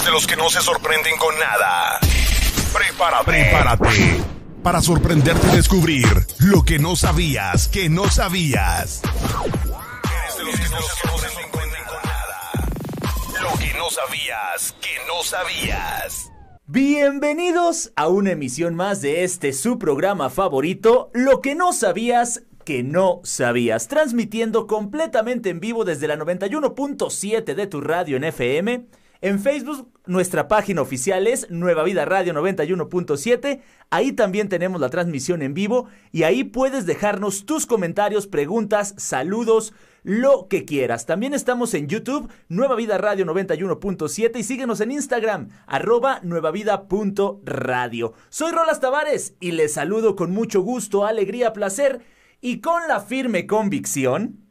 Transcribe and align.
Eres 0.00 0.06
de 0.06 0.12
los 0.12 0.26
que 0.26 0.36
no 0.36 0.48
se 0.48 0.62
sorprenden 0.62 1.18
con 1.18 1.38
nada. 1.38 1.98
Prepárate. 2.72 3.24
Prepárate. 3.24 4.24
Para 4.62 4.80
sorprenderte 4.80 5.46
y 5.48 5.56
descubrir 5.56 6.06
lo 6.38 6.62
que 6.62 6.78
no 6.78 6.96
sabías 6.96 7.68
que 7.68 7.90
no 7.90 8.08
sabías. 8.08 9.02
Eres 9.04 10.38
de 10.38 10.44
los 10.44 10.54
que 10.54 10.68
no 10.70 10.80
se 10.80 11.06
sorprenden 11.06 11.50
con 11.50 11.68
nada. 11.68 12.50
Lo 13.42 13.58
que 13.58 13.74
no 13.74 13.90
sabías 13.90 14.74
que 14.80 14.96
no 15.06 15.22
sabías. 15.22 16.30
Bienvenidos 16.66 17.92
a 17.94 18.08
una 18.08 18.30
emisión 18.30 18.74
más 18.74 19.02
de 19.02 19.24
este 19.24 19.52
su 19.52 19.78
programa 19.78 20.30
favorito, 20.30 21.10
Lo 21.12 21.42
que 21.42 21.54
no 21.54 21.74
sabías 21.74 22.44
que 22.64 22.82
no 22.82 23.20
sabías, 23.24 23.88
transmitiendo 23.88 24.66
completamente 24.66 25.50
en 25.50 25.60
vivo 25.60 25.84
desde 25.84 26.08
la 26.08 26.16
91.7 26.16 27.54
de 27.54 27.66
tu 27.66 27.82
radio 27.82 28.16
en 28.16 28.24
FM. 28.24 28.86
En 29.22 29.38
Facebook, 29.38 29.92
nuestra 30.06 30.48
página 30.48 30.80
oficial 30.80 31.26
es 31.26 31.50
Nueva 31.50 31.82
Vida 31.82 32.06
Radio 32.06 32.32
91.7. 32.32 33.60
Ahí 33.90 34.12
también 34.12 34.48
tenemos 34.48 34.80
la 34.80 34.88
transmisión 34.88 35.42
en 35.42 35.52
vivo 35.52 35.88
y 36.10 36.22
ahí 36.22 36.42
puedes 36.42 36.86
dejarnos 36.86 37.44
tus 37.44 37.66
comentarios, 37.66 38.26
preguntas, 38.26 38.94
saludos, 38.96 39.74
lo 40.04 40.48
que 40.48 40.64
quieras. 40.64 41.04
También 41.04 41.34
estamos 41.34 41.74
en 41.74 41.86
YouTube, 41.86 42.32
Nueva 42.48 42.76
Vida 42.76 42.96
Radio 42.96 43.26
91.7 43.26 44.38
y 44.38 44.42
síguenos 44.42 44.80
en 44.80 44.92
Instagram, 44.92 45.50
arroba 45.66 46.20
nuevavida.radio. 46.22 48.14
Soy 48.30 48.52
Rolas 48.52 48.80
Tavares 48.80 49.34
y 49.38 49.52
les 49.52 49.74
saludo 49.74 50.16
con 50.16 50.30
mucho 50.30 50.62
gusto, 50.62 51.04
alegría, 51.04 51.52
placer 51.52 52.00
y 52.40 52.62
con 52.62 52.88
la 52.88 53.00
firme 53.00 53.46
convicción 53.46 54.49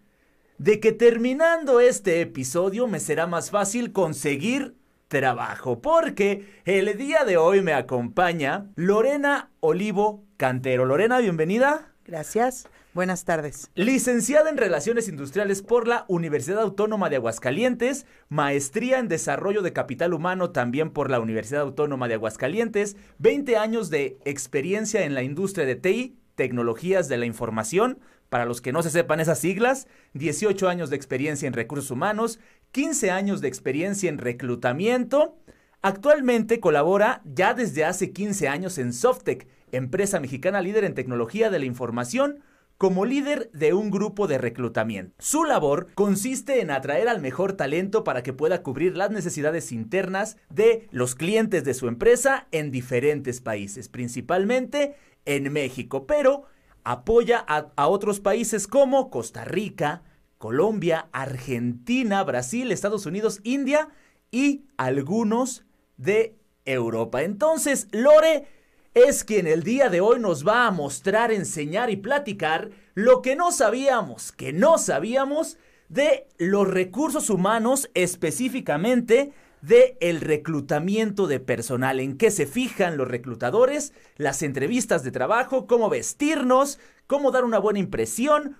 de 0.59 0.81
que 0.81 0.91
terminando 0.91 1.79
este 1.79 2.21
episodio 2.21 2.85
me 2.85 2.99
será 2.99 3.25
más 3.27 3.49
fácil 3.49 3.93
conseguir 3.93 4.75
trabajo, 5.07 5.81
porque 5.81 6.45
el 6.65 6.95
día 6.97 7.23
de 7.23 7.37
hoy 7.37 7.61
me 7.61 7.73
acompaña 7.73 8.69
Lorena 8.75 9.49
Olivo 9.61 10.25
Cantero. 10.37 10.85
Lorena, 10.85 11.19
bienvenida. 11.19 11.93
Gracias. 12.05 12.67
Buenas 12.93 13.23
tardes. 13.23 13.71
Licenciada 13.75 14.49
en 14.49 14.57
Relaciones 14.57 15.07
Industriales 15.07 15.61
por 15.61 15.87
la 15.87 16.03
Universidad 16.09 16.61
Autónoma 16.61 17.09
de 17.09 17.15
Aguascalientes, 17.15 18.05
maestría 18.27 18.99
en 18.99 19.07
Desarrollo 19.07 19.61
de 19.61 19.71
Capital 19.71 20.13
Humano 20.13 20.49
también 20.49 20.89
por 20.91 21.09
la 21.09 21.21
Universidad 21.21 21.61
Autónoma 21.61 22.09
de 22.09 22.15
Aguascalientes, 22.15 22.97
20 23.19 23.55
años 23.55 23.89
de 23.89 24.17
experiencia 24.25 25.05
en 25.05 25.13
la 25.13 25.23
industria 25.23 25.65
de 25.65 25.75
TI, 25.75 26.17
tecnologías 26.35 27.07
de 27.07 27.17
la 27.17 27.25
información, 27.25 27.99
para 28.29 28.45
los 28.45 28.61
que 28.61 28.71
no 28.71 28.83
se 28.83 28.89
sepan 28.89 29.19
esas 29.19 29.39
siglas, 29.39 29.87
18 30.13 30.69
años 30.69 30.89
de 30.89 30.95
experiencia 30.95 31.47
en 31.47 31.53
recursos 31.53 31.91
humanos, 31.91 32.39
15 32.71 33.11
años 33.11 33.41
de 33.41 33.47
experiencia 33.47 34.09
en 34.09 34.17
reclutamiento. 34.17 35.37
Actualmente 35.81 36.59
colabora 36.59 37.21
ya 37.25 37.53
desde 37.53 37.85
hace 37.85 38.11
15 38.11 38.47
años 38.47 38.77
en 38.77 38.93
Softec, 38.93 39.47
empresa 39.71 40.19
mexicana 40.19 40.61
líder 40.61 40.83
en 40.83 40.93
tecnología 40.93 41.49
de 41.49 41.59
la 41.59 41.65
información, 41.65 42.43
como 42.79 43.03
líder 43.03 43.51
de 43.51 43.73
un 43.73 43.91
grupo 43.91 44.25
de 44.27 44.37
reclutamiento. 44.37 45.13
Su 45.19 45.43
labor 45.43 45.87
consiste 45.95 46.61
en 46.61 46.71
atraer 46.71 47.09
al 47.09 47.19
mejor 47.19 47.53
talento 47.53 48.05
para 48.05 48.23
que 48.23 48.31
pueda 48.31 48.63
cubrir 48.63 48.95
las 48.95 49.11
necesidades 49.11 49.73
internas 49.73 50.37
de 50.49 50.87
los 50.91 51.13
clientes 51.13 51.65
de 51.65 51.73
su 51.73 51.89
empresa 51.89 52.47
en 52.51 52.71
diferentes 52.71 53.41
países, 53.41 53.89
principalmente 53.89 54.95
en 55.25 55.51
México, 55.51 56.07
pero 56.07 56.45
apoya 56.83 57.39
a, 57.39 57.87
otros 57.87 58.19
países 58.19 58.67
como 58.67 59.09
Costa 59.09 59.45
Rica, 59.45 60.03
Colombia, 60.37 61.09
Argentina, 61.11 62.23
Brasil, 62.23 62.71
Estados 62.71 63.05
Unidos, 63.05 63.41
India 63.43 63.89
y 64.31 64.65
algunos 64.77 65.63
de 65.97 66.37
Europa. 66.65 67.23
Entonces, 67.23 67.87
Lore 67.91 68.47
es 68.93 69.23
quien 69.23 69.47
el 69.47 69.63
día 69.63 69.89
de 69.89 70.01
hoy 70.01 70.19
nos 70.19 70.47
va 70.47 70.67
a 70.67 70.71
mostrar, 70.71 71.31
enseñar 71.31 71.89
y 71.89 71.97
platicar 71.97 72.71
lo 72.93 73.21
que 73.21 73.35
no 73.35 73.51
sabíamos, 73.51 74.31
que 74.31 74.53
no 74.53 74.77
sabíamos 74.77 75.57
de 75.89 76.27
los 76.37 76.67
recursos 76.67 77.29
humanos 77.29 77.89
específicamente 77.93 79.33
de 79.61 79.97
el 79.99 80.21
reclutamiento 80.21 81.27
de 81.27 81.39
personal, 81.39 81.99
en 81.99 82.17
qué 82.17 82.31
se 82.31 82.45
fijan 82.45 82.97
los 82.97 83.07
reclutadores, 83.07 83.93
las 84.15 84.41
entrevistas 84.41 85.03
de 85.03 85.11
trabajo, 85.11 85.67
cómo 85.67 85.89
vestirnos, 85.89 86.79
cómo 87.07 87.31
dar 87.31 87.43
una 87.43 87.59
buena 87.59 87.79
impresión 87.79 88.57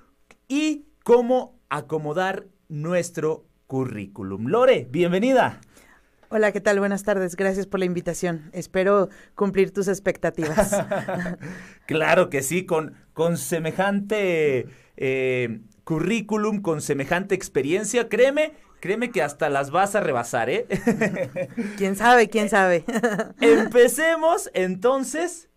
y 0.47 0.85
cómo 1.03 1.59
acomodar 1.69 2.47
nuestro 2.67 3.45
currículum. 3.67 4.47
Lore, 4.47 4.88
bienvenida. 4.89 5.61
Hola, 6.31 6.51
¿qué 6.51 6.61
tal? 6.61 6.77
Buenas 6.77 7.03
tardes. 7.03 7.35
Gracias 7.35 7.65
por 7.65 7.79
la 7.79 7.88
invitación. 7.88 8.51
Espero 8.53 9.09
cumplir 9.33 9.71
tus 9.71 9.88
expectativas. 9.88 10.75
claro 11.88 12.29
que 12.29 12.43
sí, 12.43 12.67
con, 12.67 12.93
con 13.13 13.38
semejante 13.38 14.67
eh, 14.97 15.61
currículum, 15.83 16.61
con 16.61 16.81
semejante 16.81 17.33
experiencia, 17.33 18.09
créeme, 18.09 18.53
créeme 18.79 19.12
que 19.12 19.22
hasta 19.22 19.50
las 19.50 19.72
vas 19.72 19.95
a 19.95 20.01
rebasar, 20.01 20.50
¿eh? 20.50 20.67
¿Quién 21.78 21.95
sabe? 21.95 22.29
¿Quién 22.29 22.50
sabe? 22.50 22.85
Empecemos 23.41 24.50
entonces 24.53 25.50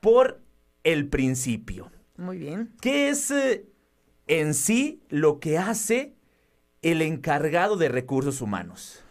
por 0.00 0.40
el 0.84 1.08
principio. 1.08 1.90
Muy 2.16 2.38
bien. 2.38 2.72
¿Qué 2.80 3.08
es 3.08 3.30
eh, 3.30 3.66
en 4.26 4.54
sí 4.54 5.02
lo 5.08 5.40
que 5.40 5.58
hace 5.58 6.14
el 6.82 7.02
encargado 7.02 7.76
de 7.76 7.88
recursos 7.88 8.40
humanos? 8.40 9.02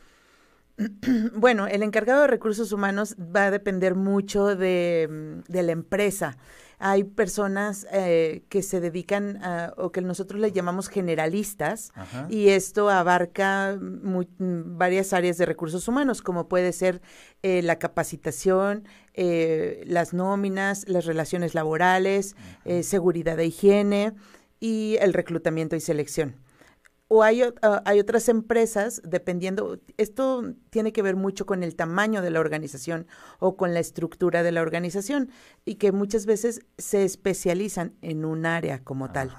Bueno, 1.35 1.67
el 1.67 1.83
encargado 1.83 2.21
de 2.21 2.27
recursos 2.27 2.71
humanos 2.71 3.15
va 3.17 3.45
a 3.45 3.51
depender 3.51 3.95
mucho 3.95 4.55
de, 4.55 5.07
mm, 5.09 5.53
la 5.53 5.71
empresa. 5.71 6.37
Hay 6.83 7.03
personas 7.03 7.85
eh, 7.91 8.43
que 8.49 8.63
se 8.63 8.81
dedican 8.81 9.37
a, 9.43 9.73
o 9.77 9.91
que 9.91 10.01
nosotros 10.01 10.41
le 10.41 10.51
llamamos 10.51 10.89
generalistas 10.89 11.91
y 12.27 12.49
esto 12.49 12.89
abarca 12.89 13.77
varias 13.79 15.13
áreas 15.13 15.37
de 15.37 15.45
recursos 15.45 15.87
humanos, 15.87 16.23
como 16.23 16.47
puede 16.47 16.73
ser 16.73 17.01
eh, 17.43 17.61
la 17.61 17.77
capacitación, 17.77 18.85
eh, 19.13 19.83
las 19.85 20.13
nóminas, 20.15 20.87
las 20.87 21.05
relaciones 21.05 21.53
laborales, 21.53 22.35
seguridad 22.81 23.37
de 23.37 23.45
higiene 23.45 24.13
y 24.59 24.97
el 25.01 25.13
reclutamiento 25.13 25.75
y 25.75 25.81
selección 25.81 26.35
o 27.13 27.23
hay, 27.23 27.41
ah, 27.61 27.81
hay, 27.83 27.99
otras 27.99 28.29
empresas, 28.29 29.01
dependiendo, 29.03 29.81
esto 29.97 30.53
tiene 30.69 30.93
que 30.93 31.01
ver 31.01 31.17
mucho 31.17 31.45
con 31.45 31.61
el 31.61 31.75
tamaño 31.75 32.21
de 32.21 32.29
la 32.29 32.39
organización 32.39 33.05
o 33.39 33.57
con 33.57 33.73
la 33.73 33.81
estructura 33.81 34.43
de 34.43 34.53
la 34.53 34.61
organización 34.61 35.29
y 35.65 35.75
que 35.75 35.91
muchas 35.91 36.25
veces 36.25 36.61
se 36.77 37.03
especializan 37.03 37.95
en 38.01 38.23
un 38.23 38.45
área 38.45 38.81
como 38.85 39.11
tal. 39.11 39.29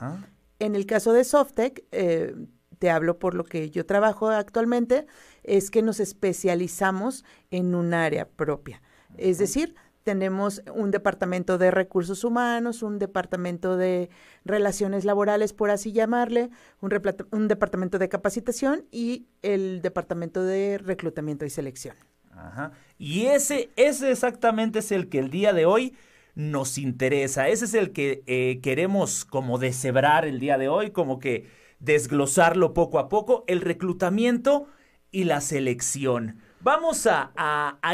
En 0.59 0.77
el 0.77 0.85
caso 0.85 1.15
de 1.15 1.25
Softec, 1.25 1.87
eh, 1.93 2.35
te 2.79 2.91
hablo 2.91 3.19
por 3.19 3.33
lo 3.33 3.45
que 3.45 3.71
yo 3.71 3.87
trabajo 3.87 4.29
actualmente, 4.29 5.07
es 5.43 5.71
que 5.71 5.81
nos 5.81 5.99
especializamos 5.99 7.25
en 7.51 7.75
un 7.75 7.95
área 7.95 8.29
propia. 8.29 8.83
Es 9.17 9.39
decir, 9.39 9.75
tenemos 10.03 10.63
un 10.75 10.91
departamento 10.91 11.59
de 11.59 11.71
recursos 11.71 12.25
humanos, 12.25 12.83
un 12.83 12.99
departamento 12.99 13.77
de 13.77 14.11
relaciones 14.45 15.05
laborales, 15.05 15.53
por 15.53 15.71
así 15.71 15.93
llamarle, 15.93 16.51
un, 16.81 17.49
departamento 17.49 17.99
de 17.99 18.09
capacitación 18.09 18.85
y 18.91 19.27
el 19.43 19.83
departamento 19.83 20.43
de 20.45 20.79
reclutamiento 20.79 21.45
y 21.45 21.51
selección. 21.51 21.97
Ajá. 22.33 22.73
Y 22.99 23.27
ese, 23.27 23.71
ese 23.77 24.11
exactamente 24.11 24.81
es 24.81 24.93
el 24.93 25.09
que 25.09 25.19
el 25.19 25.31
día 25.31 25.53
de 25.53 25.67
hoy 25.67 25.95
nos 26.35 26.79
interesa. 26.79 27.49
Ese 27.49 27.67
es 27.67 27.75
el 27.75 27.93
que 27.93 28.23
eh, 28.27 28.61
queremos 28.63 29.25
como 29.25 29.59
deshebrar 29.59 30.25
el 30.25 30.41
día 30.41 30.59
de 30.59 30.69
hoy, 30.69 30.91
como 30.91 31.19
que 31.19 31.49
desglosarlo 31.79 32.75
poco 32.75 32.99
a 32.99 33.09
poco, 33.09 33.45
el 33.49 33.61
reclutamiento 33.61 34.67
y 35.11 35.25
la 35.25 35.41
selección. 35.41 36.39
Vamos 36.63 37.09
a, 37.11 37.35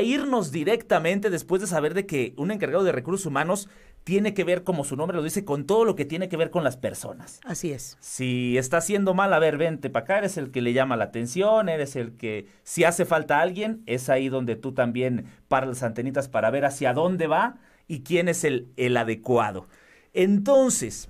irnos 0.02 0.52
directamente 0.52 1.30
después 1.30 1.62
de 1.62 1.66
saber 1.66 1.94
de 1.94 2.04
que 2.04 2.34
un 2.36 2.50
encargado 2.50 2.84
de 2.84 2.92
recursos 2.92 3.24
humanos 3.24 3.68
tiene 4.04 4.34
que 4.34 4.44
ver, 4.44 4.62
como 4.62 4.84
su 4.84 4.94
nombre 4.94 5.16
lo 5.16 5.22
dice, 5.22 5.44
con 5.44 5.66
todo 5.66 5.86
lo 5.86 5.96
que 5.96 6.04
tiene 6.04 6.28
que 6.28 6.36
ver 6.36 6.50
con 6.50 6.64
las 6.64 6.76
personas. 6.76 7.40
Así 7.44 7.72
es. 7.72 7.96
Si 8.00 8.58
está 8.58 8.78
haciendo 8.78 9.14
mal, 9.14 9.32
a 9.32 9.38
ver, 9.38 9.56
vente 9.56 9.88
para 9.88 10.04
acá, 10.04 10.18
eres 10.18 10.36
el 10.36 10.50
que 10.50 10.60
le 10.60 10.74
llama 10.74 10.96
la 10.96 11.04
atención, 11.04 11.70
eres 11.70 11.96
el 11.96 12.16
que, 12.16 12.46
si 12.62 12.84
hace 12.84 13.06
falta 13.06 13.40
alguien, 13.40 13.82
es 13.86 14.10
ahí 14.10 14.28
donde 14.28 14.54
tú 14.56 14.72
también 14.72 15.26
paras 15.48 15.68
las 15.68 15.82
antenitas 15.82 16.28
para 16.28 16.50
ver 16.50 16.66
hacia 16.66 16.92
dónde 16.92 17.26
va 17.26 17.56
y 17.86 18.00
quién 18.00 18.28
es 18.28 18.44
el, 18.44 18.68
el 18.76 18.98
adecuado. 18.98 19.66
Entonces, 20.12 21.08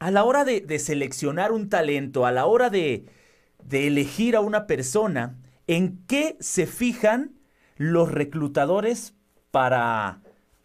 a 0.00 0.10
la 0.10 0.24
hora 0.24 0.44
de, 0.44 0.60
de 0.60 0.80
seleccionar 0.80 1.52
un 1.52 1.68
talento, 1.68 2.26
a 2.26 2.32
la 2.32 2.46
hora 2.46 2.70
de, 2.70 3.04
de 3.64 3.86
elegir 3.86 4.34
a 4.34 4.40
una 4.40 4.66
persona, 4.66 5.36
¿En 5.66 6.04
qué 6.06 6.36
se 6.40 6.66
fijan 6.66 7.38
los 7.76 8.10
reclutadores 8.10 9.14
para, 9.50 10.22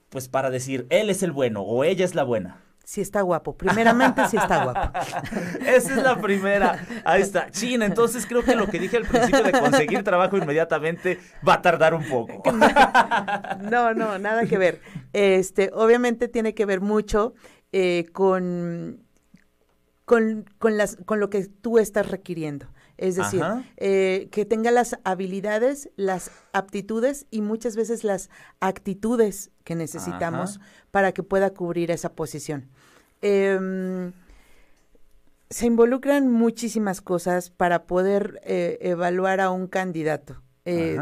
pues 0.09 0.27
para 0.29 0.49
decir, 0.49 0.87
él 0.89 1.09
es 1.09 1.23
el 1.23 1.31
bueno 1.31 1.61
o 1.61 1.83
ella 1.83 2.05
es 2.05 2.15
la 2.15 2.23
buena? 2.23 2.67
si 2.87 3.01
está 3.01 3.19
guapo. 3.19 3.57
Primeramente, 3.57 4.25
si 4.29 4.37
está 4.37 4.63
guapo. 4.63 4.97
Esa 5.59 5.95
es 5.97 6.01
la 6.01 6.21
primera. 6.21 6.87
Ahí 7.03 7.21
está. 7.21 7.51
Chin, 7.51 7.81
entonces 7.81 8.25
creo 8.25 8.45
que 8.45 8.55
lo 8.55 8.65
que 8.67 8.79
dije 8.79 8.95
al 8.95 9.05
principio 9.05 9.43
de 9.43 9.51
conseguir 9.51 10.05
trabajo 10.05 10.37
inmediatamente 10.37 11.19
va 11.45 11.55
a 11.55 11.61
tardar 11.61 11.93
un 11.93 12.05
poco. 12.07 12.43
No, 13.59 13.93
no, 13.93 14.17
nada 14.19 14.45
que 14.45 14.57
ver. 14.57 14.79
Este, 15.11 15.69
obviamente 15.73 16.29
tiene 16.29 16.53
que 16.53 16.65
ver 16.65 16.79
mucho 16.79 17.33
eh, 17.73 18.05
con, 18.13 19.03
con, 20.05 20.45
con, 20.57 20.77
las, 20.77 20.95
con 21.05 21.19
lo 21.19 21.29
que 21.29 21.45
tú 21.45 21.79
estás 21.79 22.09
requiriendo. 22.09 22.67
Es 22.97 23.15
decir, 23.15 23.43
eh, 23.77 24.27
que 24.31 24.45
tenga 24.45 24.71
las 24.71 24.97
habilidades, 25.03 25.89
las 25.97 26.31
aptitudes 26.51 27.27
y 27.29 27.41
muchas 27.41 27.75
veces 27.75 28.03
las 28.03 28.29
actitudes 28.59 29.51
que 29.63 29.75
necesitamos 29.75 30.59
para 30.89 31.11
que 31.11 31.21
pueda 31.21 31.51
cubrir 31.51 31.91
esa 31.91 32.13
posición. 32.13 32.69
Em, 33.21 34.13
se 35.49 35.65
involucran 35.67 36.27
muchísimas 36.31 37.01
cosas 37.01 37.51
para 37.51 37.85
poder 37.85 38.41
eh, 38.43 38.79
evaluar 38.81 39.41
a 39.41 39.51
un 39.51 39.67
candidato. 39.67 40.41
Eh, 40.65 40.97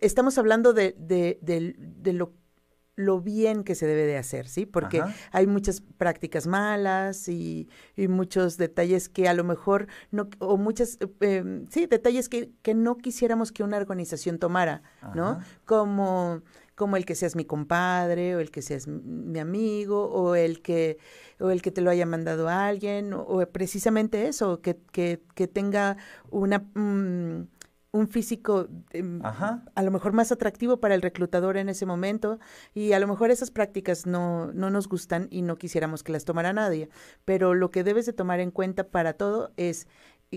estamos 0.00 0.38
hablando 0.38 0.72
de, 0.74 0.94
de, 0.98 1.38
de, 1.40 2.12
lo 2.12 2.32
lo 2.94 3.20
bien 3.20 3.64
que 3.64 3.74
se 3.74 3.86
debe 3.86 4.06
de 4.06 4.18
hacer, 4.18 4.48
¿sí? 4.48 4.66
Porque 4.66 5.02
hay 5.30 5.46
muchas 5.46 5.80
prácticas 5.80 6.46
malas 6.46 7.28
y, 7.28 7.68
muchos 7.96 8.56
detalles 8.58 9.08
que 9.08 9.28
a 9.28 9.34
lo 9.34 9.44
mejor 9.44 9.86
no, 10.10 10.28
o 10.38 10.56
muchas, 10.56 10.98
em, 11.20 11.66
sí, 11.68 11.86
detalles 11.86 12.28
que, 12.28 12.50
que, 12.62 12.74
no 12.74 12.98
quisiéramos 12.98 13.52
que 13.52 13.62
una 13.62 13.76
organización 13.78 14.38
tomara, 14.38 14.82
¿no? 15.14 15.40
Como, 15.64 16.42
como 16.74 16.96
el 16.96 17.06
que 17.06 17.14
seas 17.14 17.36
mi 17.36 17.44
compadre, 17.44 18.36
o 18.36 18.40
el 18.40 18.50
que 18.50 18.60
seas 18.60 18.86
mi 18.86 19.38
amigo, 19.38 20.10
o 20.10 20.34
el 20.34 20.60
que, 20.60 20.98
o 21.40 21.50
el 21.50 21.62
que 21.62 21.70
te 21.70 21.80
lo 21.80 21.90
haya 21.90 22.06
mandado 22.06 22.48
a 22.48 22.66
alguien, 22.66 23.12
o, 23.14 23.46
precisamente 23.50 24.28
eso, 24.28 24.60
que, 24.60 24.76
que, 24.92 25.22
que 25.34 25.48
tenga 25.48 25.96
una... 26.30 26.58
Mm, 26.74 27.46
un 27.92 28.08
físico 28.08 28.68
em, 28.90 29.20
a 29.22 29.82
lo 29.82 29.90
mejor 29.90 30.12
más 30.12 30.32
atractivo 30.32 30.80
para 30.80 30.94
el 30.94 31.02
reclutador 31.02 31.58
en 31.58 31.68
ese 31.68 31.84
momento 31.84 32.40
y 32.74 32.92
a 32.92 32.98
lo 32.98 33.06
mejor 33.06 33.30
esas 33.30 33.50
prácticas 33.50 34.06
no, 34.06 34.50
no 34.52 34.70
nos 34.70 34.88
gustan 34.88 35.28
y 35.30 35.42
no 35.42 35.56
quisiéramos 35.56 36.02
que 36.02 36.12
las 36.12 36.24
tomara 36.24 36.54
nadie, 36.54 36.88
pero 37.26 37.54
lo 37.54 37.70
que 37.70 37.84
debes 37.84 38.06
de 38.06 38.14
tomar 38.14 38.40
en 38.40 38.50
cuenta 38.50 38.88
para 38.88 39.12
todo 39.12 39.52
es 39.58 39.86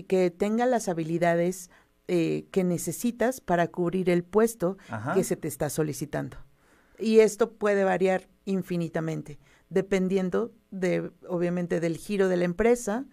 que 0.06 0.30
tenga 0.30 0.66
las 0.66 0.88
habilidades 0.88 1.70
eh, 2.08 2.46
que 2.52 2.62
necesitas 2.62 3.40
para 3.40 3.68
cubrir 3.68 4.10
el 4.10 4.22
puesto 4.22 4.76
que 5.14 5.24
se 5.24 5.34
te 5.34 5.48
está 5.48 5.70
solicitando. 5.70 6.36
Y 6.98 7.18
esto 7.18 7.52
puede 7.52 7.84
variar 7.84 8.28
infinitamente, 8.44 9.38
dependiendo 9.70 10.52
de, 10.70 11.10
obviamente, 11.28 11.80
del 11.80 11.96
giro 11.96 12.28
de 12.28 12.36
la 12.36 12.44
empresa, 12.44 13.06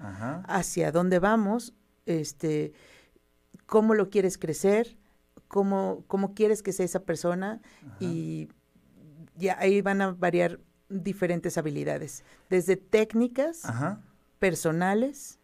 hacia 0.48 0.92
dónde 0.92 1.18
vamos, 1.20 1.74
este, 2.06 2.74
cómo 3.66 3.94
lo 3.94 4.10
quieres 4.10 4.38
crecer, 4.38 4.98
cómo, 5.48 6.04
cómo 6.08 6.34
quieres 6.34 6.64
que 6.64 6.74
sea 6.74 6.86
esa 6.86 7.04
persona 7.04 7.62
y 8.00 8.50
ya 9.36 9.58
ahí 9.60 9.82
van 9.82 10.02
a 10.02 10.12
variar 10.12 10.60
diferentes 10.90 11.58
habilidades, 11.58 12.24
desde 12.50 12.76
técnicas, 12.76 13.64
personales 14.40 15.40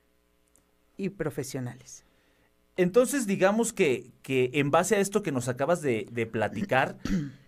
y 0.98 1.10
profesionales. 1.10 2.06
Entonces, 2.78 3.28
digamos 3.28 3.74
que, 3.74 4.12
que, 4.22 4.52
en 4.54 4.72
base 4.72 4.96
a 4.96 5.00
esto 5.00 5.22
que 5.22 5.32
nos 5.32 5.48
acabas 5.50 5.82
de, 5.82 6.08
de 6.12 6.26
platicar, 6.26 6.98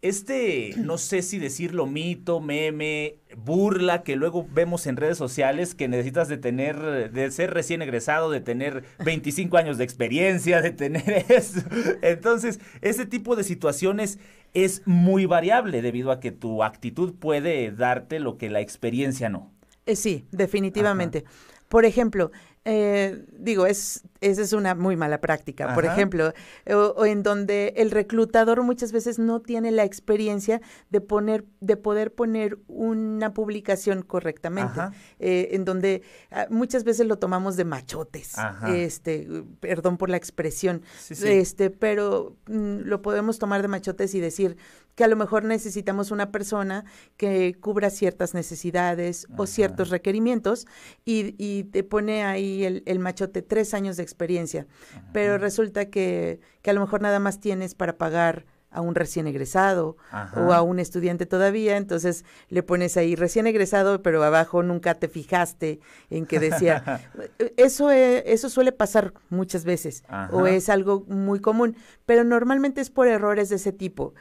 este, 0.00 0.74
no 0.76 0.96
sé 0.96 1.22
si 1.22 1.38
decirlo 1.38 1.86
mito, 1.86 2.40
meme, 2.40 3.16
burla 3.36 4.02
que 4.02 4.14
luego 4.14 4.46
vemos 4.52 4.86
en 4.86 4.96
redes 4.96 5.18
sociales 5.18 5.74
que 5.74 5.88
necesitas 5.88 6.28
de 6.28 6.36
tener, 6.36 7.10
de 7.10 7.30
ser 7.30 7.52
recién 7.52 7.82
egresado, 7.82 8.30
de 8.30 8.40
tener 8.40 8.84
25 9.04 9.56
años 9.56 9.76
de 9.76 9.84
experiencia, 9.84 10.62
de 10.62 10.70
tener 10.70 11.24
eso. 11.28 11.60
Entonces, 12.02 12.60
ese 12.80 13.06
tipo 13.06 13.34
de 13.34 13.44
situaciones 13.44 14.18
es 14.54 14.82
muy 14.86 15.26
variable 15.26 15.82
debido 15.82 16.12
a 16.12 16.20
que 16.20 16.30
tu 16.30 16.62
actitud 16.62 17.14
puede 17.14 17.72
darte 17.72 18.20
lo 18.20 18.38
que 18.38 18.50
la 18.50 18.60
experiencia 18.60 19.28
no. 19.28 19.50
Eh, 19.86 19.96
sí, 19.96 20.26
definitivamente. 20.30 21.24
Por 21.68 21.84
ejemplo, 21.84 22.30
eh, 22.64 23.24
digo, 23.32 23.66
es, 23.66 24.04
esa 24.20 24.42
es 24.42 24.52
una 24.52 24.74
muy 24.74 24.96
mala 24.96 25.20
práctica, 25.20 25.74
por 25.74 25.84
ejemplo, 25.84 26.32
o, 26.66 27.06
en 27.06 27.22
donde 27.22 27.74
el 27.76 27.90
reclutador 27.90 28.62
muchas 28.62 28.92
veces 28.92 29.18
no 29.18 29.40
tiene 29.40 29.70
la 29.70 29.84
experiencia 29.84 30.60
de 30.90 31.00
poner, 31.00 31.44
de 31.60 31.76
poder 31.76 32.14
poner 32.14 32.58
una 32.66 33.32
publicación 33.32 34.02
correctamente, 34.02 34.80
eh, 35.18 35.50
en 35.52 35.64
donde 35.64 36.02
ah, 36.30 36.46
muchas 36.50 36.84
veces 36.84 37.06
lo 37.06 37.18
tomamos 37.18 37.56
de 37.56 37.64
machotes, 37.64 38.34
este, 38.68 39.28
perdón 39.60 39.96
por 39.96 40.10
la 40.10 40.16
expresión, 40.16 40.82
este, 41.08 41.70
pero 41.70 42.36
mm, 42.46 42.80
lo 42.84 43.02
podemos 43.02 43.38
tomar 43.38 43.62
de 43.62 43.68
machotes 43.68 44.14
y 44.14 44.20
decir 44.20 44.56
que 44.98 45.04
a 45.04 45.08
lo 45.08 45.14
mejor 45.14 45.44
necesitamos 45.44 46.10
una 46.10 46.32
persona 46.32 46.84
que 47.16 47.54
cubra 47.60 47.88
ciertas 47.88 48.34
necesidades 48.34 49.28
o 49.36 49.46
ciertos 49.46 49.90
requerimientos 49.90 50.66
y, 51.04 51.36
y 51.38 51.62
te 51.70 51.84
pone 51.84 52.24
ahí 52.24 52.64
el, 52.64 52.98
machote 52.98 53.40
tres 53.42 53.74
años 53.74 53.96
de 53.96 54.02
experiencia, 54.02 54.66
pero 55.12 55.38
resulta 55.38 55.88
que, 55.88 56.40
que, 56.62 56.70
a 56.70 56.72
lo 56.72 56.80
mejor 56.80 57.00
nada 57.00 57.20
más 57.20 57.38
tienes 57.38 57.76
para 57.76 57.96
pagar 57.96 58.44
a 58.70 58.80
un 58.80 58.94
recién 58.94 59.26
egresado 59.26 59.96
o 60.36 60.52
a 60.52 60.62
un 60.62 60.78
estudiante 60.78 61.26
todavía, 61.26 61.76
entonces 61.76 62.24
le 62.48 62.62
pones 62.62 62.96
ahí 62.96 63.16
recién 63.16 63.46
egresado, 63.46 64.02
pero 64.02 64.22
abajo 64.22 64.62
nunca 64.62 64.94
te 64.94 65.08
fijaste 65.08 65.80
en 66.10 66.26
que 66.26 66.38
decía, 66.38 67.00
eso, 67.56 67.90
e, 67.90 68.30
eso 68.32 68.50
suele 68.50 68.72
pasar 68.72 69.14
muchas 69.30 69.64
veces 69.64 70.04
o 70.30 70.46
es 70.46 70.68
algo 70.68 71.04
muy 71.08 71.40
común, 71.40 71.76
pero 72.04 72.24
normalmente 72.24 72.80
es 72.80 72.90
por 72.90 73.08
errores 73.08 73.48
de 73.48 73.56
ese 73.56 73.72
tipo. 73.72 74.14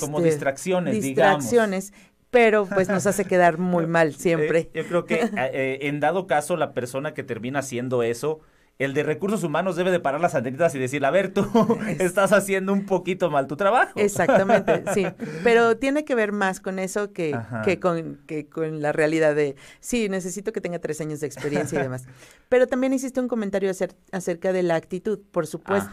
como 0.00 0.18
este, 0.18 0.30
distracciones, 0.30 1.02
distracciones 1.02 1.92
pero 2.30 2.66
pues 2.66 2.88
nos 2.88 3.06
hace 3.06 3.24
quedar 3.24 3.58
muy 3.58 3.86
mal 3.88 4.14
siempre. 4.14 4.70
yo 4.72 4.86
creo 4.86 5.04
que 5.04 5.14
eh, 5.36 5.78
en 5.82 6.00
dado 6.00 6.26
caso 6.26 6.56
la 6.56 6.72
persona 6.72 7.12
que 7.12 7.22
termina 7.22 7.58
haciendo 7.58 8.02
eso, 8.02 8.40
el 8.80 8.94
de 8.94 9.02
recursos 9.02 9.44
humanos 9.44 9.76
debe 9.76 9.90
de 9.90 10.00
parar 10.00 10.20
las 10.20 10.34
antenitas 10.34 10.74
y 10.74 10.78
decir, 10.78 11.04
a 11.04 11.10
ver, 11.10 11.32
tú 11.32 11.46
estás 11.98 12.32
haciendo 12.32 12.72
un 12.72 12.86
poquito 12.86 13.30
mal 13.30 13.46
tu 13.46 13.56
trabajo. 13.56 13.92
Exactamente, 13.94 14.84
sí. 14.94 15.06
Pero 15.44 15.76
tiene 15.76 16.04
que 16.04 16.14
ver 16.14 16.32
más 16.32 16.60
con 16.60 16.78
eso 16.78 17.12
que, 17.12 17.38
que, 17.62 17.78
con, 17.78 18.20
que 18.26 18.48
con 18.48 18.80
la 18.80 18.92
realidad 18.92 19.34
de, 19.34 19.54
sí, 19.80 20.08
necesito 20.08 20.52
que 20.52 20.62
tenga 20.62 20.78
tres 20.78 21.00
años 21.02 21.20
de 21.20 21.26
experiencia 21.26 21.78
y 21.78 21.82
demás. 21.82 22.06
Pero 22.48 22.66
también 22.66 22.94
hiciste 22.94 23.20
un 23.20 23.28
comentario 23.28 23.70
acerca 24.12 24.52
de 24.52 24.62
la 24.62 24.76
actitud, 24.76 25.20
por 25.30 25.46
supuesto. 25.46 25.90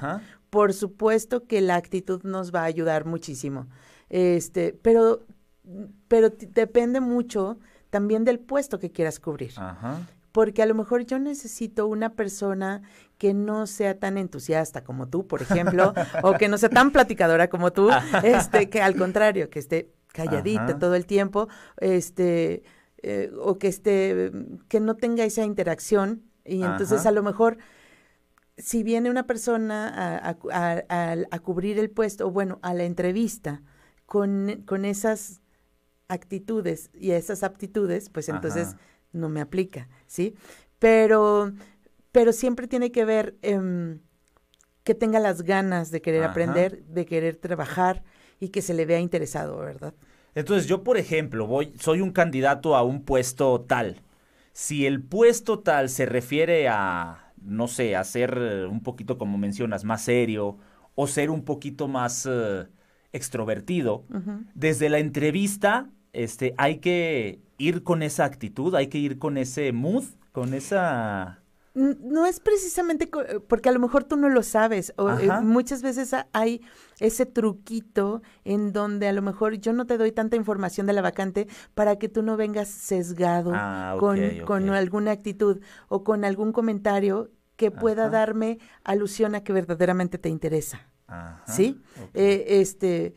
Por 0.50 0.74
supuesto 0.74 1.46
que 1.46 1.60
la 1.60 1.76
actitud 1.76 2.24
nos 2.24 2.56
va 2.56 2.62
a 2.62 2.66
ayudar 2.66 3.04
muchísimo. 3.04 3.68
Este, 4.10 4.74
pero 4.82 5.26
pero 6.08 6.30
depende 6.30 7.02
mucho 7.02 7.60
también 7.90 8.24
del 8.26 8.40
puesto 8.40 8.80
que 8.80 8.92
quieras 8.92 9.20
cubrir. 9.20 9.54
Porque 10.38 10.62
a 10.62 10.68
lo 10.68 10.76
mejor 10.76 11.04
yo 11.04 11.18
necesito 11.18 11.88
una 11.88 12.14
persona 12.14 12.84
que 13.18 13.34
no 13.34 13.66
sea 13.66 13.98
tan 13.98 14.20
entusiasta 14.20 14.84
como 14.84 15.08
tú, 15.08 15.26
por 15.26 15.42
ejemplo, 15.42 15.96
o 16.22 16.34
que 16.34 16.48
no 16.48 16.60
sea 16.60 16.70
tan 16.70 16.92
platicadora 16.92 17.50
como 17.50 17.74
tú, 17.74 17.90
este, 18.24 18.70
que 18.70 18.84
al 18.84 18.96
contrario, 18.96 19.50
que 19.50 19.58
esté 19.58 19.90
calladita 20.14 20.78
todo 20.78 20.94
el 20.94 21.08
tiempo, 21.08 21.48
este, 21.78 22.62
eh, 23.02 23.32
o 23.42 23.58
que 23.58 23.68
esté, 23.68 24.32
que 24.68 24.80
no 24.80 24.96
tenga 24.96 25.24
esa 25.24 25.44
interacción. 25.44 26.22
Y 26.46 26.62
entonces 26.62 27.08
a 27.08 27.12
lo 27.12 27.24
mejor 27.24 27.58
si 28.60 28.84
viene 28.84 29.10
una 29.10 29.26
persona 29.26 30.22
a, 30.24 31.40
cubrir 31.40 31.80
el 31.80 31.90
puesto, 31.90 32.28
o 32.28 32.30
bueno, 32.30 32.60
a 32.62 32.76
la 32.76 32.84
entrevista, 32.84 33.64
con, 34.06 34.62
con 34.68 34.86
esas 34.86 35.42
actitudes 36.10 36.92
y 36.94 37.10
esas 37.14 37.42
aptitudes, 37.42 38.12
pues 38.12 38.30
entonces 38.30 38.76
no 39.12 39.30
me 39.30 39.42
aplica, 39.42 39.88
¿sí? 40.06 40.36
Pero, 40.80 41.54
pero 42.12 42.34
siempre 42.34 42.68
tiene 42.68 42.92
que 42.92 43.06
ver 43.06 43.36
em, 43.42 44.00
que 44.84 44.96
tenga 44.96 45.20
las 45.20 45.42
ganas 45.44 45.92
de 45.92 46.02
querer 46.02 46.24
aprender, 46.24 46.84
de 46.86 47.06
querer 47.06 47.36
trabajar 47.36 48.04
y 48.40 48.50
que 48.50 48.62
se 48.62 48.74
le 48.74 48.86
vea 48.86 49.00
interesado, 49.00 49.58
¿verdad? 49.58 49.94
Entonces 50.36 50.68
yo, 50.68 50.84
por 50.84 50.98
ejemplo, 50.98 51.48
voy, 51.48 51.74
soy 51.80 52.02
un 52.02 52.12
candidato 52.12 52.76
a 52.76 52.84
un 52.84 53.04
puesto 53.04 53.62
tal. 53.62 54.02
Si 54.54 54.86
el 54.86 55.02
puesto 55.02 55.60
tal 55.60 55.90
se 55.90 56.06
refiere 56.06 56.68
a, 56.68 57.34
no 57.42 57.68
sé, 57.68 57.96
a 57.96 58.04
ser 58.04 58.38
un 58.70 58.82
poquito, 58.82 59.18
como 59.18 59.38
mencionas, 59.38 59.84
más 59.84 60.04
serio 60.04 60.58
o 60.96 61.08
ser 61.08 61.32
un 61.32 61.44
poquito 61.44 61.88
más 61.88 62.28
eh, 62.30 62.68
extrovertido, 63.14 64.06
desde 64.54 64.90
la 64.90 65.00
entrevista 65.00 65.90
este, 66.14 66.54
hay 66.58 66.78
que 66.78 67.40
ir 67.58 67.84
con 67.84 68.04
esa 68.04 68.26
actitud, 68.26 68.74
hay 68.76 68.88
que 68.88 68.98
ir 68.98 69.20
con 69.20 69.38
ese 69.38 69.72
mood, 69.72 70.06
con 70.32 70.54
esa... 70.54 71.42
no 71.74 72.26
es 72.26 72.40
precisamente 72.40 73.10
porque 73.48 73.70
a 73.70 73.72
lo 73.72 73.80
mejor 73.80 74.04
tú 74.04 74.18
no 74.18 74.30
lo 74.30 74.44
sabes. 74.44 74.94
O, 74.98 75.10
eh, 75.10 75.30
muchas 75.42 75.82
veces 75.82 76.16
hay 76.34 76.62
ese 77.00 77.26
truquito 77.26 78.22
en 78.46 78.74
donde 78.74 79.08
a 79.08 79.14
lo 79.14 79.22
mejor 79.22 79.56
yo 79.56 79.74
no 79.74 79.86
te 79.86 79.98
doy 79.98 80.12
tanta 80.12 80.36
información 80.36 80.88
de 80.88 80.94
la 80.94 81.02
vacante 81.02 81.48
para 81.74 81.98
que 81.98 82.10
tú 82.10 82.22
no 82.22 82.38
vengas 82.38 82.68
sesgado 82.68 83.52
ah, 83.54 83.98
con, 84.00 84.20
con 84.46 84.70
alguna 84.70 85.12
actitud 85.12 85.62
o 85.88 86.04
con 86.04 86.26
algún 86.26 86.52
comentario 86.52 87.32
que 87.56 87.72
pueda 87.72 88.10
darme 88.10 88.60
alusión 88.84 89.36
a 89.36 89.44
que 89.44 89.52
verdaderamente 89.52 90.18
te 90.18 90.30
interesa. 90.30 90.88
¿Sí? 91.48 91.82
Eh, 92.14 92.46
este 92.62 93.06
eh, 93.06 93.14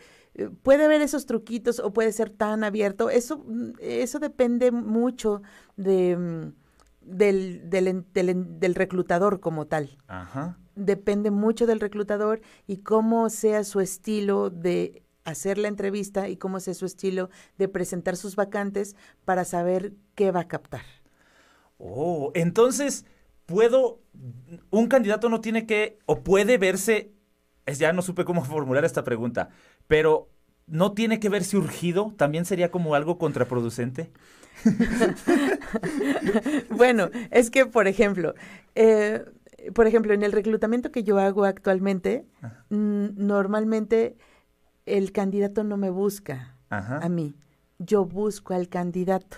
puede 0.49 0.85
haber 0.85 1.03
esos 1.03 1.27
truquitos 1.27 1.81
o 1.81 1.93
puede 1.93 2.13
ser 2.13 2.31
tan 2.31 2.65
abierto. 2.65 3.11
Eso, 3.11 3.45
eso 3.81 4.19
depende 4.19 4.71
mucho 4.71 5.43
de 5.77 6.17
mm, 6.17 6.53
del, 7.01 7.69
del, 7.69 8.05
del, 8.13 8.75
reclutador 8.75 9.41
como 9.41 9.67
tal. 9.67 9.97
Depende 10.75 11.31
mucho 11.31 11.67
del 11.67 11.81
reclutador 11.81 12.41
y 12.67 12.79
cómo 12.79 13.29
sea 13.31 13.65
su 13.65 13.81
estilo 13.81 14.51
de 14.51 15.03
hacer 15.25 15.59
la 15.59 15.69
entrevista 15.69 16.29
y 16.29 16.37
cómo 16.37 16.61
sea 16.61 16.75
su 16.75 16.87
estilo 16.87 17.31
de 17.59 17.69
presentar 17.69 18.17
sus 18.17 18.37
vacantes 18.37 18.97
para 19.25 19.45
saber 19.45 19.93
qué 20.15 20.31
va 20.31 20.41
a 20.41 20.49
captar. 20.49 20.83
Oh, 21.79 22.31
entonces, 22.35 23.05
puedo, 23.47 24.01
un 24.71 24.87
candidato 24.87 25.29
no 25.29 25.41
tiene 25.41 25.67
que, 25.67 25.99
o 26.07 26.21
puede 26.21 26.59
verse, 26.59 27.13
es, 27.71 27.79
ya 27.79 27.93
no 27.93 28.03
supe 28.03 28.25
cómo 28.25 28.45
formular 28.45 28.85
esta 28.85 29.05
pregunta, 29.05 29.51
pero 29.87 30.29
no 30.67 30.93
tiene 30.93 31.19
que 31.19 31.29
verse 31.29 31.57
urgido, 31.57 32.15
también 32.17 32.45
sería 32.45 32.71
como 32.71 32.95
algo 32.95 33.19
contraproducente. 33.19 34.11
bueno, 36.71 37.09
es 37.31 37.51
que, 37.51 37.67
por 37.67 37.89
ejemplo, 37.89 38.35
eh, 38.75 39.25
por 39.75 39.87
ejemplo, 39.87 40.15
en 40.15 40.23
el 40.23 40.33
reclutamiento 40.33 40.91
que 40.91 41.03
yo 41.03 41.19
hago 41.19 41.45
actualmente, 41.45 42.27
normalmente 42.71 44.17
el 44.87 45.13
candidato 45.13 45.65
no 45.65 45.77
me 45.77 45.91
busca 45.91 46.57
a 46.69 47.09
mí. 47.09 47.35
Yo 47.79 48.05
busco 48.05 48.53
al 48.53 48.69
candidato. 48.69 49.37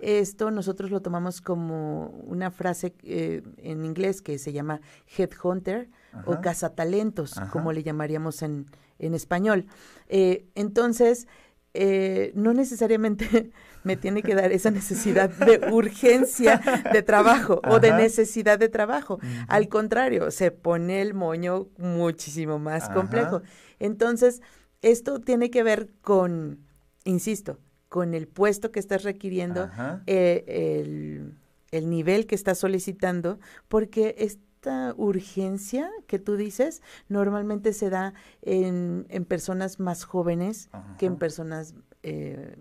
Esto 0.00 0.50
nosotros 0.50 0.90
lo 0.90 1.02
tomamos 1.02 1.40
como 1.40 2.06
una 2.24 2.50
frase 2.50 2.94
eh, 3.02 3.42
en 3.58 3.84
inglés 3.84 4.22
que 4.22 4.38
se 4.38 4.52
llama 4.52 4.80
headhunter 5.16 5.90
o 6.26 6.40
cazatalentos, 6.40 7.34
como 7.50 7.72
le 7.72 7.82
llamaríamos 7.82 8.42
en, 8.42 8.66
en 8.98 9.14
español. 9.14 9.66
Eh, 10.08 10.46
entonces, 10.54 11.26
eh, 11.74 12.32
no 12.34 12.52
necesariamente 12.52 13.50
me 13.84 13.96
tiene 13.96 14.22
que 14.22 14.34
dar 14.34 14.52
esa 14.52 14.70
necesidad 14.70 15.30
de 15.30 15.60
urgencia 15.72 16.60
de 16.92 17.02
trabajo 17.02 17.60
o 17.68 17.80
de 17.80 17.92
necesidad 17.92 18.58
de 18.58 18.68
trabajo. 18.68 19.18
Al 19.48 19.68
contrario, 19.68 20.30
se 20.30 20.50
pone 20.50 21.00
el 21.00 21.14
moño 21.14 21.68
muchísimo 21.78 22.58
más 22.58 22.88
complejo. 22.90 23.42
Entonces, 23.78 24.42
esto 24.82 25.20
tiene 25.20 25.50
que 25.50 25.62
ver 25.62 25.90
con, 26.02 26.58
insisto, 27.04 27.58
con 27.88 28.14
el 28.14 28.28
puesto 28.28 28.70
que 28.70 28.80
estás 28.80 29.02
requiriendo, 29.02 29.70
eh, 30.06 30.44
el, 30.46 31.34
el, 31.70 31.90
nivel 31.90 32.26
que 32.26 32.34
estás 32.34 32.58
solicitando, 32.58 33.38
porque 33.68 34.14
es, 34.18 34.38
esta 34.62 34.94
urgencia 34.96 35.90
que 36.06 36.20
tú 36.20 36.36
dices 36.36 36.82
normalmente 37.08 37.72
se 37.72 37.90
da 37.90 38.14
en, 38.42 39.06
en 39.08 39.24
personas 39.24 39.80
más 39.80 40.04
jóvenes 40.04 40.70
que 40.98 41.06
en 41.06 41.16
personas 41.16 41.74
eh, 42.04 42.54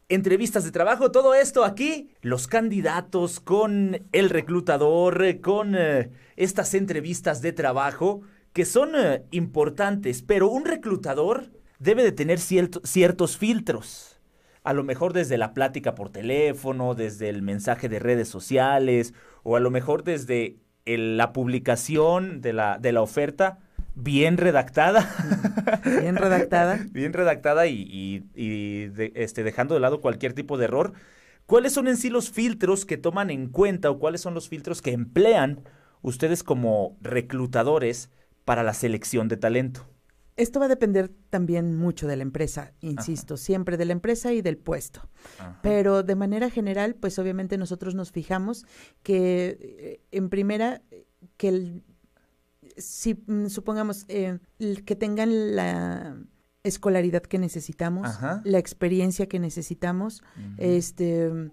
entrevistas 0.09 0.63
de 0.63 0.71
trabajo, 0.71 1.11
todo 1.11 1.35
esto 1.35 1.63
aquí, 1.63 2.11
los 2.21 2.47
candidatos 2.47 3.39
con 3.39 4.07
el 4.11 4.29
reclutador, 4.29 5.39
con 5.41 5.75
eh, 5.75 6.11
estas 6.35 6.73
entrevistas 6.73 7.41
de 7.41 7.53
trabajo 7.53 8.21
que 8.53 8.65
son 8.65 8.91
eh, 8.95 9.23
importantes, 9.31 10.21
pero 10.21 10.49
un 10.49 10.65
reclutador 10.65 11.51
debe 11.79 12.03
de 12.03 12.11
tener 12.11 12.39
ciertos 12.39 13.37
filtros. 13.37 14.10
A 14.63 14.73
lo 14.73 14.83
mejor 14.83 15.13
desde 15.13 15.37
la 15.37 15.53
plática 15.53 15.95
por 15.95 16.09
teléfono, 16.09 16.93
desde 16.93 17.29
el 17.29 17.41
mensaje 17.41 17.89
de 17.89 17.99
redes 17.99 18.27
sociales 18.27 19.13
o 19.43 19.55
a 19.55 19.59
lo 19.59 19.71
mejor 19.71 20.03
desde 20.03 20.57
la 20.85 21.33
publicación 21.33 22.41
de 22.41 22.53
la, 22.53 22.77
de 22.77 22.91
la 22.91 23.01
oferta 23.01 23.59
bien 23.95 24.37
redactada. 24.37 25.09
Bien 25.85 26.15
redactada. 26.15 26.79
bien 26.91 27.13
redactada 27.13 27.67
y, 27.67 28.23
este, 29.15 29.43
dejando 29.43 29.73
de 29.73 29.79
lado 29.79 30.01
cualquier 30.01 30.33
tipo 30.33 30.57
de 30.57 30.65
error. 30.65 30.93
¿Cuáles 31.45 31.73
son 31.73 31.87
en 31.87 31.97
sí 31.97 32.09
los 32.09 32.31
filtros 32.31 32.85
que 32.85 32.97
toman 32.97 33.29
en 33.29 33.47
cuenta 33.49 33.89
o 33.89 33.99
cuáles 33.99 34.21
son 34.21 34.33
los 34.33 34.47
filtros 34.47 34.81
que 34.81 34.91
emplean 34.91 35.61
ustedes 36.01 36.43
como 36.43 36.97
reclutadores 37.01 38.09
para 38.45 38.63
la 38.63 38.73
selección 38.73 39.27
de 39.27 39.37
talento? 39.37 39.90
Esto 40.37 40.59
va 40.59 40.65
a 40.65 40.69
depender 40.69 41.11
también 41.29 41.77
mucho 41.77 42.07
de 42.07 42.15
la 42.15 42.23
empresa, 42.23 42.73
insisto, 42.79 43.37
siempre 43.37 43.77
de 43.77 43.85
la 43.85 43.91
empresa 43.91 44.33
y 44.33 44.41
del 44.41 44.57
puesto. 44.57 45.07
Pero 45.61 46.03
de 46.03 46.15
manera 46.15 46.49
general, 46.49 46.95
pues 46.95 47.19
obviamente 47.19 47.57
nosotros 47.57 47.95
nos 47.95 48.11
fijamos 48.11 48.65
que 49.03 49.57
eh, 49.59 50.01
en 50.11 50.29
primera, 50.29 50.81
que 51.37 51.49
el, 51.49 51.83
si 52.77 53.15
mm, 53.25 53.47
supongamos 53.47 54.05
eh, 54.07 54.39
que 54.85 54.95
tengan 54.95 55.55
la 55.55 56.17
escolaridad 56.63 57.23
que 57.23 57.39
necesitamos, 57.39 58.07
la 58.43 58.57
experiencia 58.57 59.27
que 59.27 59.39
necesitamos, 59.39 60.23
este, 60.57 61.51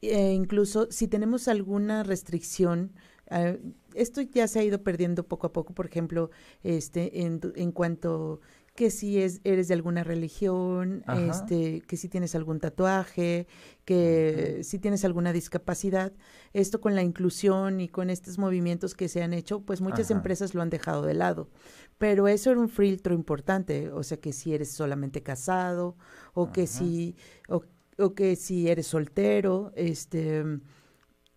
e 0.00 0.32
incluso 0.32 0.88
si 0.90 1.08
tenemos 1.08 1.48
alguna 1.48 2.02
restricción, 2.02 2.92
ah, 3.30 3.54
esto 3.94 4.20
ya 4.20 4.48
se 4.48 4.60
ha 4.60 4.64
ido 4.64 4.82
perdiendo 4.82 5.26
poco 5.26 5.46
a 5.46 5.52
poco, 5.52 5.74
por 5.74 5.86
ejemplo, 5.86 6.30
este, 6.62 7.22
en, 7.22 7.40
en 7.56 7.72
cuanto 7.72 8.40
que 8.78 8.92
si 8.92 9.20
es, 9.20 9.40
eres 9.42 9.66
de 9.66 9.74
alguna 9.74 10.04
religión, 10.04 11.02
este, 11.28 11.80
que 11.80 11.96
si 11.96 12.08
tienes 12.08 12.36
algún 12.36 12.60
tatuaje, 12.60 13.48
que 13.84 14.60
si 14.62 14.78
tienes 14.78 15.04
alguna 15.04 15.32
discapacidad. 15.32 16.12
Esto 16.52 16.80
con 16.80 16.94
la 16.94 17.02
inclusión 17.02 17.80
y 17.80 17.88
con 17.88 18.08
estos 18.08 18.38
movimientos 18.38 18.94
que 18.94 19.08
se 19.08 19.20
han 19.20 19.34
hecho, 19.34 19.62
pues 19.62 19.80
muchas 19.80 20.12
empresas 20.12 20.54
lo 20.54 20.62
han 20.62 20.70
dejado 20.70 21.02
de 21.02 21.14
lado. 21.14 21.50
Pero 21.98 22.28
eso 22.28 22.52
era 22.52 22.60
un 22.60 22.68
filtro 22.68 23.14
importante, 23.14 23.90
o 23.90 24.04
sea 24.04 24.20
que 24.20 24.32
si 24.32 24.54
eres 24.54 24.70
solamente 24.70 25.24
casado, 25.24 25.96
o 26.32 26.52
que 26.52 26.68
si, 26.68 27.16
o, 27.48 27.64
o, 27.98 28.14
que 28.14 28.36
si 28.36 28.68
eres 28.68 28.86
soltero, 28.86 29.72
este, 29.74 30.44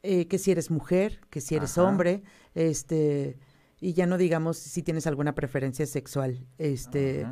eh, 0.04 0.28
que 0.28 0.38
si 0.38 0.52
eres 0.52 0.72
mujer, 0.72 1.20
que 1.30 1.42
si 1.42 1.56
eres 1.56 1.78
hombre, 1.78 2.24
este 2.56 3.38
y 3.80 3.94
ya 3.94 4.06
no 4.06 4.18
digamos 4.18 4.58
si 4.58 4.84
tienes 4.84 5.08
alguna 5.08 5.34
preferencia 5.34 5.88
sexual. 5.88 6.46
Este, 6.60 7.26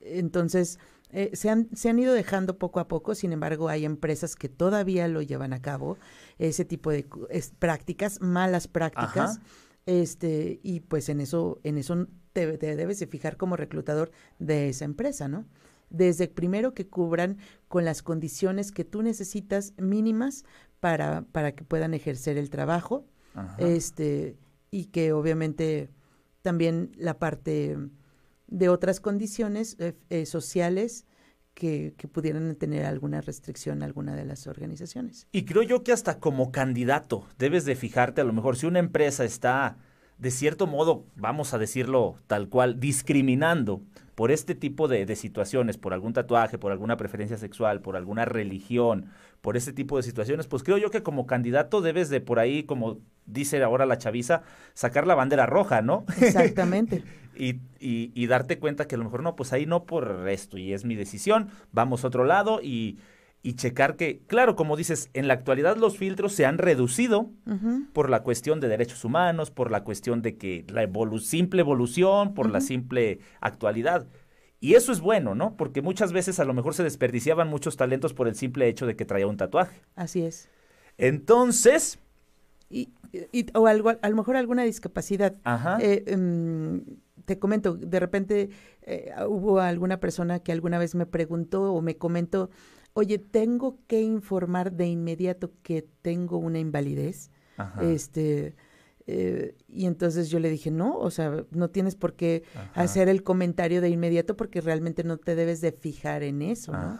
entonces, 0.00 0.78
eh, 1.10 1.30
se, 1.32 1.48
han, 1.48 1.68
se 1.74 1.88
han 1.88 1.98
ido 1.98 2.12
dejando 2.12 2.58
poco 2.58 2.78
a 2.78 2.88
poco, 2.88 3.14
sin 3.14 3.32
embargo, 3.32 3.68
hay 3.68 3.86
empresas 3.86 4.36
que 4.36 4.50
todavía 4.50 5.08
lo 5.08 5.22
llevan 5.22 5.54
a 5.54 5.62
cabo, 5.62 5.96
ese 6.38 6.64
tipo 6.64 6.90
de 6.90 7.06
prácticas, 7.58 8.20
malas 8.20 8.68
prácticas. 8.68 9.40
Este, 9.86 10.60
y 10.62 10.80
pues 10.80 11.08
en 11.08 11.20
eso, 11.20 11.60
en 11.62 11.78
eso 11.78 12.06
te, 12.32 12.56
debes 12.56 12.98
de 12.98 13.06
fijar 13.06 13.36
como 13.36 13.56
reclutador 13.56 14.10
de 14.38 14.68
esa 14.68 14.84
empresa, 14.84 15.28
¿no? 15.28 15.46
Desde 15.90 16.26
primero 16.26 16.74
que 16.74 16.88
cubran 16.88 17.38
con 17.68 17.84
las 17.84 18.02
condiciones 18.02 18.72
que 18.72 18.84
tú 18.84 19.02
necesitas 19.02 19.74
mínimas 19.76 20.44
para, 20.84 21.22
para 21.32 21.52
que 21.52 21.64
puedan 21.64 21.94
ejercer 21.94 22.36
el 22.36 22.50
trabajo. 22.50 23.06
Este, 23.56 24.36
y 24.70 24.84
que 24.86 25.14
obviamente 25.14 25.88
también 26.42 26.92
la 26.98 27.18
parte 27.18 27.78
de 28.48 28.68
otras 28.68 29.00
condiciones 29.00 29.76
eh, 29.80 29.94
eh, 30.10 30.26
sociales 30.26 31.06
que, 31.54 31.94
pudieran 32.12 32.54
tener 32.56 32.84
alguna 32.84 33.22
restricción 33.22 33.82
a 33.82 33.86
alguna 33.86 34.14
de 34.14 34.26
las 34.26 34.46
organizaciones. 34.46 35.26
Y 35.32 35.46
creo 35.46 35.62
yo 35.62 35.84
que 35.84 35.92
hasta 35.92 36.20
como 36.20 36.52
candidato 36.52 37.26
debes 37.38 37.64
de 37.64 37.76
fijarte, 37.76 38.20
a 38.20 38.24
lo 38.24 38.34
mejor 38.34 38.58
si 38.58 38.66
una 38.66 38.78
empresa 38.78 39.24
está 39.24 39.78
de 40.18 40.30
cierto 40.30 40.66
modo, 40.66 41.04
vamos 41.16 41.54
a 41.54 41.58
decirlo 41.58 42.16
tal 42.26 42.48
cual, 42.48 42.80
discriminando 42.80 43.82
por 44.14 44.30
este 44.30 44.54
tipo 44.54 44.86
de, 44.86 45.06
de, 45.06 45.16
situaciones, 45.16 45.76
por 45.76 45.92
algún 45.92 46.12
tatuaje, 46.12 46.58
por 46.58 46.70
alguna 46.70 46.96
preferencia 46.96 47.36
sexual, 47.36 47.80
por 47.80 47.96
alguna 47.96 48.24
religión, 48.24 49.10
por 49.40 49.56
este 49.56 49.72
tipo 49.72 49.96
de 49.96 50.02
situaciones, 50.02 50.46
pues 50.46 50.62
creo 50.62 50.78
yo 50.78 50.90
que 50.90 51.02
como 51.02 51.26
candidato 51.26 51.80
debes 51.80 52.08
de 52.08 52.20
por 52.20 52.38
ahí, 52.38 52.62
como 52.62 52.98
dice 53.26 53.62
ahora 53.62 53.86
la 53.86 53.98
chaviza, 53.98 54.42
sacar 54.72 55.06
la 55.06 55.14
bandera 55.14 55.46
roja, 55.46 55.82
¿no? 55.82 56.04
Exactamente. 56.20 57.02
y, 57.36 57.56
y, 57.80 58.12
y, 58.14 58.26
darte 58.26 58.58
cuenta 58.58 58.86
que 58.86 58.94
a 58.94 58.98
lo 58.98 59.04
mejor 59.04 59.22
no, 59.22 59.34
pues 59.34 59.52
ahí 59.52 59.66
no 59.66 59.84
por 59.84 60.28
esto, 60.28 60.56
y 60.58 60.72
es 60.72 60.84
mi 60.84 60.94
decisión, 60.94 61.48
vamos 61.72 62.04
a 62.04 62.08
otro 62.08 62.24
lado 62.24 62.60
y 62.62 62.98
y 63.44 63.54
checar 63.56 63.96
que, 63.96 64.22
claro, 64.26 64.56
como 64.56 64.74
dices, 64.74 65.10
en 65.12 65.28
la 65.28 65.34
actualidad 65.34 65.76
los 65.76 65.98
filtros 65.98 66.32
se 66.32 66.46
han 66.46 66.56
reducido 66.56 67.30
uh 67.46 67.52
-huh. 67.52 67.92
por 67.92 68.08
la 68.08 68.22
cuestión 68.22 68.58
de 68.58 68.68
derechos 68.68 69.04
humanos, 69.04 69.50
por 69.50 69.70
la 69.70 69.84
cuestión 69.84 70.22
de 70.22 70.38
que 70.38 70.64
la 70.68 70.82
evolu 70.82 71.18
simple 71.18 71.60
evolución, 71.60 72.32
por 72.32 72.46
uh 72.46 72.48
-huh. 72.48 72.52
la 72.54 72.60
simple 72.62 73.20
actualidad. 73.40 74.06
Y 74.60 74.74
eso 74.74 74.92
es 74.92 75.00
bueno, 75.00 75.34
¿no? 75.34 75.56
Porque 75.58 75.82
muchas 75.82 76.10
veces 76.10 76.40
a 76.40 76.44
lo 76.46 76.54
mejor 76.54 76.72
se 76.72 76.82
desperdiciaban 76.82 77.48
muchos 77.48 77.76
talentos 77.76 78.14
por 78.14 78.28
el 78.28 78.34
simple 78.34 78.66
hecho 78.66 78.86
de 78.86 78.96
que 78.96 79.04
traía 79.04 79.26
un 79.26 79.36
tatuaje. 79.36 79.82
Así 79.94 80.22
es. 80.22 80.48
Entonces... 80.96 81.98
Y, 82.70 82.88
y 83.30 83.46
o 83.52 83.66
algo, 83.66 83.90
a 83.90 84.08
lo 84.08 84.16
mejor 84.16 84.36
alguna 84.36 84.64
discapacidad. 84.64 85.34
Ajá. 85.44 85.76
Eh, 85.82 86.16
um, 86.16 86.80
te 87.26 87.38
comento, 87.38 87.74
de 87.74 88.00
repente 88.00 88.48
eh, 88.82 89.12
hubo 89.28 89.60
alguna 89.60 90.00
persona 90.00 90.38
que 90.38 90.50
alguna 90.50 90.78
vez 90.78 90.94
me 90.94 91.06
preguntó 91.06 91.74
o 91.74 91.82
me 91.82 91.96
comentó, 91.96 92.50
oye, 92.94 93.18
tengo 93.18 93.78
que 93.86 94.00
informar 94.00 94.72
de 94.72 94.86
inmediato 94.86 95.52
que 95.62 95.82
tengo 96.02 96.38
una 96.38 96.58
invalidez. 96.58 97.30
Ajá. 97.56 97.84
Este, 97.84 98.56
eh, 99.06 99.54
y 99.68 99.84
entonces 99.84 100.30
yo 100.30 100.38
le 100.38 100.48
dije, 100.48 100.70
no, 100.70 100.96
o 100.96 101.10
sea, 101.10 101.44
no 101.50 101.68
tienes 101.68 101.94
por 101.94 102.14
qué 102.14 102.42
Ajá. 102.54 102.82
hacer 102.82 103.08
el 103.08 103.22
comentario 103.22 103.80
de 103.80 103.90
inmediato 103.90 104.36
porque 104.36 104.60
realmente 104.60 105.04
no 105.04 105.18
te 105.18 105.34
debes 105.34 105.60
de 105.60 105.72
fijar 105.72 106.22
en 106.22 106.40
eso, 106.40 106.72
¿no? 106.72 106.98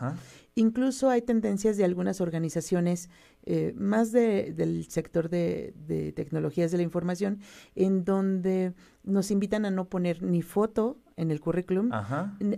Incluso 0.57 1.11
hay 1.11 1.23
tendencias 1.23 1.77
de 1.77 1.85
algunas 1.85 2.21
organizaciones, 2.21 3.09
eh, 3.45 3.75
más 3.77 4.13
de, 4.13 4.53
del 4.53 4.87
sector 4.89 5.29
de, 5.29 5.75
de, 5.87 6.13
tecnologías 6.13 6.71
de 6.71 6.77
la 6.77 6.85
información, 6.85 7.41
en 7.75 8.05
donde 8.05 8.75
nos 9.03 9.33
invitan 9.33 9.65
a 9.65 9.71
no 9.71 9.89
poner 9.89 10.23
ni 10.23 10.43
foto 10.43 11.01
en 11.17 11.33
el 11.33 11.41
currículum 11.41 11.91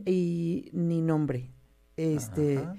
y, 0.05 0.69
ni 0.73 1.01
nombre. 1.01 1.51
Este, 1.97 2.59
Ajá. 2.59 2.77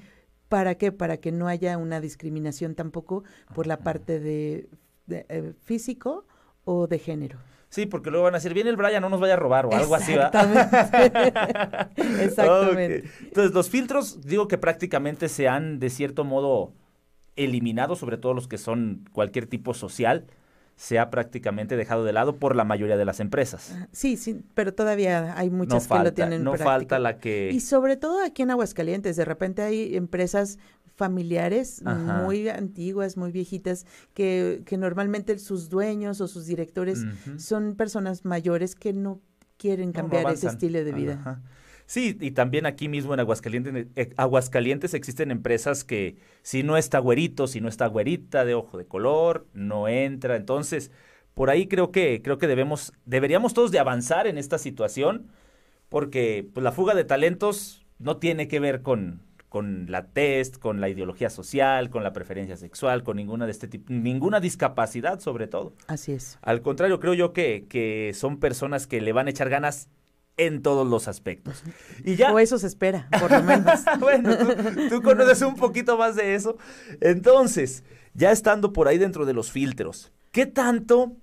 ¿Para 0.49 0.75
qué? 0.75 0.91
Para 0.91 1.17
que 1.17 1.31
no 1.31 1.47
haya 1.47 1.77
una 1.77 1.99
discriminación 1.99 2.75
tampoco 2.75 3.23
por 3.53 3.67
la 3.67 3.79
parte 3.79 4.19
de, 4.19 4.69
de 5.05 5.25
eh, 5.29 5.53
físico 5.61 6.25
o 6.63 6.87
de 6.87 6.99
género. 6.99 7.39
Sí, 7.69 7.85
porque 7.85 8.09
luego 8.09 8.23
van 8.23 8.35
a 8.35 8.37
decir, 8.37 8.53
viene 8.53 8.69
el 8.69 8.77
Brian, 8.77 9.01
no 9.01 9.09
nos 9.09 9.19
vaya 9.19 9.33
a 9.33 9.37
robar 9.37 9.65
o 9.65 9.73
algo 9.73 9.93
así, 9.93 10.13
¿verdad? 10.13 11.91
Exactamente. 11.97 12.99
Okay. 12.99 13.11
Entonces, 13.23 13.53
los 13.53 13.69
filtros, 13.69 14.21
digo 14.21 14.47
que 14.47 14.57
prácticamente 14.57 15.27
se 15.27 15.49
han, 15.49 15.79
de 15.79 15.89
cierto 15.89 16.23
modo, 16.23 16.71
eliminado, 17.35 17.95
sobre 17.95 18.17
todo 18.17 18.33
los 18.33 18.47
que 18.47 18.57
son 18.57 19.05
cualquier 19.11 19.47
tipo 19.47 19.73
social, 19.73 20.27
se 20.77 20.99
ha 20.99 21.09
prácticamente 21.09 21.75
dejado 21.75 22.05
de 22.05 22.13
lado 22.13 22.37
por 22.37 22.55
la 22.55 22.63
mayoría 22.63 22.95
de 22.97 23.03
las 23.03 23.19
empresas. 23.19 23.75
Sí, 23.91 24.15
sí, 24.15 24.43
pero 24.53 24.73
todavía 24.73 25.37
hay 25.37 25.49
muchas 25.49 25.83
no 25.83 25.89
falta, 25.89 26.03
que 26.03 26.09
lo 26.09 26.13
tienen 26.29 26.43
No 26.43 26.51
práctica. 26.51 26.71
falta 26.71 26.99
la 26.99 27.17
que... 27.17 27.49
Y 27.51 27.59
sobre 27.61 27.97
todo 27.97 28.23
aquí 28.23 28.43
en 28.43 28.51
Aguascalientes, 28.51 29.15
de 29.15 29.25
repente 29.25 29.63
hay 29.63 29.95
empresas 29.95 30.59
familiares 30.95 31.81
Ajá. 31.83 32.21
muy 32.23 32.47
antiguas, 32.49 33.17
muy 33.17 33.31
viejitas, 33.31 33.85
que, 34.13 34.61
que 34.65 34.77
normalmente 34.77 35.37
sus 35.39 35.69
dueños 35.69 36.21
o 36.21 36.27
sus 36.27 36.45
directores 36.45 36.99
uh 36.99 37.07
-huh. 37.07 37.39
son 37.39 37.75
personas 37.75 38.23
mayores 38.23 38.75
que 38.75 38.93
no 38.93 39.19
quieren 39.57 39.91
cambiar 39.91 40.23
no, 40.23 40.29
no 40.29 40.35
ese 40.35 40.47
estilo 40.47 40.83
de 40.83 40.91
vida. 40.91 41.13
Ajá. 41.13 41.41
Sí, 41.87 42.17
y 42.19 42.31
también 42.31 42.65
aquí 42.65 42.89
mismo 42.89 43.13
en 43.13 43.21
Aguascalientes, 43.21 43.87
eh, 43.95 44.13
Aguascalientes 44.17 44.93
existen 44.93 45.31
empresas 45.31 45.85
que 45.85 46.17
si 46.41 46.61
no 46.61 46.75
está 46.75 46.99
güerito, 46.99 47.47
si 47.47 47.61
no 47.61 47.69
está 47.69 47.87
güerita 47.87 48.43
de 48.43 48.55
ojo 48.55 48.77
de 48.77 48.85
color, 48.85 49.47
no 49.53 49.87
entra. 49.87 50.35
Entonces, 50.35 50.91
por 51.33 51.49
ahí 51.49 51.67
creo 51.67 51.93
que 51.93 52.21
creo 52.21 52.37
que 52.37 52.47
debemos 52.47 52.91
deberíamos 53.05 53.53
todos 53.53 53.71
de 53.71 53.79
avanzar 53.79 54.27
en 54.27 54.37
esta 54.37 54.57
situación 54.57 55.27
porque 55.87 56.45
pues, 56.53 56.61
la 56.61 56.73
fuga 56.73 56.93
de 56.93 57.05
talentos 57.05 57.85
no 57.99 58.17
tiene 58.17 58.49
que 58.49 58.59
ver 58.59 58.81
con 58.81 59.21
con 59.47 59.89
la 59.89 60.07
test, 60.07 60.57
con 60.57 60.81
la 60.81 60.89
ideología 60.89 61.29
social, 61.29 61.89
con 61.89 62.03
la 62.03 62.11
preferencia 62.11 62.57
sexual, 62.57 63.03
con 63.03 63.15
ninguna 63.15 63.45
de 63.45 63.51
este 63.53 63.69
tipo, 63.69 63.85
ninguna 63.93 64.41
discapacidad 64.41 65.21
sobre 65.21 65.47
todo. 65.47 65.73
Así 65.87 66.11
es. 66.11 66.37
Al 66.41 66.61
contrario, 66.61 66.99
creo 66.99 67.13
yo 67.13 67.31
que, 67.31 67.65
que 67.69 68.11
son 68.13 68.39
personas 68.41 68.87
que 68.87 68.99
le 68.99 69.13
van 69.13 69.27
a 69.27 69.29
echar 69.29 69.49
ganas 69.49 69.87
en 70.37 70.61
todos 70.61 70.87
los 70.87 71.07
aspectos. 71.07 71.63
Y 72.03 72.15
ya... 72.15 72.31
O 72.31 72.39
eso 72.39 72.57
se 72.57 72.67
espera, 72.67 73.09
por 73.19 73.31
lo 73.31 73.43
menos. 73.43 73.81
bueno, 73.99 74.37
tú, 74.37 74.89
tú, 74.89 75.01
conoces 75.01 75.41
un 75.41 75.55
poquito 75.55 75.97
más 75.97 76.15
de 76.15 76.35
eso. 76.35 76.57
Entonces, 77.01 77.83
ya 78.13 78.31
estando 78.31 78.71
por 78.71 78.87
ahí 78.87 78.97
dentro 78.97 79.25
de 79.25 79.33
los 79.33 79.51
filtros, 79.51 80.11
¿qué 80.31 80.45
tanto 80.45 81.17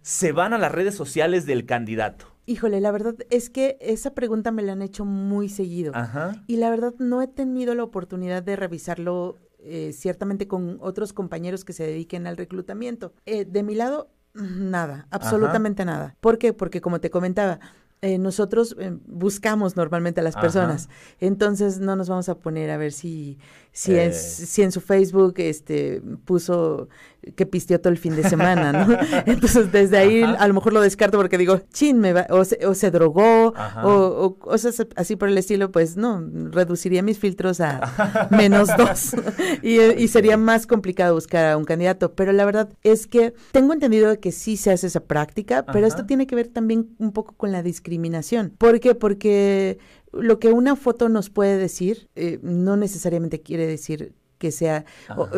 se 0.00 0.32
van 0.32 0.52
a 0.52 0.58
las 0.58 0.72
redes 0.72 0.94
sociales 0.94 1.46
del 1.46 1.66
candidato? 1.66 2.26
Híjole, 2.46 2.80
la 2.80 2.90
verdad 2.90 3.14
es 3.30 3.50
que 3.50 3.78
esa 3.80 4.14
pregunta 4.14 4.50
me 4.50 4.62
la 4.62 4.72
han 4.72 4.82
hecho 4.82 5.04
muy 5.04 5.48
seguido. 5.48 5.92
Ajá. 5.94 6.42
Y 6.48 6.56
la 6.56 6.70
verdad 6.70 6.94
no 6.98 7.22
he 7.22 7.28
tenido 7.28 7.74
la 7.74 7.84
oportunidad 7.84 8.42
de 8.42 8.56
revisarlo 8.56 9.38
eh, 9.60 9.92
ciertamente 9.92 10.48
con 10.48 10.78
otros 10.80 11.12
compañeros 11.12 11.64
que 11.64 11.72
se 11.72 11.84
dediquen 11.84 12.26
al 12.26 12.36
reclutamiento. 12.36 13.12
Eh, 13.26 13.44
de 13.44 13.62
mi 13.62 13.76
lado, 13.76 14.10
nada, 14.34 15.06
absolutamente 15.10 15.82
Ajá. 15.82 15.92
nada. 15.92 16.16
¿Por 16.20 16.38
qué? 16.38 16.52
Porque 16.52 16.80
como 16.80 17.00
te 17.00 17.10
comentaba, 17.10 17.60
eh, 18.04 18.18
nosotros 18.18 18.74
eh, 18.80 18.98
buscamos 19.06 19.76
normalmente 19.76 20.20
a 20.20 20.24
las 20.24 20.34
personas. 20.34 20.88
Entonces 21.20 21.78
no 21.78 21.94
nos 21.94 22.08
vamos 22.08 22.28
a 22.28 22.34
poner 22.34 22.70
a 22.70 22.76
ver 22.76 22.90
si, 22.90 23.38
si, 23.70 23.94
eh. 23.94 24.06
es, 24.06 24.20
si 24.20 24.62
en 24.62 24.72
su 24.72 24.80
Facebook 24.80 25.34
este, 25.36 26.02
puso 26.24 26.88
que 27.36 27.46
pisteó 27.46 27.80
todo 27.80 27.92
el 27.92 27.98
fin 27.98 28.16
de 28.16 28.28
semana, 28.28 28.72
¿no? 28.72 28.96
Entonces 29.26 29.70
desde 29.70 29.98
ahí 29.98 30.22
Ajá. 30.22 30.34
a 30.34 30.48
lo 30.48 30.54
mejor 30.54 30.72
lo 30.72 30.80
descarto 30.80 31.18
porque 31.18 31.38
digo, 31.38 31.60
chin, 31.72 31.98
me 31.98 32.12
va, 32.12 32.26
o, 32.30 32.44
se, 32.44 32.66
o 32.66 32.74
se 32.74 32.90
drogó, 32.90 33.54
o, 33.82 33.90
o, 33.90 34.38
cosas 34.38 34.84
así 34.96 35.16
por 35.16 35.28
el 35.28 35.38
estilo, 35.38 35.70
pues 35.70 35.96
no, 35.96 36.20
reduciría 36.50 37.02
mis 37.02 37.18
filtros 37.18 37.60
a 37.60 38.28
menos 38.30 38.68
dos 38.76 39.14
y, 39.62 39.80
y, 39.80 40.08
sería 40.08 40.36
más 40.36 40.66
complicado 40.66 41.14
buscar 41.14 41.52
a 41.52 41.56
un 41.56 41.64
candidato. 41.64 42.14
Pero 42.14 42.32
la 42.32 42.44
verdad 42.44 42.68
es 42.82 43.06
que 43.06 43.34
tengo 43.52 43.72
entendido 43.72 44.18
que 44.18 44.32
sí 44.32 44.56
se 44.56 44.72
hace 44.72 44.88
esa 44.88 45.00
práctica, 45.00 45.64
pero 45.66 45.86
esto 45.86 46.06
tiene 46.06 46.26
que 46.26 46.34
ver 46.34 46.48
también 46.48 46.94
un 46.98 47.12
poco 47.12 47.36
con 47.36 47.52
la 47.52 47.62
discriminación. 47.62 48.52
¿Por 48.58 48.80
qué? 48.80 48.94
Porque 48.94 49.78
lo 50.12 50.38
que 50.40 50.52
una 50.52 50.76
foto 50.76 51.08
nos 51.08 51.30
puede 51.30 51.56
decir 51.56 52.08
eh, 52.16 52.38
no 52.42 52.76
necesariamente 52.76 53.40
quiere 53.40 53.66
decir 53.66 54.14
que 54.38 54.50
sea... 54.50 54.84
O, 55.16 55.28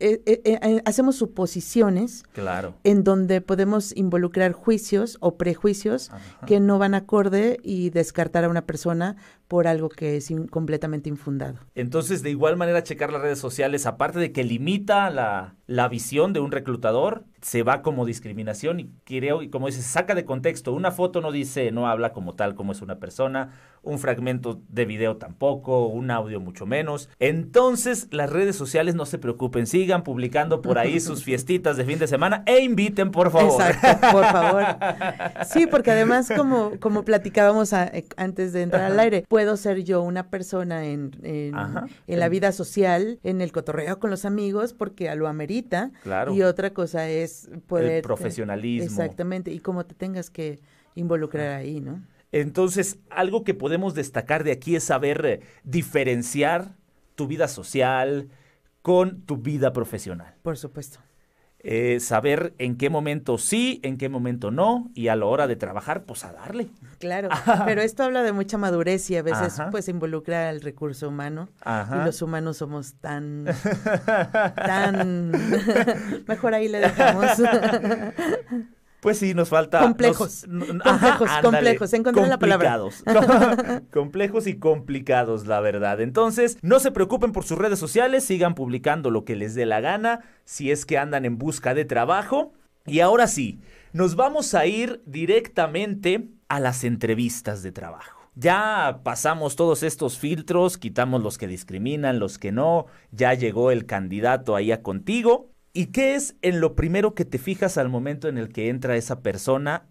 eh, 0.00 0.22
eh, 0.26 0.40
eh, 0.44 0.82
hacemos 0.86 1.16
suposiciones 1.16 2.24
claro. 2.32 2.74
en 2.84 3.04
donde 3.04 3.40
podemos 3.40 3.94
involucrar 3.96 4.52
juicios 4.52 5.18
o 5.20 5.36
prejuicios 5.36 6.10
Ajá. 6.10 6.46
que 6.46 6.58
no 6.58 6.78
van 6.78 6.94
acorde 6.94 7.58
y 7.62 7.90
descartar 7.90 8.44
a 8.44 8.48
una 8.48 8.66
persona 8.66 9.16
por 9.46 9.66
algo 9.66 9.88
que 9.88 10.16
es 10.16 10.30
in 10.30 10.46
completamente 10.46 11.08
infundado. 11.08 11.58
Entonces, 11.74 12.22
de 12.22 12.30
igual 12.30 12.56
manera, 12.56 12.82
checar 12.82 13.12
las 13.12 13.20
redes 13.20 13.38
sociales, 13.38 13.84
aparte 13.84 14.18
de 14.18 14.32
que 14.32 14.44
limita 14.44 15.10
la, 15.10 15.56
la 15.70 15.86
visión 15.86 16.32
de 16.32 16.40
un 16.40 16.50
reclutador, 16.50 17.22
se 17.42 17.62
va 17.62 17.80
como 17.80 18.04
discriminación 18.04 18.80
y 18.80 18.90
creo, 19.04 19.40
y 19.40 19.50
como 19.50 19.68
dices, 19.68 19.84
saca 19.84 20.16
de 20.16 20.24
contexto. 20.24 20.72
Una 20.72 20.90
foto 20.90 21.20
no 21.20 21.30
dice, 21.30 21.70
no 21.70 21.86
habla 21.86 22.12
como 22.12 22.34
tal 22.34 22.56
como 22.56 22.72
es 22.72 22.82
una 22.82 22.98
persona, 22.98 23.52
un 23.82 24.00
fragmento 24.00 24.60
de 24.68 24.84
video 24.84 25.16
tampoco, 25.16 25.86
un 25.86 26.10
audio 26.10 26.40
mucho 26.40 26.66
menos. 26.66 27.08
Entonces, 27.20 28.08
las 28.10 28.30
redes 28.30 28.56
sociales 28.56 28.96
no 28.96 29.06
se 29.06 29.18
preocupen, 29.18 29.68
sigan 29.68 30.02
publicando 30.02 30.60
por 30.60 30.76
ahí 30.76 30.98
sus 31.00 31.22
fiestitas 31.22 31.76
de 31.76 31.84
fin 31.84 32.00
de 32.00 32.08
semana 32.08 32.42
e 32.46 32.64
inviten, 32.64 33.12
por 33.12 33.30
favor. 33.30 33.62
Exacto, 33.62 34.08
por 34.10 34.24
favor. 34.24 34.64
Sí, 35.46 35.66
porque 35.66 35.92
además, 35.92 36.30
como, 36.36 36.72
como 36.80 37.04
platicábamos 37.04 37.72
a, 37.72 37.92
antes 38.16 38.52
de 38.52 38.62
entrar 38.62 38.82
Ajá. 38.82 38.92
al 38.92 39.00
aire, 39.00 39.24
puedo 39.28 39.56
ser 39.56 39.84
yo 39.84 40.02
una 40.02 40.28
persona 40.28 40.84
en, 40.86 41.12
en, 41.22 41.54
en, 42.06 42.18
la 42.18 42.28
vida 42.28 42.52
social, 42.52 43.18
en 43.22 43.40
el 43.40 43.52
cotorreo 43.52 43.98
con 43.98 44.10
los 44.10 44.24
amigos, 44.24 44.74
porque 44.74 45.14
lo 45.14 45.28
amerita. 45.28 45.59
Claro. 46.02 46.34
Y 46.34 46.42
otra 46.42 46.72
cosa 46.72 47.08
es 47.08 47.50
poder... 47.66 47.96
El 47.96 48.02
profesionalismo. 48.02 48.86
Exactamente, 48.86 49.50
y 49.52 49.60
cómo 49.60 49.84
te 49.84 49.94
tengas 49.94 50.30
que 50.30 50.60
involucrar 50.94 51.56
ahí, 51.56 51.80
¿no? 51.80 52.02
Entonces, 52.32 52.98
algo 53.10 53.44
que 53.44 53.54
podemos 53.54 53.94
destacar 53.94 54.44
de 54.44 54.52
aquí 54.52 54.76
es 54.76 54.84
saber 54.84 55.26
eh, 55.26 55.40
diferenciar 55.64 56.76
tu 57.14 57.26
vida 57.26 57.48
social 57.48 58.28
con 58.82 59.22
tu 59.22 59.36
vida 59.36 59.72
profesional. 59.72 60.34
Por 60.42 60.56
supuesto. 60.56 61.00
Eh, 61.62 62.00
saber 62.00 62.54
en 62.56 62.78
qué 62.78 62.88
momento 62.88 63.36
sí, 63.36 63.80
en 63.82 63.98
qué 63.98 64.08
momento 64.08 64.50
no, 64.50 64.90
y 64.94 65.08
a 65.08 65.16
la 65.16 65.26
hora 65.26 65.46
de 65.46 65.56
trabajar, 65.56 66.04
pues 66.04 66.24
a 66.24 66.32
darle. 66.32 66.68
Claro, 66.98 67.28
pero 67.66 67.82
esto 67.82 68.02
habla 68.02 68.22
de 68.22 68.32
mucha 68.32 68.56
madurez 68.56 69.10
y 69.10 69.16
a 69.16 69.22
veces 69.22 69.60
Ajá. 69.60 69.70
pues 69.70 69.86
involucra 69.88 70.48
al 70.48 70.62
recurso 70.62 71.08
humano. 71.08 71.50
Ajá. 71.60 72.00
Y 72.00 72.04
los 72.06 72.22
humanos 72.22 72.56
somos 72.56 72.94
tan, 72.94 73.44
tan, 74.56 75.32
mejor 76.26 76.54
ahí 76.54 76.68
le 76.68 76.80
dejamos. 76.80 77.30
Pues 79.00 79.18
sí, 79.18 79.34
nos 79.34 79.48
falta... 79.48 79.80
Complejos. 79.80 80.46
complejos, 80.46 81.30
complejos. 81.42 81.92
Encontré 81.92 82.26
la 82.26 82.38
palabra. 82.38 82.78
complejos 83.92 84.46
y 84.46 84.58
complicados, 84.58 85.46
la 85.46 85.60
verdad. 85.60 86.00
Entonces, 86.00 86.58
no 86.62 86.80
se 86.80 86.90
preocupen 86.92 87.32
por 87.32 87.44
sus 87.44 87.58
redes 87.58 87.78
sociales, 87.78 88.24
sigan 88.24 88.54
publicando 88.54 89.10
lo 89.10 89.24
que 89.24 89.36
les 89.36 89.54
dé 89.54 89.66
la 89.66 89.80
gana, 89.80 90.20
si 90.44 90.70
es 90.70 90.84
que 90.84 90.98
andan 90.98 91.24
en 91.24 91.38
busca 91.38 91.74
de 91.74 91.84
trabajo. 91.84 92.52
Y 92.86 93.00
ahora 93.00 93.26
sí, 93.26 93.60
nos 93.92 94.16
vamos 94.16 94.54
a 94.54 94.66
ir 94.66 95.02
directamente 95.06 96.28
a 96.48 96.60
las 96.60 96.84
entrevistas 96.84 97.62
de 97.62 97.72
trabajo. 97.72 98.20
Ya 98.34 99.00
pasamos 99.02 99.56
todos 99.56 99.82
estos 99.82 100.18
filtros, 100.18 100.78
quitamos 100.78 101.22
los 101.22 101.36
que 101.36 101.46
discriminan, 101.46 102.18
los 102.18 102.38
que 102.38 102.52
no, 102.52 102.86
ya 103.10 103.34
llegó 103.34 103.70
el 103.70 103.86
candidato 103.86 104.56
ahí 104.56 104.72
a 104.72 104.82
contigo. 104.82 105.50
¿Y 105.72 105.86
qué 105.86 106.14
es 106.14 106.36
en 106.42 106.60
lo 106.60 106.74
primero 106.74 107.14
que 107.14 107.24
te 107.24 107.38
fijas 107.38 107.78
al 107.78 107.88
momento 107.88 108.28
en 108.28 108.38
el 108.38 108.52
que 108.52 108.68
entra 108.68 108.96
esa 108.96 109.20
persona 109.20 109.86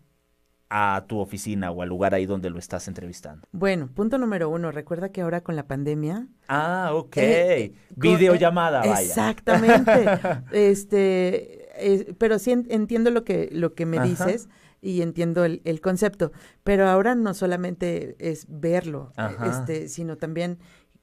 a 0.69 1.05
tu 1.07 1.19
oficina 1.19 1.71
o 1.71 1.81
al 1.81 1.89
lugar 1.89 2.13
ahí 2.13 2.25
donde 2.25 2.49
lo 2.49 2.59
estás 2.59 2.87
entrevistando? 2.87 3.47
Bueno, 3.51 3.89
punto 3.93 4.17
número 4.17 4.49
uno, 4.49 4.71
recuerda 4.71 5.09
que 5.09 5.21
ahora 5.21 5.41
con 5.41 5.55
la 5.55 5.67
pandemia... 5.67 6.27
Ah, 6.47 6.91
ok. 6.93 7.17
Eh, 7.17 7.73
Videollamada, 7.95 8.79
vaya. 8.79 9.01
Exactamente. 9.01 10.05
este, 10.51 11.69
eh, 11.79 12.13
pero 12.17 12.39
sí 12.39 12.51
entiendo 12.51 13.09
lo 13.09 13.23
que, 13.23 13.49
lo 13.51 13.73
que 13.73 13.85
me 13.85 13.99
dices 13.99 14.49
y 14.81 15.01
entiendo 15.01 15.43
el, 15.43 15.61
el, 15.65 15.81
concepto, 15.81 16.31
pero 16.63 16.87
ahora 16.87 17.15
no 17.15 17.33
solamente 17.33 18.15
es 18.19 18.45
verlo, 18.47 19.11
este, 19.45 19.89
sino 19.89 20.15
también 20.15 20.59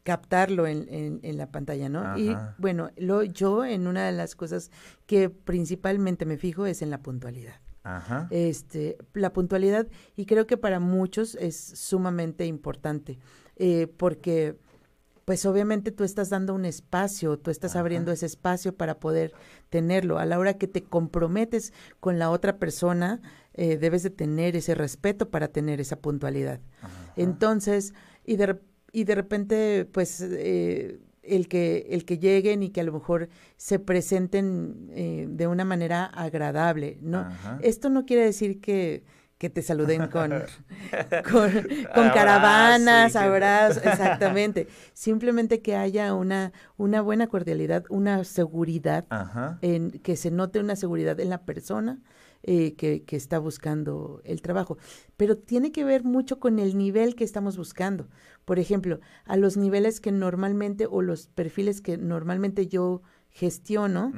captarlo 0.07 0.69
en, 0.69 1.19
en, 1.21 1.37
la 1.37 1.51
pantalla, 1.51 1.89
¿no? 1.89 2.17
Y 2.17 2.37
bueno, 2.59 2.93
lo, 2.97 3.25
yo 3.25 3.65
en 3.65 3.89
una 3.89 4.07
de 4.07 4.13
las 4.13 4.37
cosas 4.37 4.71
que 5.07 5.31
principalmente 5.31 6.25
me 6.27 6.39
fijo 6.39 6.65
es 6.65 6.81
en 6.81 6.91
la 6.91 7.03
puntualidad. 7.03 7.57
Ajá. 7.83 8.29
Este, 8.31 8.99
la 9.15 9.33
puntualidad, 9.33 9.89
y 10.15 10.27
creo 10.27 10.47
que 10.47 10.57
para 10.57 10.79
muchos 10.79 11.35
es 11.35 11.57
sumamente 11.57 12.47
importante, 12.47 13.19
eh, 13.57 13.89
porque 13.97 14.57
pues 15.25 15.45
obviamente 15.45 15.91
tú 15.91 16.05
estás 16.05 16.31
dando 16.31 16.55
un 16.55 16.67
espacio, 16.67 17.37
tú 17.37 17.51
estás 17.51 17.75
abriendo 17.75 18.13
ese 18.13 18.27
espacio 18.27 18.77
para 18.77 19.01
poder 19.01 19.33
tenerlo. 19.71 20.21
A 20.21 20.25
la 20.25 20.39
hora 20.39 20.55
que 20.55 20.69
te 20.69 20.85
comprometes 20.85 21.73
con 21.99 22.21
la 22.21 22.31
otra 22.31 22.59
persona, 22.59 23.21
eh, 23.55 23.77
debes 23.77 24.05
de 24.05 24.11
tener 24.11 24.55
ese 24.55 24.77
respeto 24.77 25.31
para 25.31 25.49
tener 25.49 25.81
esa 25.81 25.97
puntualidad. 25.97 26.61
Entonces, 27.17 27.93
y 28.25 28.37
de 28.37 28.61
y 28.93 29.05
de 29.05 29.15
repente, 29.15 29.89
pues, 29.93 30.21
eh, 30.21 31.01
el 31.23 31.49
que, 31.49 31.87
el 31.91 32.05
que 32.05 32.19
lleguen 32.19 32.63
y 32.63 32.71
que 32.71 32.81
a 32.81 32.85
lo 32.85 32.93
mejor 32.93 33.29
se 33.57 33.79
presenten 33.79 34.91
eh, 34.93 35.27
de 35.29 35.47
una 35.47 35.65
manera 35.65 36.05
agradable, 36.05 36.99
¿no? 37.03 37.29
Esto 37.63 37.91
no 37.91 38.07
quiere 38.07 38.25
decir 38.25 38.61
que, 38.61 39.05
que 39.39 39.51
te 39.51 39.63
saluden 39.63 40.09
con, 40.09 40.31
con, 41.31 42.11
caravanas, 42.11 43.17
abrazos, 43.17 43.85
exactamente. 43.85 44.67
Simplemente 44.95 45.61
que 45.61 45.77
haya 45.77 46.15
una, 46.15 46.53
una 46.77 47.03
buena 47.03 47.27
cordialidad, 47.27 47.85
una 47.91 48.25
seguridad, 48.25 49.05
en 49.61 49.91
que 49.91 50.17
se 50.17 50.31
note 50.31 50.61
una 50.61 50.77
seguridad 50.77 51.21
en 51.21 51.31
la 51.31 51.45
persona 51.45 52.01
eh, 52.49 52.75
que, 52.77 53.03
que, 53.03 53.17
está 53.17 53.41
buscando 53.41 54.21
el 54.25 54.41
trabajo. 54.41 54.79
Pero 55.17 55.37
tiene 55.37 55.73
que 55.73 55.85
ver 55.85 56.05
mucho 56.05 56.39
con 56.39 56.61
el 56.61 56.79
nivel 56.79 57.17
que 57.17 57.25
estamos 57.25 57.57
buscando. 57.57 58.09
Por 58.45 58.61
ejemplo, 58.61 59.01
a 59.25 59.37
los 59.37 59.57
niveles 59.57 60.01
que 60.01 60.13
normalmente 60.13 60.87
o 60.89 61.03
los 61.03 61.27
perfiles 61.27 61.81
que 61.81 61.99
normalmente 61.99 62.69
yo 62.69 63.03
gestiono 63.31 64.13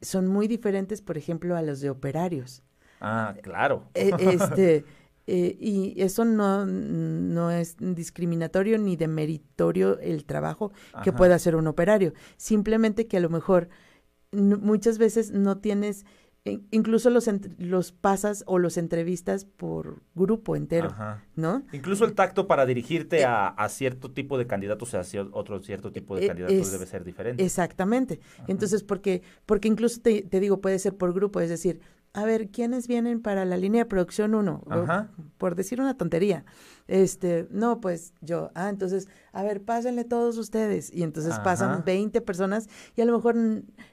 son 0.00 0.28
muy 0.28 0.46
diferentes, 0.46 1.02
por 1.02 1.18
ejemplo, 1.18 1.56
a 1.56 1.62
los 1.62 1.80
de 1.80 1.90
operarios. 1.90 2.62
Ah, 3.00 3.34
claro. 3.42 3.90
E, 3.94 4.12
este, 4.18 4.84
eh, 5.26 5.56
y 5.60 6.00
eso 6.00 6.24
no, 6.24 6.64
no 6.64 7.50
es 7.50 7.76
discriminatorio 7.78 8.78
ni 8.78 8.94
demeritorio 8.94 9.98
el 9.98 10.24
trabajo 10.24 10.72
que 11.02 11.12
pueda 11.12 11.34
hacer 11.34 11.56
un 11.56 11.66
operario. 11.66 12.14
Simplemente 12.36 13.08
que 13.08 13.16
a 13.16 13.20
lo 13.20 13.28
mejor 13.28 13.68
muchas 14.32 14.98
veces 14.98 15.32
no 15.32 15.58
tienes 15.58 16.06
incluso 16.70 17.10
los, 17.10 17.28
los 17.58 17.92
pasas 17.92 18.44
o 18.46 18.58
los 18.58 18.76
entrevistas 18.76 19.44
por 19.44 20.02
grupo 20.14 20.56
entero, 20.56 20.94
¿no? 21.34 21.64
Incluso 21.72 22.04
el 22.04 22.14
tacto 22.14 22.46
para 22.46 22.66
dirigirte 22.66 23.20
eh, 23.20 23.26
a, 23.26 23.68
cierto 23.68 24.10
tipo 24.10 24.38
de 24.38 24.46
candidatos 24.46 24.94
o 24.94 25.00
hacia 25.00 25.22
otro 25.32 25.60
cierto 25.60 25.92
tipo 25.92 26.16
de 26.16 26.24
eh, 26.24 26.28
candidatos 26.28 26.72
debe 26.72 26.86
ser 26.86 27.04
diferente. 27.04 27.44
Exactamente. 27.44 28.20
Entonces, 28.46 28.82
porque, 28.82 29.22
porque 29.44 29.68
incluso 29.68 30.00
te, 30.00 30.22
te, 30.22 30.40
digo, 30.40 30.60
puede 30.60 30.78
ser 30.78 30.96
por 30.96 31.12
grupo, 31.12 31.40
es 31.40 31.48
decir, 31.48 31.80
a 32.16 32.24
ver, 32.24 32.48
¿quiénes 32.48 32.88
vienen 32.88 33.20
para 33.20 33.44
la 33.44 33.58
línea 33.58 33.84
de 33.84 33.90
producción 33.90 34.34
1? 34.34 34.64
Por 35.36 35.54
decir 35.54 35.82
una 35.82 35.98
tontería. 35.98 36.46
Este, 36.88 37.46
no, 37.50 37.78
pues 37.78 38.14
yo, 38.22 38.50
ah, 38.54 38.70
entonces, 38.70 39.06
a 39.36 39.42
ver, 39.42 39.60
pásenle 39.60 40.04
todos 40.04 40.38
ustedes. 40.38 40.90
Y 40.90 41.02
entonces 41.02 41.38
pasan 41.40 41.84
20 41.84 42.22
personas 42.22 42.70
y 42.96 43.02
a 43.02 43.04
lo 43.04 43.14
mejor 43.14 43.36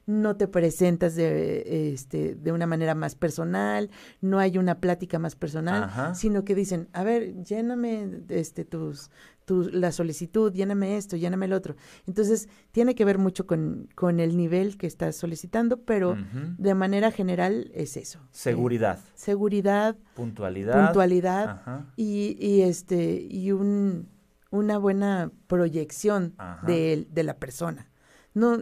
no 0.05 0.37
te 0.37 0.47
presentas 0.47 1.15
de, 1.15 1.91
este, 1.91 2.35
de 2.35 2.51
una 2.53 2.65
manera 2.65 2.95
más 2.95 3.15
personal, 3.15 3.89
no 4.21 4.39
hay 4.39 4.57
una 4.57 4.79
plática 4.79 5.19
más 5.19 5.35
personal, 5.35 6.15
sino 6.15 6.45
que 6.45 6.55
dicen, 6.55 6.87
a 6.93 7.03
ver, 7.03 7.43
lléname 7.43 8.21
este, 8.29 8.63
tus, 8.63 9.11
tu, 9.43 9.63
la 9.63 9.91
solicitud, 9.91 10.53
lléname 10.53 10.95
esto, 10.95 11.17
lléname 11.17 11.47
el 11.47 11.53
otro. 11.53 11.75
Entonces, 12.07 12.47
tiene 12.71 12.95
que 12.95 13.03
ver 13.03 13.17
mucho 13.17 13.45
con, 13.45 13.89
con 13.95 14.21
el 14.21 14.37
nivel 14.37 14.77
que 14.77 14.87
estás 14.87 15.17
solicitando, 15.17 15.81
pero 15.81 16.15
de 16.57 16.73
manera 16.73 17.11
general 17.11 17.69
es 17.73 17.97
eso. 17.97 18.21
Seguridad. 18.31 18.99
seguridad. 19.13 19.97
Puntualidad. 20.15 20.85
Puntualidad. 20.85 21.85
Y, 21.97 22.37
y, 22.39 22.61
este, 22.61 23.27
y 23.29 23.51
un, 23.51 24.07
una 24.53 24.77
buena 24.77 25.31
proyección 25.47 26.35
de, 26.67 27.07
de 27.09 27.23
la 27.23 27.37
persona. 27.37 27.89
No, 28.35 28.59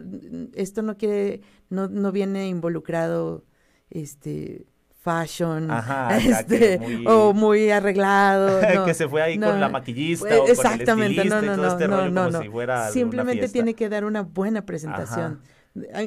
esto 0.54 0.80
no 0.80 0.96
quiere, 0.96 1.42
no, 1.68 1.86
no 1.86 2.12
viene 2.12 2.48
involucrado, 2.48 3.44
este, 3.90 4.66
fashion, 5.02 5.68
este, 6.12 6.80
o 7.06 7.34
muy 7.34 7.68
arreglado. 7.68 8.60
que 8.86 8.94
se 8.94 9.06
fue 9.06 9.20
ahí 9.20 9.38
con 9.38 9.60
la 9.60 9.68
maquillista 9.68 10.40
o 10.40 10.48
exactamente, 10.48 11.28
con 11.28 11.44
el 11.44 11.46
no, 11.46 11.56
no, 11.56 11.56
no, 11.62 11.68
este 11.68 11.88
no, 11.88 12.08
no, 12.08 12.30
no. 12.30 12.40
Si 12.40 12.92
Simplemente 12.92 13.50
tiene 13.50 13.74
que 13.74 13.90
dar 13.90 14.06
una 14.06 14.22
buena 14.22 14.64
presentación. 14.64 15.42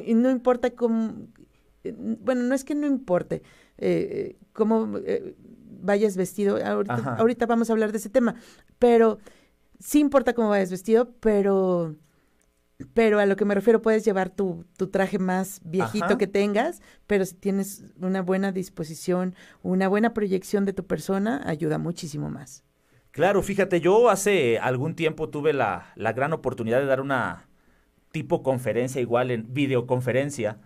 Y 0.04 0.14
no 0.14 0.30
importa 0.30 0.70
cómo, 0.70 1.28
bueno, 1.84 2.42
no 2.42 2.56
es 2.56 2.64
que 2.64 2.74
no 2.74 2.88
importe 2.88 3.42
eh, 3.78 4.36
cómo 4.52 4.98
eh, 5.04 5.36
vayas 5.80 6.16
vestido, 6.16 6.58
ahorita, 6.64 7.16
ahorita 7.18 7.46
vamos 7.46 7.70
a 7.70 7.72
hablar 7.72 7.92
de 7.92 7.98
ese 7.98 8.10
tema, 8.10 8.34
pero 8.80 9.18
sí 9.78 10.00
importa 10.00 10.34
cómo 10.34 10.48
vayas 10.48 10.70
vestido, 10.70 11.12
pero 11.20 11.94
pero 12.92 13.18
a 13.18 13.26
lo 13.26 13.36
que 13.36 13.46
me 13.46 13.54
refiero, 13.54 13.80
puedes 13.80 14.04
llevar 14.04 14.28
tu, 14.28 14.66
tu 14.76 14.88
traje 14.88 15.18
más 15.18 15.60
viejito 15.64 16.18
que 16.18 16.26
tengas, 16.26 16.82
pero 17.06 17.24
si 17.24 17.34
tienes 17.34 17.86
una 18.00 18.20
buena 18.20 18.52
disposición, 18.52 19.34
una 19.62 19.88
buena 19.88 20.12
proyección 20.12 20.66
de 20.66 20.74
tu 20.74 20.86
persona, 20.86 21.42
ayuda 21.46 21.78
muchísimo 21.78 22.28
más. 22.28 22.64
Claro, 23.12 23.42
fíjate, 23.42 23.80
yo 23.80 24.10
hace 24.10 24.58
algún 24.58 24.94
tiempo 24.94 25.30
tuve 25.30 25.54
la, 25.54 25.86
la 25.96 26.12
gran 26.12 26.34
oportunidad 26.34 26.80
de 26.80 26.86
dar 26.86 27.00
una 27.00 27.48
tipo 28.12 28.42
conferencia, 28.42 29.00
igual 29.00 29.30
en 29.30 29.54
videoconferencia, 29.54 30.58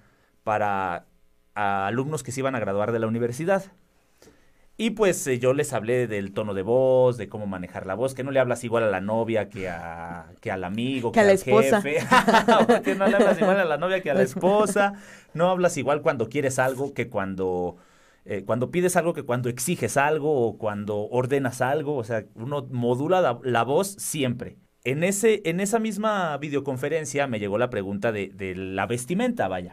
para 0.43 1.07
alumnos 1.55 2.25
que 2.25 2.33
se 2.33 2.41
iban 2.41 2.57
a 2.57 2.61
graduar 2.61 2.91
de 2.91 2.99
la 2.99 3.07
universidad. 3.07 3.73
Y 4.81 4.93
pues 4.93 5.27
eh, 5.27 5.39
yo 5.39 5.53
les 5.53 5.75
hablé 5.75 6.07
del 6.07 6.33
tono 6.33 6.55
de 6.55 6.63
voz, 6.63 7.19
de 7.19 7.29
cómo 7.29 7.47
manejar 7.47 7.85
la 7.85 7.95
voz, 7.95 8.15
que 8.15 8.25
no 8.25 8.31
le 8.31 8.41
hablas 8.41 8.65
igual 8.65 8.83
a 8.83 8.87
la 8.87 9.03
novia 9.03 9.51
que, 9.51 9.69
a, 9.69 10.33
que 10.41 10.51
al 10.51 10.65
amigo, 10.65 11.13
que, 11.13 11.21
a 11.21 11.25
la 11.25 11.33
esposa. 11.33 11.83
Jefe. 11.83 12.07
que 12.83 12.95
no 12.95 13.07
le 13.07 13.17
hablas 13.17 13.39
igual 13.39 13.61
a 13.61 13.67
la 13.67 13.77
novia 13.77 14.01
que 14.01 14.11
a 14.11 14.15
la 14.15 14.23
esposa. 14.23 14.95
No 15.35 15.51
hablas 15.51 15.77
igual 15.77 16.01
cuando 16.01 16.31
quieres 16.31 16.59
algo 16.59 16.95
que 16.95 17.11
cuando, 17.11 17.77
eh, 18.25 18.45
cuando 18.47 18.71
pides 18.71 18.97
algo, 18.97 19.13
que 19.13 19.25
cuando 19.25 19.51
exiges 19.51 19.99
algo 19.99 20.47
o 20.47 20.57
cuando 20.57 21.11
ordenas 21.11 21.61
algo. 21.61 21.97
O 21.97 22.05
sea, 22.05 22.25
uno 22.35 22.67
modula 22.71 23.39
la 23.43 23.65
voz 23.65 23.89
siempre 23.99 24.57
en, 24.85 25.05
ese, 25.05 25.43
en 25.45 25.61
esa 25.61 25.79
misma 25.79 26.37
videoconferencia 26.39 27.27
me 27.27 27.39
llegó 27.39 27.59
la 27.59 27.71
pregunta 27.71 28.13
de, 28.13 28.29
de 28.29 28.55
la 28.55 28.87
vestimenta, 28.87 29.47
vaya. 29.49 29.73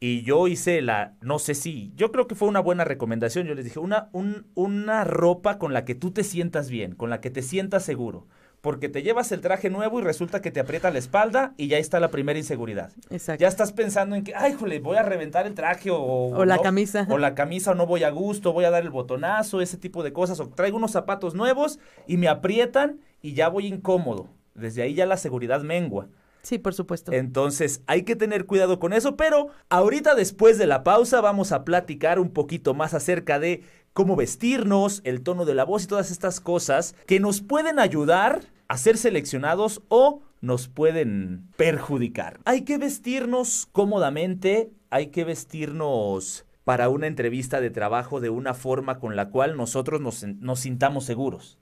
Y 0.00 0.22
yo 0.22 0.48
hice 0.48 0.82
la, 0.82 1.14
no 1.20 1.38
sé 1.38 1.54
si, 1.54 1.92
yo 1.94 2.10
creo 2.10 2.26
que 2.26 2.34
fue 2.34 2.48
una 2.48 2.60
buena 2.60 2.84
recomendación. 2.84 3.46
Yo 3.46 3.54
les 3.54 3.64
dije, 3.64 3.78
una, 3.78 4.08
un, 4.12 4.46
una 4.54 5.04
ropa 5.04 5.58
con 5.58 5.72
la 5.72 5.84
que 5.84 5.94
tú 5.94 6.10
te 6.10 6.24
sientas 6.24 6.70
bien, 6.70 6.94
con 6.94 7.10
la 7.10 7.20
que 7.20 7.30
te 7.30 7.42
sientas 7.42 7.84
seguro. 7.84 8.26
Porque 8.60 8.88
te 8.88 9.04
llevas 9.04 9.30
el 9.30 9.40
traje 9.40 9.70
nuevo 9.70 10.00
y 10.00 10.02
resulta 10.02 10.42
que 10.42 10.50
te 10.50 10.58
aprieta 10.58 10.90
la 10.90 10.98
espalda 10.98 11.54
y 11.56 11.68
ya 11.68 11.78
está 11.78 12.00
la 12.00 12.10
primera 12.10 12.40
inseguridad. 12.40 12.90
Exacto. 13.08 13.40
Ya 13.40 13.46
estás 13.46 13.72
pensando 13.72 14.16
en 14.16 14.24
que, 14.24 14.34
ay, 14.34 14.54
jole, 14.54 14.80
voy 14.80 14.96
a 14.96 15.04
reventar 15.04 15.46
el 15.46 15.54
traje 15.54 15.92
o... 15.92 16.00
O 16.00 16.44
la 16.44 16.58
camisa. 16.58 17.06
O 17.08 17.18
la 17.18 17.36
camisa 17.36 17.70
o 17.70 17.74
no 17.76 17.86
voy 17.86 18.02
a 18.02 18.10
gusto, 18.10 18.52
voy 18.52 18.64
a 18.64 18.70
dar 18.70 18.82
el 18.82 18.90
botonazo, 18.90 19.60
ese 19.60 19.76
tipo 19.76 20.02
de 20.02 20.12
cosas. 20.12 20.40
O 20.40 20.48
traigo 20.48 20.76
unos 20.76 20.90
zapatos 20.90 21.36
nuevos 21.36 21.78
y 22.08 22.16
me 22.16 22.26
aprietan 22.26 22.98
y 23.22 23.34
ya 23.34 23.48
voy 23.48 23.68
incómodo 23.68 24.28
desde 24.58 24.82
ahí 24.82 24.94
ya 24.94 25.06
la 25.06 25.16
seguridad 25.16 25.62
mengua. 25.62 26.08
Sí, 26.42 26.58
por 26.58 26.74
supuesto. 26.74 27.12
Entonces 27.12 27.82
hay 27.86 28.04
que 28.04 28.16
tener 28.16 28.46
cuidado 28.46 28.78
con 28.78 28.92
eso, 28.92 29.16
pero 29.16 29.48
ahorita 29.68 30.14
después 30.14 30.56
de 30.58 30.66
la 30.66 30.84
pausa 30.84 31.20
vamos 31.20 31.52
a 31.52 31.64
platicar 31.64 32.18
un 32.18 32.30
poquito 32.30 32.74
más 32.74 32.94
acerca 32.94 33.38
de 33.38 33.64
cómo 33.92 34.16
vestirnos, 34.16 35.00
el 35.04 35.22
tono 35.22 35.44
de 35.44 35.54
la 35.54 35.64
voz 35.64 35.84
y 35.84 35.88
todas 35.88 36.10
estas 36.10 36.40
cosas 36.40 36.94
que 37.06 37.20
nos 37.20 37.40
pueden 37.40 37.78
ayudar 37.78 38.42
a 38.68 38.78
ser 38.78 38.96
seleccionados 38.96 39.82
o 39.88 40.22
nos 40.40 40.68
pueden 40.68 41.48
perjudicar. 41.56 42.40
Hay 42.44 42.62
que 42.62 42.78
vestirnos 42.78 43.68
cómodamente, 43.72 44.70
hay 44.90 45.08
que 45.08 45.24
vestirnos 45.24 46.46
para 46.64 46.88
una 46.90 47.06
entrevista 47.06 47.60
de 47.60 47.70
trabajo 47.70 48.20
de 48.20 48.30
una 48.30 48.54
forma 48.54 49.00
con 49.00 49.16
la 49.16 49.30
cual 49.30 49.56
nosotros 49.56 50.00
nos, 50.00 50.22
nos 50.22 50.60
sintamos 50.60 51.04
seguros. 51.04 51.58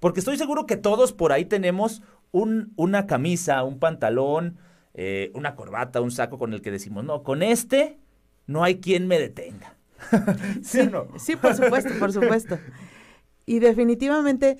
Porque 0.00 0.20
estoy 0.20 0.36
seguro 0.36 0.66
que 0.66 0.76
todos 0.76 1.12
por 1.12 1.32
ahí 1.32 1.44
tenemos 1.44 2.02
un, 2.36 2.72
una 2.76 3.06
camisa, 3.06 3.64
un 3.64 3.78
pantalón, 3.78 4.58
eh, 4.94 5.30
una 5.34 5.54
corbata, 5.54 6.00
un 6.00 6.10
saco 6.10 6.38
con 6.38 6.52
el 6.52 6.62
que 6.62 6.70
decimos, 6.70 7.04
no, 7.04 7.22
con 7.22 7.42
este 7.42 7.98
no 8.46 8.62
hay 8.62 8.80
quien 8.80 9.06
me 9.08 9.18
detenga. 9.18 9.76
¿Sí, 10.62 10.82
sí, 10.82 10.88
no? 10.90 11.06
sí, 11.18 11.36
por 11.36 11.54
supuesto, 11.54 11.90
por 11.98 12.12
supuesto. 12.12 12.58
Y 13.46 13.60
definitivamente 13.60 14.58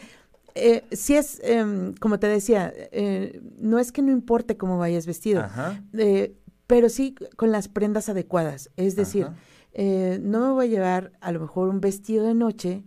eh, 0.54 0.84
si 0.90 1.16
es, 1.16 1.38
em, 1.44 1.94
como 1.94 2.18
te 2.18 2.28
decía, 2.28 2.72
eh, 2.74 3.40
no 3.58 3.78
es 3.78 3.92
que 3.92 4.00
no 4.00 4.10
importe 4.10 4.56
cómo 4.56 4.78
vayas 4.78 5.06
vestido, 5.06 5.44
eh, 5.92 6.34
pero 6.66 6.88
sí 6.88 7.14
con 7.36 7.52
las 7.52 7.68
prendas 7.68 8.08
adecuadas. 8.08 8.70
Es 8.76 8.96
decir, 8.96 9.28
eh, 9.74 10.18
no 10.22 10.40
me 10.40 10.52
voy 10.52 10.66
a 10.66 10.70
llevar 10.70 11.12
a 11.20 11.30
lo 11.30 11.40
mejor 11.40 11.68
un 11.68 11.82
vestido 11.82 12.24
de 12.24 12.34
noche, 12.34 12.84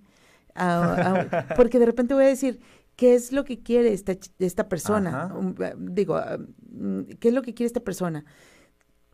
porque 1.55 1.77
de 1.77 1.85
repente 1.85 2.15
voy 2.15 2.25
a 2.25 2.27
decir, 2.27 2.59
¿qué 2.99 3.15
es 3.15 3.31
lo 3.31 3.45
que 3.45 3.63
quiere 3.63 3.93
esta, 3.93 4.17
esta 4.39 4.67
persona? 4.67 5.33
digo, 5.77 6.17
ah, 6.17 6.37
mm, 6.37 7.03
¿qué 7.17 7.29
es 7.29 7.33
lo 7.33 7.41
que 7.41 7.53
quiere 7.53 7.67
esta 7.67 7.79
persona? 7.79 8.25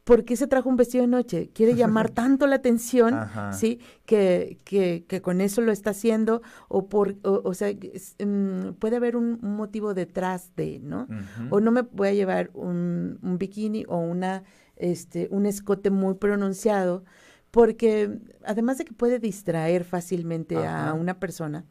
¿por 0.04 0.24
qué 0.24 0.36
se 0.38 0.48
trajo 0.48 0.70
un 0.70 0.76
vestido 0.76 1.04
de 1.04 1.08
noche? 1.08 1.52
Quiere 1.54 1.76
llamar 1.76 2.10
tanto 2.24 2.48
la 2.48 2.56
atención, 2.56 3.14
¿sí? 3.52 3.80
Que, 4.06 4.58
que, 4.64 5.06
que, 5.08 5.22
con 5.22 5.40
eso 5.40 5.62
lo 5.62 5.72
está 5.72 5.92
haciendo, 5.92 6.42
o 6.68 6.88
por, 6.90 7.16
o, 7.24 7.54
sea, 7.54 7.72
mm, 7.74 8.74
puede 8.80 8.96
haber 8.96 9.18
un, 9.18 9.40
motivo 9.42 9.94
detrás 9.94 10.56
de, 10.56 10.80
¿no? 10.80 11.08
O 11.50 11.60
no 11.60 11.72
me 11.72 11.82
voy 11.82 12.08
a 12.08 12.14
llevar 12.14 12.50
un, 12.54 13.20
un, 13.22 13.38
bikini 13.38 13.86
o 13.88 13.98
una, 13.98 14.44
este, 14.78 15.28
un 15.32 15.46
escote 15.46 15.90
muy 15.90 16.16
pronunciado, 16.16 17.04
porque 17.52 18.20
además 18.44 18.78
de 18.78 18.86
que 18.86 18.94
puede 18.94 19.20
distraer 19.20 19.84
fácilmente 19.84 20.56
a 20.56 20.94
una 20.94 21.20
persona, 21.20 21.66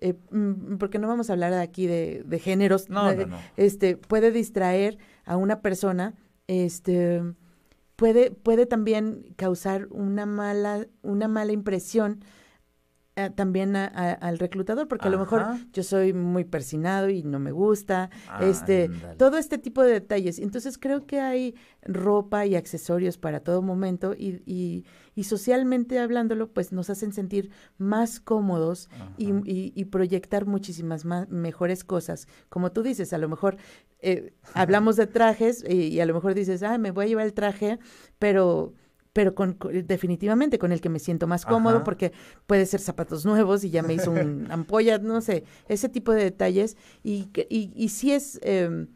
eh, 0.00 0.14
mm, 0.30 0.76
porque 0.78 0.98
no 0.98 1.08
vamos 1.08 1.30
a 1.30 1.34
hablar 1.34 1.52
aquí 1.54 1.86
de, 1.86 2.22
de 2.24 2.38
géneros, 2.38 2.88
no, 2.88 3.12
no, 3.14 3.26
no. 3.26 3.38
este, 3.56 3.96
puede 3.96 4.30
distraer 4.30 4.98
a 5.24 5.36
una 5.36 5.60
persona, 5.60 6.14
este, 6.46 7.22
puede, 7.96 8.30
puede 8.30 8.66
también 8.66 9.34
causar 9.36 9.88
una 9.90 10.26
mala, 10.26 10.86
una 11.02 11.28
mala 11.28 11.52
impresión 11.52 12.24
eh, 13.16 13.28
también 13.30 13.74
al 13.74 14.38
reclutador, 14.38 14.86
porque 14.86 15.08
a 15.08 15.10
lo 15.10 15.18
mejor 15.18 15.44
yo 15.72 15.82
soy 15.82 16.12
muy 16.12 16.44
persinado 16.44 17.08
y 17.08 17.22
no 17.22 17.40
me 17.40 17.50
gusta, 17.50 18.08
este, 18.40 18.88
todo 19.18 19.36
este 19.36 19.58
tipo 19.58 19.82
de 19.82 19.94
detalles. 19.94 20.38
Entonces 20.38 20.78
creo 20.78 21.06
que 21.06 21.20
hay 21.20 21.54
ropa 21.82 22.46
y 22.46 22.54
accesorios 22.54 23.18
para 23.18 23.40
todo 23.40 23.62
momento 23.62 24.14
y, 24.16 24.42
y, 24.46 24.84
y 25.14 25.24
socialmente 25.24 25.98
hablándolo, 25.98 26.52
pues 26.52 26.72
nos 26.72 26.88
hacen 26.88 27.12
sentir 27.12 27.50
más 27.78 28.20
cómodos 28.20 28.88
y, 29.18 29.32
y, 29.44 29.84
proyectar 29.86 30.46
muchísimas 30.46 31.04
más 31.04 31.28
mejores 31.28 31.84
cosas. 31.84 32.28
Como 32.48 32.70
tú 32.72 32.82
dices, 32.82 33.12
a 33.12 33.18
lo 33.18 33.28
mejor 33.28 33.56
eh, 34.02 34.32
hablamos 34.54 34.96
de 34.96 35.06
trajes 35.06 35.64
y, 35.68 36.00
a 36.00 36.06
lo 36.06 36.14
mejor 36.14 36.34
dices, 36.34 36.62
ah, 36.62 36.78
me 36.78 36.90
voy 36.90 37.06
a 37.06 37.08
llevar 37.08 37.26
el 37.26 37.34
traje, 37.34 37.78
pero 38.18 38.72
pero 39.12 39.34
con, 39.34 39.58
definitivamente 39.86 40.58
con 40.58 40.72
el 40.72 40.80
que 40.80 40.88
me 40.88 40.98
siento 40.98 41.26
más 41.26 41.44
cómodo 41.44 41.82
porque 41.82 42.12
puede 42.46 42.66
ser 42.66 42.80
zapatos 42.80 43.24
nuevos 43.24 43.64
y 43.64 43.70
ya 43.70 43.82
me 43.82 43.94
hizo 43.94 44.12
un 44.12 44.46
ampolla, 44.50 44.98
no 44.98 45.20
sé, 45.20 45.44
ese 45.68 45.88
tipo 45.88 46.12
de 46.12 46.24
detalles 46.24 46.76
y, 47.02 47.28
y, 47.48 47.72
y 47.74 47.88
sí 47.88 48.12
es, 48.12 48.38
eh, 48.42 48.86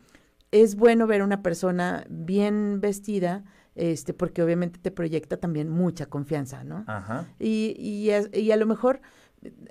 es 0.52 0.76
bueno 0.76 1.06
ver 1.06 1.22
una 1.22 1.42
persona 1.42 2.06
bien 2.08 2.80
vestida, 2.80 3.44
este, 3.74 4.14
porque 4.14 4.42
obviamente 4.42 4.78
te 4.78 4.92
proyecta 4.92 5.36
también 5.36 5.68
mucha 5.68 6.06
confianza, 6.06 6.62
¿no? 6.62 6.84
Ajá. 6.86 7.26
Y, 7.40 7.74
y, 7.76 8.10
a, 8.12 8.22
y 8.32 8.52
a 8.52 8.56
lo 8.56 8.66
mejor 8.66 9.00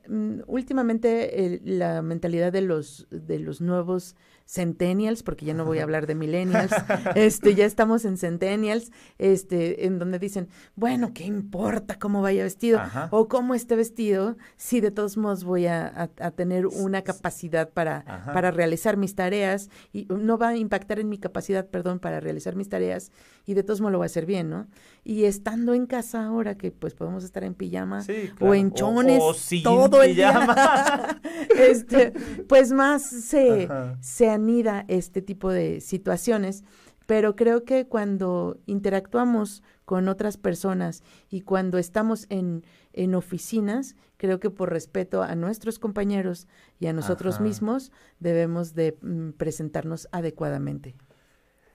mm, 0.09 0.41
últimamente 0.47 1.61
la 1.63 2.01
mentalidad 2.01 2.51
de 2.51 2.61
los, 2.61 3.07
de 3.11 3.39
los 3.39 3.61
nuevos 3.61 4.17
centennials, 4.45 5.23
porque 5.23 5.45
ya 5.45 5.53
no 5.53 5.65
voy 5.65 5.79
a 5.79 5.83
hablar 5.83 6.07
de 6.07 6.15
millennials, 6.15 6.71
este, 7.15 7.55
ya 7.55 7.65
estamos 7.65 8.05
en 8.05 8.17
centennials, 8.17 8.91
este, 9.17 9.85
en 9.85 9.99
donde 9.99 10.19
dicen, 10.19 10.49
bueno, 10.75 11.11
¿qué 11.13 11.23
importa 11.23 11.97
cómo 11.97 12.21
vaya 12.21 12.43
vestido 12.43 12.81
o 13.11 13.27
cómo 13.27 13.55
esté 13.55 13.75
vestido 13.75 14.37
si 14.57 14.81
de 14.81 14.91
todos 14.91 15.17
modos 15.17 15.43
voy 15.43 15.67
a, 15.67 16.09
tener 16.35 16.67
una 16.67 17.01
capacidad 17.03 17.69
para, 17.69 18.23
para 18.33 18.51
realizar 18.51 18.97
mis 18.97 19.15
tareas 19.15 19.69
y 19.91 20.05
no 20.09 20.37
va 20.37 20.49
a 20.49 20.57
impactar 20.57 20.99
en 20.99 21.09
mi 21.09 21.17
capacidad, 21.17 21.67
perdón, 21.67 21.99
para 21.99 22.19
realizar 22.19 22.55
mis 22.55 22.69
tareas 22.69 23.11
y 23.45 23.53
de 23.53 23.63
todos 23.63 23.81
modos 23.81 23.93
lo 23.93 23.97
voy 23.99 24.05
a 24.05 24.07
hacer 24.07 24.25
bien, 24.25 24.49
¿no? 24.49 24.67
Y 25.03 25.25
estando 25.25 25.73
en 25.73 25.85
casa 25.85 26.25
ahora 26.25 26.55
que 26.55 26.71
pues 26.71 26.93
podemos 26.93 27.23
estar 27.23 27.43
en 27.43 27.53
pijama 27.53 28.05
o 28.39 28.53
en 28.53 28.73
chones 28.73 29.21
todo 29.63 30.01
el 30.01 30.15
día, 30.15 31.19
este, 31.57 32.13
pues 32.47 32.71
más 32.71 33.03
se, 33.03 33.67
se 33.99 34.29
anida 34.33 34.85
este 34.87 35.21
tipo 35.21 35.51
de 35.51 35.79
situaciones, 35.79 36.63
pero 37.05 37.35
creo 37.35 37.63
que 37.63 37.87
cuando 37.87 38.57
interactuamos 38.65 39.63
con 39.85 40.07
otras 40.07 40.37
personas 40.37 41.03
y 41.29 41.41
cuando 41.41 41.77
estamos 41.77 42.25
en, 42.29 42.63
en 42.93 43.15
oficinas, 43.15 43.95
creo 44.17 44.39
que 44.39 44.49
por 44.49 44.71
respeto 44.71 45.21
a 45.21 45.35
nuestros 45.35 45.79
compañeros 45.79 46.47
y 46.79 46.87
a 46.87 46.93
nosotros 46.93 47.39
mismos 47.41 47.91
debemos 48.19 48.73
de 48.73 48.97
mm, 49.01 49.31
presentarnos 49.31 50.07
adecuadamente. 50.11 50.95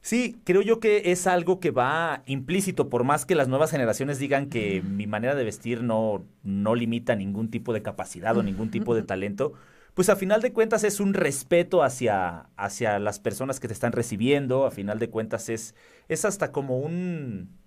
Sí, 0.00 0.40
creo 0.44 0.62
yo 0.62 0.80
que 0.80 1.10
es 1.12 1.26
algo 1.26 1.60
que 1.60 1.70
va 1.70 2.22
implícito, 2.24 2.88
por 2.88 3.04
más 3.04 3.26
que 3.26 3.34
las 3.34 3.48
nuevas 3.48 3.70
generaciones 3.70 4.18
digan 4.18 4.48
que 4.48 4.80
mi 4.80 5.06
manera 5.06 5.34
de 5.34 5.44
vestir 5.44 5.82
no, 5.82 6.24
no 6.42 6.74
limita 6.74 7.14
ningún 7.16 7.50
tipo 7.50 7.72
de 7.72 7.82
capacidad 7.82 8.36
o 8.36 8.42
ningún 8.42 8.70
tipo 8.70 8.94
de 8.94 9.02
talento 9.02 9.52
pues 9.98 10.10
a 10.10 10.14
final 10.14 10.40
de 10.40 10.52
cuentas 10.52 10.84
es 10.84 11.00
un 11.00 11.12
respeto 11.12 11.82
hacia, 11.82 12.50
hacia 12.56 13.00
las 13.00 13.18
personas 13.18 13.58
que 13.58 13.66
te 13.66 13.74
están 13.74 13.90
recibiendo, 13.90 14.64
a 14.64 14.70
final 14.70 15.00
de 15.00 15.10
cuentas 15.10 15.48
es, 15.48 15.74
es 16.06 16.24
hasta 16.24 16.52
como 16.52 16.78
un, 16.78 17.58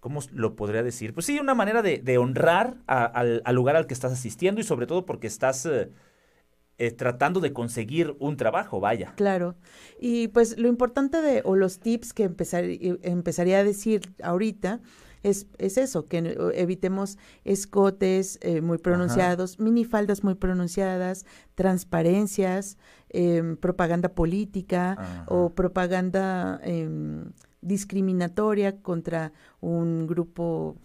¿cómo 0.00 0.20
lo 0.32 0.56
podría 0.56 0.82
decir? 0.82 1.12
Pues 1.12 1.26
sí, 1.26 1.38
una 1.38 1.54
manera 1.54 1.82
de, 1.82 2.16
honrar 2.16 2.78
al, 2.86 3.42
lugar 3.54 3.76
al 3.76 3.86
que 3.86 3.92
estás 3.92 4.12
asistiendo 4.12 4.62
y 4.62 4.64
sobre 4.64 4.86
todo 4.86 5.04
porque 5.04 5.26
estás 5.26 5.66
eh, 5.66 5.90
eh, 6.78 6.90
tratando 6.90 7.38
de 7.38 7.52
conseguir 7.52 8.16
un 8.18 8.38
trabajo, 8.38 8.80
vaya. 8.80 9.12
Claro. 9.16 9.54
Y 10.00 10.28
pues 10.28 10.56
lo 10.56 10.68
importante 10.68 11.20
de, 11.20 11.42
o 11.44 11.54
los 11.54 11.80
tips 11.80 12.14
que 12.14 12.22
empezar, 12.22 12.64
empezaría 12.64 13.58
a 13.58 13.64
decir 13.64 14.10
ahorita, 14.22 14.80
es, 15.22 15.46
es 15.58 15.78
eso, 15.78 16.06
que 16.06 16.36
evitemos 16.54 17.18
escotes 17.44 18.38
eh, 18.42 18.60
muy 18.60 18.78
pronunciados, 18.78 19.58
minifaldas 19.58 20.24
muy 20.24 20.34
pronunciadas, 20.34 21.26
transparencias, 21.54 22.76
em, 23.10 23.56
propaganda 23.56 24.10
política 24.10 25.24
o 25.28 25.50
propaganda 25.50 26.60
em, 26.62 27.32
discriminatoria 27.60 28.80
contra 28.80 29.32
un 29.60 30.06
grupo 30.06 30.76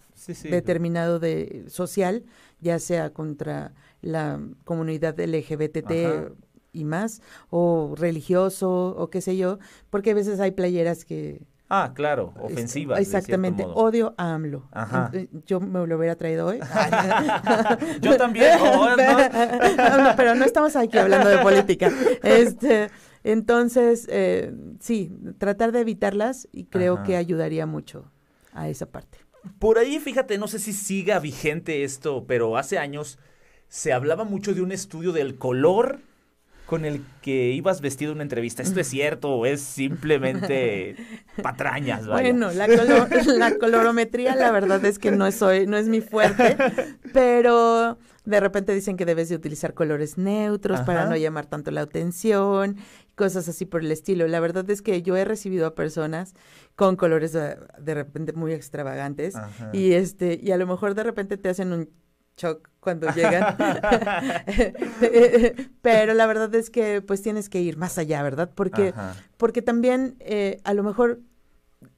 determinado 0.44 1.18
de 1.18 1.64
social, 1.68 2.24
ya 2.60 2.78
sea 2.78 3.12
contra 3.12 3.74
la 4.00 4.40
comunidad 4.64 5.18
LGBT 5.18 6.32
y 6.72 6.84
más, 6.84 7.22
o 7.50 7.94
religioso, 7.96 8.94
o 8.96 9.08
qué 9.08 9.20
sé 9.20 9.36
yo, 9.36 9.58
porque 9.90 10.10
a 10.10 10.14
veces 10.14 10.40
hay 10.40 10.50
playeras 10.50 11.04
que 11.04 11.46
Ah, 11.76 11.92
claro, 11.92 12.32
ofensivas. 12.40 13.00
Exactamente, 13.00 13.64
odio 13.66 14.14
a 14.16 14.34
AMLO. 14.34 14.68
Ajá. 14.70 15.10
Eh, 15.12 15.28
yo 15.44 15.58
me 15.58 15.84
lo 15.84 15.98
hubiera 15.98 16.14
traído 16.14 16.46
hoy. 16.46 16.60
Yo 18.00 18.16
también. 18.16 18.56
pero 20.16 20.36
no 20.36 20.44
estamos 20.44 20.76
aquí 20.76 20.98
hablando 20.98 21.28
de 21.28 21.38
política. 21.38 21.90
Este, 22.22 22.90
entonces, 23.24 24.06
eh, 24.08 24.54
sí, 24.78 25.12
tratar 25.38 25.72
de 25.72 25.80
evitarlas 25.80 26.46
y 26.52 26.66
creo 26.66 27.02
que 27.02 27.16
ayudaría 27.16 27.66
mucho 27.66 28.12
a 28.52 28.68
esa 28.68 28.86
parte. 28.86 29.18
Por 29.58 29.78
ahí, 29.78 29.98
fíjate, 29.98 30.38
no 30.38 30.46
sé 30.46 30.60
si 30.60 30.72
siga 30.72 31.18
vigente 31.18 31.82
esto, 31.82 32.24
pero 32.28 32.56
hace 32.56 32.78
años 32.78 33.18
se 33.66 33.92
hablaba 33.92 34.22
mucho 34.22 34.54
de 34.54 34.62
un 34.62 34.70
estudio 34.70 35.10
del 35.10 35.38
color 35.38 35.98
con 36.66 36.84
el 36.84 37.04
que 37.20 37.50
ibas 37.50 37.80
vestido 37.80 38.12
en 38.12 38.16
una 38.16 38.22
entrevista. 38.22 38.62
¿Esto 38.62 38.80
es 38.80 38.88
cierto 38.88 39.30
o 39.30 39.46
es 39.46 39.60
simplemente 39.60 40.96
patrañas? 41.42 42.06
Bueno, 42.06 42.50
la, 42.52 42.66
la, 43.26 43.58
colorometría 43.58 44.34
la 44.34 44.50
verdad 44.50 44.84
es 44.84 44.98
que 44.98 45.10
no, 45.10 45.30
soy, 45.30 45.66
no 45.66 45.76
es 45.76 45.88
mi 45.88 46.00
fuerte, 46.00 46.56
pero 47.12 47.98
de 48.24 48.40
repente 48.40 48.74
dicen 48.74 48.96
que 48.96 49.04
debes 49.04 49.28
de 49.28 49.36
utilizar 49.36 49.74
colores 49.74 50.16
neutros 50.16 50.80
para 50.80 51.06
no 51.06 51.16
llamar 51.16 51.46
tanto 51.46 51.70
la 51.70 51.82
atención, 51.82 52.76
cosas 53.14 53.48
así 53.48 53.66
por 53.66 53.82
el 53.82 53.92
estilo. 53.92 54.26
La 54.26 54.40
verdad 54.40 54.68
es 54.70 54.80
que 54.80 55.02
yo 55.02 55.16
he 55.16 55.24
recibido 55.24 55.66
a 55.66 55.74
personas 55.74 56.34
con 56.76 56.96
colores 56.96 57.32
de, 57.32 57.58
de 57.78 57.94
repente 57.94 58.32
muy 58.32 58.52
extravagantes 58.52 59.36
Ajá. 59.36 59.70
y 59.72 59.92
este 59.92 60.40
y 60.42 60.50
a 60.52 60.56
lo 60.56 60.66
mejor 60.66 60.94
de 60.94 61.02
repente 61.02 61.36
te 61.36 61.50
hacen 61.50 61.72
un 61.72 61.90
shock 62.36 62.68
cuando 62.80 63.08
llegan. 63.14 63.56
Pero 65.82 66.14
la 66.14 66.26
verdad 66.26 66.54
es 66.54 66.70
que 66.70 67.02
pues 67.02 67.22
tienes 67.22 67.48
que 67.48 67.60
ir 67.60 67.76
más 67.76 67.98
allá, 67.98 68.22
¿verdad? 68.22 68.50
Porque 68.54 68.88
Ajá. 68.88 69.14
porque 69.36 69.62
también 69.62 70.16
eh, 70.20 70.60
a 70.64 70.74
lo 70.74 70.82
mejor 70.82 71.20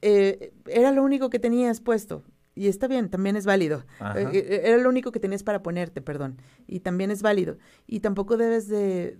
eh, 0.01 0.53
era 0.67 0.91
lo 0.91 1.03
único 1.03 1.29
que 1.29 1.39
tenías 1.39 1.81
puesto. 1.81 2.23
Y 2.57 2.67
está 2.67 2.87
bien, 2.87 3.09
también 3.09 3.35
es 3.35 3.45
válido. 3.45 3.85
Eh, 4.15 4.29
eh, 4.33 4.61
era 4.63 4.77
lo 4.77 4.89
único 4.89 5.11
que 5.11 5.19
tenías 5.19 5.43
para 5.43 5.61
ponerte, 5.61 6.01
perdón. 6.01 6.41
Y 6.65 6.79
también 6.79 7.11
es 7.11 7.21
válido. 7.21 7.57
Y 7.85 7.99
tampoco 7.99 8.35
debes 8.35 8.67
de, 8.67 9.19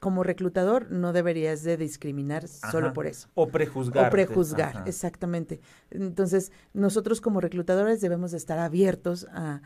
como 0.00 0.22
reclutador, 0.22 0.90
no 0.90 1.14
deberías 1.14 1.62
de 1.62 1.78
discriminar 1.78 2.46
solo 2.46 2.92
por 2.92 3.06
eso. 3.06 3.28
O 3.34 3.48
prejuzgar. 3.48 4.08
O 4.08 4.10
prejuzgar, 4.10 4.76
Ajá. 4.76 4.84
exactamente. 4.86 5.60
Entonces, 5.90 6.52
nosotros 6.74 7.22
como 7.22 7.40
reclutadores 7.40 8.02
debemos 8.02 8.32
de 8.32 8.36
estar 8.36 8.58
abiertos 8.58 9.26
a, 9.32 9.62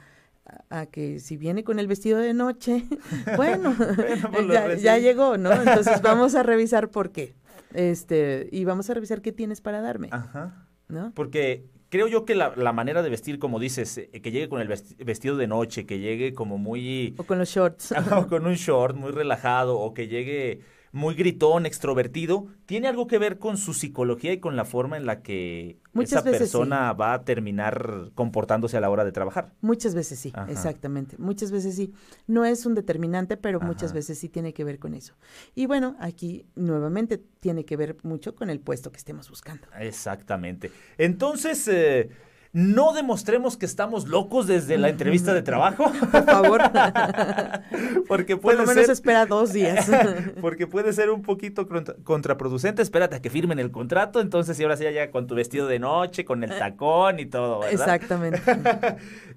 a- 0.70 0.86
que 0.86 1.18
si 1.20 1.36
viene 1.36 1.64
con 1.64 1.78
el 1.78 1.86
vestido 1.86 2.18
de 2.18 2.34
noche, 2.34 2.84
bueno, 3.36 3.74
Bueno, 4.32 4.52
pues 4.66 4.82
ya, 4.82 4.98
llegó, 4.98 5.36
¿no? 5.36 5.52
Entonces 5.52 6.00
vamos 6.02 6.34
a 6.34 6.42
revisar 6.42 6.90
por 6.90 7.10
qué. 7.12 7.34
Este, 7.74 8.48
y 8.50 8.64
vamos 8.64 8.90
a 8.90 8.94
revisar 8.94 9.22
qué 9.22 9.32
tienes 9.32 9.60
para 9.60 9.80
darme, 9.80 10.08
Ajá. 10.10 10.66
¿no? 10.88 11.12
Porque 11.14 11.64
creo 11.88 12.08
yo 12.08 12.24
que 12.24 12.34
la, 12.34 12.52
la 12.56 12.72
manera 12.72 13.02
de 13.02 13.10
vestir, 13.10 13.38
como 13.38 13.60
dices, 13.60 13.96
eh, 13.98 14.08
que 14.22 14.30
llegue 14.32 14.48
con 14.48 14.60
el 14.60 14.68
vesti- 14.68 14.96
vestido 15.04 15.36
de 15.36 15.46
noche, 15.46 15.86
que 15.86 15.98
llegue 16.00 16.34
como 16.34 16.58
muy... 16.58 17.14
O 17.16 17.22
con 17.24 17.38
los 17.38 17.48
shorts. 17.48 17.92
o 18.16 18.26
con 18.26 18.46
un 18.46 18.54
short 18.54 18.96
muy 18.96 19.12
relajado, 19.12 19.78
o 19.78 19.94
que 19.94 20.08
llegue 20.08 20.60
muy 20.92 21.14
gritón, 21.14 21.66
extrovertido, 21.66 22.46
tiene 22.66 22.88
algo 22.88 23.06
que 23.06 23.18
ver 23.18 23.38
con 23.38 23.56
su 23.56 23.74
psicología 23.74 24.32
y 24.32 24.40
con 24.40 24.56
la 24.56 24.64
forma 24.64 24.96
en 24.96 25.06
la 25.06 25.22
que 25.22 25.78
Muchas 25.92 26.12
esa 26.12 26.22
veces 26.22 26.38
persona 26.40 26.92
va 26.92 27.14
a 27.14 27.24
terminar 27.24 28.10
comportándose 28.14 28.76
a 28.76 28.80
la 28.80 28.90
hora 28.90 29.04
de 29.04 29.12
trabajar. 29.12 29.52
Muchas 29.60 29.94
veces 29.94 30.18
sí, 30.18 30.32
Ajá. 30.34 30.50
exactamente. 30.50 31.16
Muchas 31.18 31.52
veces 31.52 31.76
sí. 31.76 31.92
No 32.26 32.44
es 32.44 32.66
un 32.66 32.74
determinante, 32.74 33.36
pero 33.36 33.60
muchas 33.60 33.92
veces 33.92 34.18
sí 34.18 34.28
tiene 34.28 34.52
que 34.52 34.64
ver 34.64 34.78
con 34.78 34.94
eso. 34.94 35.14
Y 35.54 35.66
bueno, 35.66 35.96
aquí 36.00 36.46
nuevamente 36.56 37.18
tiene 37.18 37.64
que 37.64 37.76
ver 37.76 37.96
mucho 38.02 38.34
con 38.34 38.50
el 38.50 38.58
puesto 38.60 38.90
que 38.90 38.98
estemos 38.98 39.30
buscando. 39.30 39.68
Exactamente. 39.78 40.72
Entonces, 40.98 41.68
eh, 41.68 42.10
no 42.52 42.92
demostremos 42.92 43.56
que 43.56 43.64
estamos 43.64 44.08
locos 44.08 44.46
desde 44.48 44.76
la 44.76 44.88
entrevista 44.88 45.32
de 45.32 45.42
trabajo, 45.42 45.84
Por 46.10 46.24
favor, 46.24 46.60
porque 48.08 48.34
por 48.36 48.42
puede 48.42 48.58
lo 48.58 48.66
menos 48.66 48.86
ser... 48.86 48.92
espera 48.92 49.26
dos 49.26 49.52
días. 49.52 49.88
Porque 50.40 50.66
puede 50.66 50.92
ser 50.92 51.10
un 51.10 51.22
poquito 51.22 51.68
contra- 51.68 51.94
contraproducente. 52.02 52.82
Espérate 52.82 53.16
a 53.16 53.22
que 53.22 53.30
firmen 53.30 53.58
el 53.58 53.70
contrato. 53.70 54.20
Entonces, 54.20 54.58
y 54.58 54.62
ahora 54.62 54.76
sí, 54.76 54.84
ya 54.92 55.10
con 55.10 55.26
tu 55.26 55.34
vestido 55.34 55.66
de 55.66 55.78
noche, 55.78 56.24
con 56.24 56.42
el 56.42 56.50
tacón 56.50 57.20
y 57.20 57.26
todo, 57.26 57.60
¿verdad? 57.60 57.72
Exactamente. 57.72 58.40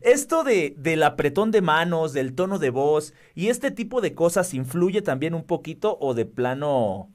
Esto 0.02 0.44
de, 0.44 0.74
del 0.78 1.04
apretón 1.04 1.52
de 1.52 1.62
manos, 1.62 2.14
del 2.14 2.34
tono 2.34 2.58
de 2.60 2.70
voz 2.70 3.14
y 3.36 3.50
este 3.50 3.72
tipo 3.72 4.02
de 4.02 4.14
cosas 4.16 4.54
influye 4.54 5.02
también 5.02 5.34
un 5.34 5.44
poquito 5.44 5.98
o 6.00 6.14
de 6.14 6.26
plano 6.26 7.10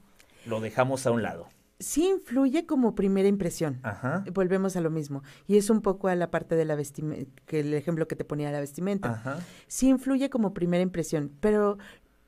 lo 0.47 0.61
dejamos 0.61 1.07
a 1.07 1.11
un 1.11 1.23
lado. 1.23 1.49
Sí 1.81 2.09
influye 2.09 2.67
como 2.67 2.95
primera 2.95 3.29
impresión. 3.29 3.79
Ajá. 3.83 4.25
Volvemos 4.33 4.77
a 4.77 4.81
lo 4.81 4.91
mismo. 4.91 5.23
Y 5.47 5.57
es 5.57 5.71
un 5.71 5.81
poco 5.81 6.09
a 6.09 6.17
la 6.17 6.31
parte 6.31 6.57
de 6.57 6.65
la 6.65 6.75
vestimenta, 6.75 7.43
que 7.47 7.61
el 7.61 7.73
ejemplo 7.75 8.09
que 8.09 8.17
te 8.17 8.25
ponía 8.25 8.51
la 8.51 8.61
vestimenta. 8.61 9.13
Ajá. 9.13 9.39
sí 9.69 9.89
influye 9.89 10.29
como 10.31 10.55
primera 10.55 10.83
impresión, 10.83 11.33
pero 11.41 11.79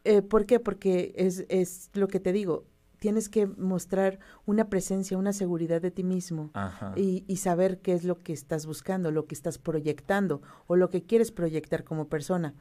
eh, 0.05 0.23
¿por 0.23 0.47
qué? 0.47 0.61
Porque 0.61 1.13
es, 1.17 1.45
es 1.49 1.91
lo 1.95 2.09
que 2.09 2.21
te 2.21 2.33
digo, 2.33 2.65
tienes 3.01 3.29
que 3.29 3.47
mostrar 3.47 4.21
una 4.47 4.69
presencia, 4.69 5.19
una 5.19 5.33
seguridad 5.33 5.83
de 5.83 5.91
ti 5.91 6.05
mismo 6.05 6.51
Ajá. 6.55 6.93
y, 6.97 7.25
y 7.27 7.39
saber 7.39 7.81
qué 7.81 7.95
es 7.95 8.05
lo 8.05 8.19
que 8.19 8.33
estás 8.33 8.67
buscando, 8.67 9.11
lo 9.11 9.27
que 9.27 9.35
estás 9.35 9.59
proyectando 9.59 10.43
o 10.67 10.77
lo 10.77 10.91
que 10.91 11.03
quieres 11.03 11.33
proyectar 11.33 11.83
como 11.83 12.09
persona. 12.09 12.55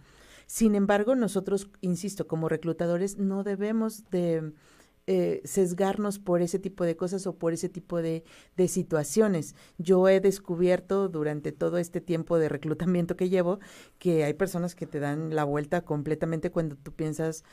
Sin 0.47 0.73
embargo, 0.73 1.15
nosotros, 1.15 1.69
insisto, 1.82 2.28
como 2.28 2.49
reclutadores 2.49 3.17
no 3.17 3.43
debemos 3.43 4.10
de 4.10 4.54
eh, 5.12 5.41
sesgarnos 5.43 6.19
por 6.19 6.43
ese 6.43 6.60
tipo 6.60 6.84
de 6.84 6.95
cosas 6.95 7.26
o 7.26 7.34
por 7.36 7.52
ese 7.52 7.67
tipo 7.67 8.00
de, 8.00 8.24
de 8.56 8.67
situaciones. 8.67 9.56
Yo 9.80 10.08
he 10.08 10.19
descubierto 10.19 11.10
durante 11.10 11.52
todo 11.52 11.80
este 11.80 12.00
tiempo 12.00 12.38
de 12.38 12.48
reclutamiento 12.48 13.15
que 13.15 13.28
llevo 13.28 13.60
que 13.98 14.24
hay 14.24 14.36
personas 14.36 14.76
que 14.76 14.86
te 14.86 15.00
dan 15.00 15.34
la 15.34 15.45
vuelta 15.45 15.82
completamente 15.82 16.52
cuando 16.52 16.76
tú 16.76 16.93
piensas, 16.93 17.43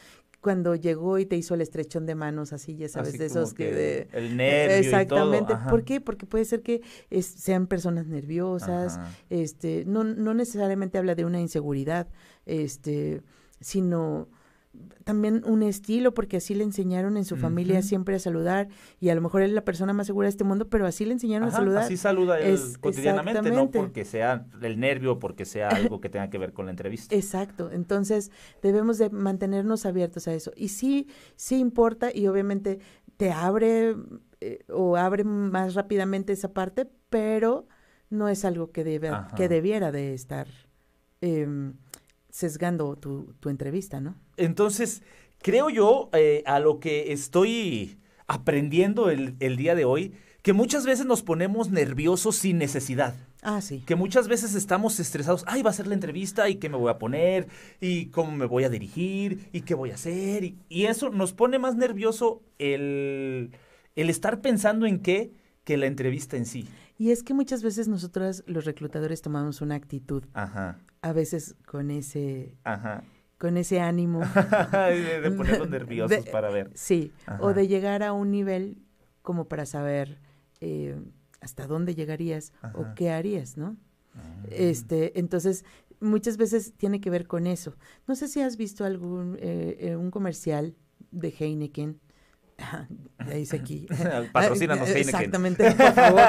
cuando 0.43 0.75
llegó 0.75 1.19
y 1.19 1.25
te 1.25 1.37
hizo 1.37 1.55
el 1.55 1.63
estrechón 1.63 2.05
de 2.05 2.15
manos, 2.15 2.53
así, 2.53 2.77
ya 2.77 2.91
sabes, 2.91 3.09
Así 3.09 3.19
de 3.19 3.25
esos 3.27 3.55
que... 3.55 3.73
de- 3.73 4.09
el 4.13 4.37
nervio 4.37 4.77
Exactamente. 4.77 5.45
y 5.45 5.47
todo. 5.47 5.57
Ajá. 5.57 5.71
¿Por 5.71 5.83
qué? 5.85 6.03
Porque 6.03 6.27
puede 6.27 6.45
ser 6.45 6.61
que 6.63 6.83
es- 7.09 7.25
sean 7.25 7.67
personas 7.69 8.07
nerviosas, 8.07 8.99
Ajá. 8.99 9.11
este, 9.31 9.85
no, 9.87 10.05
no 10.05 10.35
necesariamente 10.35 10.99
habla 10.99 11.15
de 11.15 11.25
una 11.25 11.41
inseguridad, 11.41 12.07
este, 12.45 13.23
sino 13.61 14.29
también 15.05 15.43
un 15.45 15.63
estilo, 15.63 16.15
porque 16.15 16.39
así 16.39 16.55
le 16.55 16.65
enseñaron 16.65 17.17
en 17.17 17.25
su 17.25 17.37
familia 17.37 17.81
siempre 17.83 18.17
a 18.17 18.19
saludar, 18.19 18.69
y 18.99 19.11
a 19.11 19.15
lo 19.15 19.21
mejor 19.21 19.43
es 19.43 19.53
la 19.53 19.65
persona 19.65 19.93
más 19.93 20.07
segura 20.09 20.27
de 20.27 20.31
este 20.31 20.43
mundo, 20.45 20.69
pero 20.69 20.85
así 20.87 21.05
le 21.05 21.13
enseñaron 21.13 21.49
Ajá, 21.49 21.59
a 21.59 21.61
saludar. 21.61 21.83
Así 21.85 21.97
saluda 21.97 22.41
él 22.41 22.55
Es- 22.55 22.77
cotidianamente, 22.79 23.51
no 23.51 23.71
porque 23.71 24.05
sea 24.05 24.47
el 24.63 24.81
nervio 24.81 25.13
o 25.13 25.19
porque 25.19 25.45
sea 25.45 25.69
algo 25.69 26.01
que 26.01 26.09
tenga 26.09 26.29
que 26.29 26.39
ver 26.39 26.53
con 26.53 26.67
la 26.67 26.73
entrevista. 26.73 27.15
Exacto, 27.15 27.71
entonces 27.71 28.31
debemos 28.63 28.99
de 28.99 29.11
mantenernos 29.11 29.87
abiertos 29.87 30.27
a 30.29 30.35
eso. 30.35 30.51
Y 30.57 30.69
sí, 30.69 31.07
sí 31.37 31.59
importa 31.59 32.11
y 32.13 32.27
obviamente 32.27 32.81
te 33.17 33.31
abre 33.33 33.95
eh, 34.41 34.65
o 34.69 34.97
abre 34.97 35.25
más 35.25 35.75
rápidamente 35.75 36.33
esa 36.33 36.53
parte, 36.53 36.89
pero 37.09 37.69
no 38.11 38.29
es 38.29 38.45
algo 38.45 38.71
que, 38.73 38.85
debe, 38.85 39.09
Ajá. 39.09 39.35
que 39.37 39.49
debiera 39.49 39.93
de 39.93 40.15
estar 40.15 40.47
em, 41.21 41.75
sesgando 42.37 42.97
tu, 42.97 43.33
tu 43.41 43.49
entrevista, 43.49 43.99
¿no? 43.99 44.15
Entonces, 44.37 45.03
creo 45.41 45.71
yo, 45.71 46.11
eh, 46.13 46.43
a 46.45 46.61
lo 46.61 46.81
que 46.81 47.15
estoy 47.15 47.99
aprendiendo 48.27 49.09
el, 49.09 49.37
el 49.41 49.57
día 49.57 49.75
de 49.75 49.87
hoy, 49.87 50.13
que 50.43 50.53
muchas 50.53 50.85
veces 50.85 51.07
nos 51.07 51.23
ponemos 51.23 51.71
nerviosos 51.71 52.37
sin 52.37 52.59
necesidad. 52.59 53.15
Ah, 53.41 53.63
sí. 53.63 53.83
Que 53.87 53.95
muchas 53.95 54.29
veces 54.29 54.55
estamos 54.55 55.01
estresados. 55.01 55.45
Ay, 55.47 55.63
va 55.63 55.71
a 55.71 55.73
ser 55.73 55.87
la 55.87 55.95
entrevista 55.95 56.51
y 56.51 56.57
qué 56.57 56.69
me 56.69 56.77
voy 56.77 56.91
a 56.91 56.99
poner 56.99 57.49
y 57.81 58.07
cómo 58.07 58.33
me 58.33 58.45
voy 58.45 58.65
a 58.65 58.69
dirigir 58.69 59.49
y 59.53 59.63
qué 59.63 59.73
voy 59.75 59.93
a 59.93 59.95
hacer. 59.95 60.45
Y, 60.45 60.59
y 60.69 60.85
eso 60.85 61.09
nos 61.09 61.33
pone 61.33 61.59
más 61.59 61.75
nervioso 61.77 62.43
el, 62.59 63.53
el 63.95 64.11
estar 64.11 64.43
pensando 64.43 64.85
en 64.85 65.01
qué 65.01 65.33
que 65.65 65.79
la 65.79 65.87
entrevista 65.87 66.37
en 66.37 66.45
sí. 66.45 66.69
Y 66.99 67.13
es 67.13 67.23
que 67.23 67.33
muchas 67.35 67.63
veces 67.63 67.89
nosotros 67.89 68.45
los 68.47 68.67
reclutadores 68.67 69.23
tomamos 69.23 69.61
una 69.63 69.75
actitud, 69.75 70.25
Ajá, 70.33 70.79
a 71.09 71.13
veces 71.13 71.55
con 71.67 71.91
ese, 71.91 72.57
ajá. 72.65 73.05
con 73.39 73.57
ese 73.57 73.81
ánimo. 73.81 74.21
de, 74.73 75.21
de 75.21 75.67
nerviosos 75.69 76.25
De- 76.25 76.31
para 76.31 76.51
ver. 76.51 76.71
Sí, 76.75 77.13
Ajá. 77.27 77.39
o 77.43 77.55
de 77.55 77.69
llegar 77.69 78.03
a 78.03 78.13
un 78.13 78.31
nivel 78.31 78.79
como 79.23 79.47
para 79.49 79.67
saber 79.67 80.19
eh, 80.61 80.97
hasta 81.41 81.67
dónde 81.67 81.95
llegarías 81.95 82.53
o 82.75 82.87
qué 82.95 83.11
harías, 83.11 83.57
¿no? 83.57 83.77
Ah. 84.15 84.21
Este, 84.51 85.19
entonces, 85.19 85.65
muchas 86.01 86.37
veces 86.37 86.73
tiene 86.77 87.01
que 87.01 87.11
ver 87.11 87.27
con 87.27 87.47
eso. 87.47 87.77
No 88.07 88.15
sé 88.17 88.29
si 88.29 88.41
has 88.41 88.57
visto 88.57 88.85
algún 88.85 89.37
eh, 89.41 89.77
eh, 89.81 89.97
un 89.97 90.11
comercial 90.11 90.75
de 91.11 91.29
Heineken. 91.39 92.01
Ya 93.27 93.35
dice 93.35 93.57
aquí. 93.57 93.87
Patrocínanos, 94.33 94.89
Heineken. 94.89 95.09
Exactamente, 95.09 95.71
por 95.73 95.93
favor. 95.93 96.23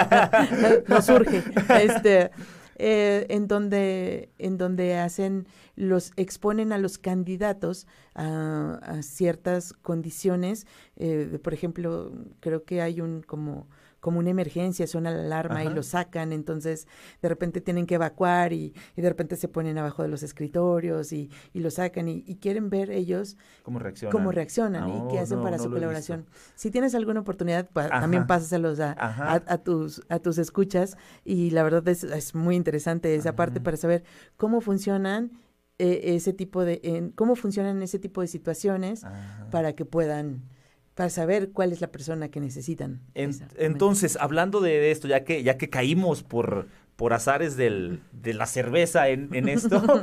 Nos 0.90 1.06
surge. 1.06 1.44
Este, 1.84 2.32
eh, 2.80 3.26
en 3.30 3.48
donde, 3.48 4.30
en 4.38 4.58
donde 4.58 4.96
hacen, 4.96 5.48
los 5.76 6.12
exponen 6.16 6.72
a 6.72 6.78
los 6.78 6.98
candidatos 6.98 7.88
a, 8.16 9.00
ciertas 9.02 9.74
condiciones. 9.74 10.68
eh, 10.96 11.40
por 11.44 11.54
ejemplo, 11.54 12.12
creo 12.40 12.64
que 12.66 12.82
hay 12.82 13.02
un 13.02 13.22
como 13.22 13.68
como 14.08 14.20
una 14.20 14.30
emergencia, 14.30 14.88
suena 14.88 15.12
la 15.12 15.20
alarma 15.24 15.66
y 15.66 15.70
lo 15.70 15.84
sacan, 15.84 16.32
entonces 16.32 16.88
de 17.22 17.28
repente 17.28 17.60
tienen 17.60 17.86
que 17.86 17.96
evacuar 17.96 18.54
y, 18.54 18.74
y 18.96 19.02
de 19.02 19.10
repente 19.10 19.36
se 19.36 19.50
ponen 19.50 19.78
abajo 19.78 20.02
de 20.02 20.08
los 20.08 20.24
escritorios 20.24 21.12
y, 21.12 21.30
y 21.52 21.60
lo 21.60 21.70
sacan 21.72 22.08
y, 22.08 22.24
y 22.26 22.38
quieren 22.38 22.70
ver 22.70 22.90
ellos 22.90 23.36
¿Cómo 23.64 23.80
reaccionan? 23.80 24.12
cómo 24.14 24.32
reaccionan 24.32 24.88
No, 24.88 24.96
y 25.10 25.12
qué 25.12 25.20
hacen 25.20 25.40
no, 25.40 25.44
para 25.44 25.58
no 25.58 25.64
su 25.64 25.70
colaboración. 25.70 26.26
Si 26.56 26.72
tienes 26.72 26.96
alguna 26.96 27.20
oportunidad, 27.20 27.70
pa- 27.70 27.90
también 28.00 28.28
pásaselos 28.28 28.80
a, 28.80 28.94
a, 28.98 29.34
a 29.46 29.58
tus, 29.58 30.02
a 30.08 30.20
tus 30.20 30.38
escuchas 30.38 30.96
y 31.26 31.50
la 31.50 31.64
verdad 31.64 31.86
es, 31.90 32.06
es 32.06 32.34
muy 32.34 32.56
interesante 32.56 33.14
esa 33.14 33.36
parte 33.36 33.60
para 33.60 33.76
saber 33.76 34.06
cómo 34.38 34.62
funcionan 34.62 35.32
eh, 35.80 36.16
ese 36.16 36.32
tipo 36.32 36.64
de, 36.64 36.80
en, 36.84 37.10
cómo 37.12 37.36
funcionan 37.36 37.82
ese 37.84 38.00
tipo 38.00 38.22
de 38.22 38.28
situaciones 38.28 39.04
Ajá. 39.04 39.50
para 39.52 39.74
que 39.74 39.84
puedan, 39.84 40.44
para 40.98 41.12
saber 41.12 41.52
cuál 41.52 41.72
es 41.72 41.80
la 41.80 41.92
persona 41.92 42.30
que 42.30 42.40
necesitan. 42.40 43.02
En- 43.14 43.32
entonces, 43.58 44.18
hablando 44.20 44.62
de 44.62 44.90
esto, 44.92 45.08
ya 45.08 45.24
que, 45.24 45.44
ya 45.44 45.58
que 45.58 45.70
caímos 45.70 46.24
por, 46.24 46.68
por 46.96 47.14
azares 47.14 47.56
del, 47.56 48.02
de 48.12 48.34
la 48.34 48.48
cerveza 48.48 49.08
en, 49.10 49.30
en 49.34 49.48
esto, 49.48 49.82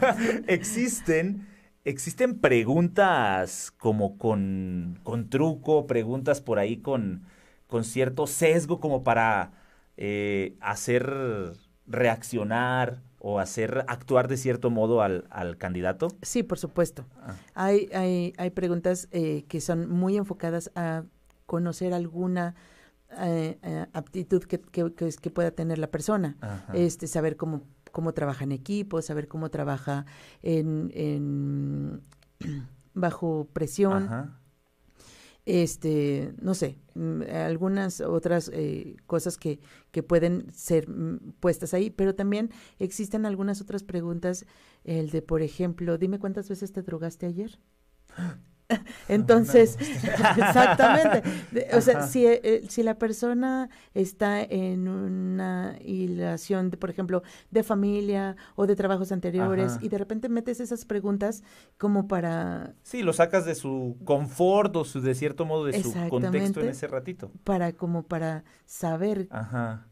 existen 0.46 1.46
¿existen 1.84 2.38
preguntas 2.38 3.72
como 3.78 4.16
con, 4.16 5.00
con 5.02 5.28
truco, 5.28 5.86
preguntas 5.86 6.40
por 6.40 6.58
ahí 6.60 6.76
con, 6.78 7.24
con 7.66 7.82
cierto 7.84 8.26
sesgo 8.28 8.78
como 8.78 9.02
para 9.02 9.52
eh, 9.96 10.54
hacer 10.60 11.10
reaccionar 11.86 13.02
o 13.18 13.38
hacer 13.38 13.84
actuar 13.88 14.28
de 14.28 14.36
cierto 14.36 14.70
modo 14.70 15.02
al, 15.02 15.56
candidato? 15.58 16.08
Sí, 16.22 16.42
por 16.42 16.58
supuesto. 16.58 17.04
Ah. 17.20 17.34
Hay, 17.54 17.88
hay, 17.92 18.32
hay 18.38 18.50
preguntas 18.50 19.08
eh, 19.10 19.44
que 19.48 19.60
son 19.60 19.88
muy 19.88 20.16
enfocadas 20.16 20.70
a 20.74 21.04
conocer 21.46 21.94
alguna 21.94 22.54
eh, 23.18 23.58
eh, 23.62 23.86
aptitud 23.92 24.42
que, 24.44 24.60
que, 24.60 24.92
que, 24.92 25.30
pueda 25.30 25.50
tener 25.50 25.78
la 25.78 25.90
persona. 25.90 26.36
Este, 26.74 27.06
saber 27.06 27.36
cómo, 27.36 27.62
cómo 27.90 28.12
trabaja 28.12 28.44
en 28.44 28.52
equipo, 28.52 29.00
saber 29.02 29.28
cómo 29.28 29.50
trabaja 29.50 30.04
en, 30.42 30.90
en 30.94 32.02
bajo 32.94 33.48
presión 33.52 34.36
este, 35.48 36.34
no 36.42 36.52
sé, 36.52 36.76
mm, 36.94 37.22
algunas 37.46 38.02
otras 38.02 38.50
eh, 38.52 38.96
cosas 39.06 39.38
que, 39.38 39.60
que 39.90 40.02
pueden 40.02 40.52
ser 40.52 40.90
mm, 40.90 41.32
puestas 41.40 41.72
ahí, 41.72 41.88
pero 41.88 42.14
también 42.14 42.50
existen 42.78 43.24
algunas 43.24 43.62
otras 43.62 43.82
preguntas, 43.82 44.44
el 44.84 45.08
de, 45.08 45.22
por 45.22 45.40
ejemplo, 45.40 45.96
dime 45.96 46.18
cuántas 46.18 46.50
veces 46.50 46.72
te 46.72 46.82
drogaste 46.82 47.24
ayer. 47.24 47.58
Entonces, 49.08 49.78
exactamente. 50.36 51.22
O 51.72 51.80
sea, 51.80 52.06
si, 52.06 52.26
eh, 52.26 52.64
si, 52.68 52.82
la 52.82 52.96
persona 52.96 53.70
está 53.94 54.42
en 54.42 54.88
una 54.88 55.76
hilación, 55.80 56.70
de, 56.70 56.76
por 56.76 56.90
ejemplo, 56.90 57.22
de 57.50 57.62
familia 57.62 58.36
o 58.56 58.66
de 58.66 58.76
trabajos 58.76 59.10
anteriores 59.12 59.78
y 59.80 59.88
de 59.88 59.98
repente 59.98 60.28
metes 60.28 60.60
esas 60.60 60.84
preguntas 60.84 61.42
como 61.78 62.08
para... 62.08 62.74
Sí, 62.82 63.02
lo 63.02 63.12
sacas 63.12 63.46
de 63.46 63.54
su 63.54 63.96
confort 64.04 64.76
o 64.76 64.84
su, 64.84 65.00
de 65.00 65.14
cierto 65.14 65.46
modo 65.46 65.64
de 65.64 65.82
su 65.82 65.92
contexto 66.08 66.60
en 66.60 66.68
ese 66.68 66.86
ratito. 66.86 67.30
Para, 67.44 67.72
como 67.72 68.02
para 68.02 68.44
saber 68.66 69.28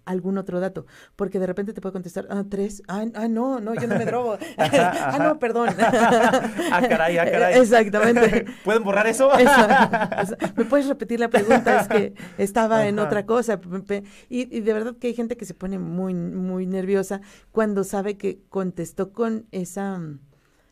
algún 0.04 0.38
otro 0.38 0.60
dato. 0.60 0.86
Porque 1.16 1.38
de 1.38 1.46
repente 1.46 1.72
te 1.72 1.80
puede 1.80 1.94
contestar, 1.94 2.26
ah, 2.30 2.44
tres, 2.48 2.82
ah, 2.88 3.06
ah 3.14 3.28
no, 3.28 3.60
no, 3.60 3.74
yo 3.74 3.86
no 3.86 3.96
me 3.96 4.04
drogo. 4.04 4.38
ah, 4.58 5.18
no, 5.18 5.38
perdón. 5.38 5.70
ah, 5.78 6.82
caray, 6.86 7.16
ah, 7.18 7.30
caray. 7.30 7.58
Exactamente. 7.58 8.44
¿Pueden 8.66 8.82
borrar 8.82 9.06
eso? 9.06 9.30
¿Me 10.56 10.64
puedes 10.64 10.88
repetir 10.88 11.20
la 11.20 11.30
pregunta? 11.30 11.82
Es 11.82 11.88
que 11.88 12.14
estaba 12.36 12.88
en 12.88 12.98
otra 12.98 13.24
cosa. 13.24 13.60
Y, 14.28 14.60
de 14.60 14.72
verdad 14.72 14.96
que 14.96 15.06
hay 15.06 15.14
gente 15.14 15.36
que 15.36 15.44
se 15.44 15.54
pone 15.54 15.78
muy, 15.78 16.14
muy 16.14 16.66
nerviosa 16.66 17.20
cuando 17.52 17.84
sabe 17.84 18.16
que 18.16 18.40
contestó 18.48 19.12
con 19.12 19.46
esa 19.52 19.98
mm, 19.98 20.18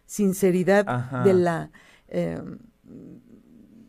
sinceridad 0.06 0.84
de 1.24 1.34
la... 1.34 1.70
Em, 2.08 2.58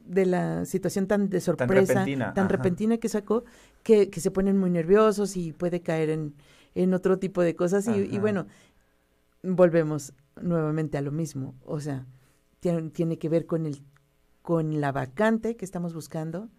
de 0.05 0.27
la 0.27 0.65
situación 0.65 1.07
tan 1.07 1.29
de 1.29 1.41
sorpresa, 1.41 2.05
tan 2.35 2.47
repentina, 2.47 2.99
que 2.99 3.09
sacó, 3.09 3.43
que, 3.81 4.07
se 4.13 4.29
ponen 4.29 4.55
muy 4.55 4.69
nerviosos 4.69 5.35
y 5.35 5.51
puede 5.51 5.81
caer 5.81 6.11
en, 6.11 6.35
en 6.75 6.93
otro 6.93 7.17
tipo 7.17 7.41
de 7.41 7.55
cosas. 7.55 7.87
Y, 7.87 8.01
y, 8.15 8.19
bueno, 8.19 8.45
volvemos 9.41 10.13
nuevamente 10.39 10.99
a 10.99 11.01
lo 11.01 11.11
mismo. 11.11 11.55
O 11.65 11.79
sea, 11.79 12.05
tiene, 12.59 12.91
tiene 12.91 13.17
que 13.17 13.29
ver 13.29 13.47
con 13.47 13.65
el 13.65 13.81
con 14.45 14.79
la 14.79 14.91
vacante 14.91 15.57
que 15.57 15.65
estamos 15.65 15.95
buscando 15.95 16.49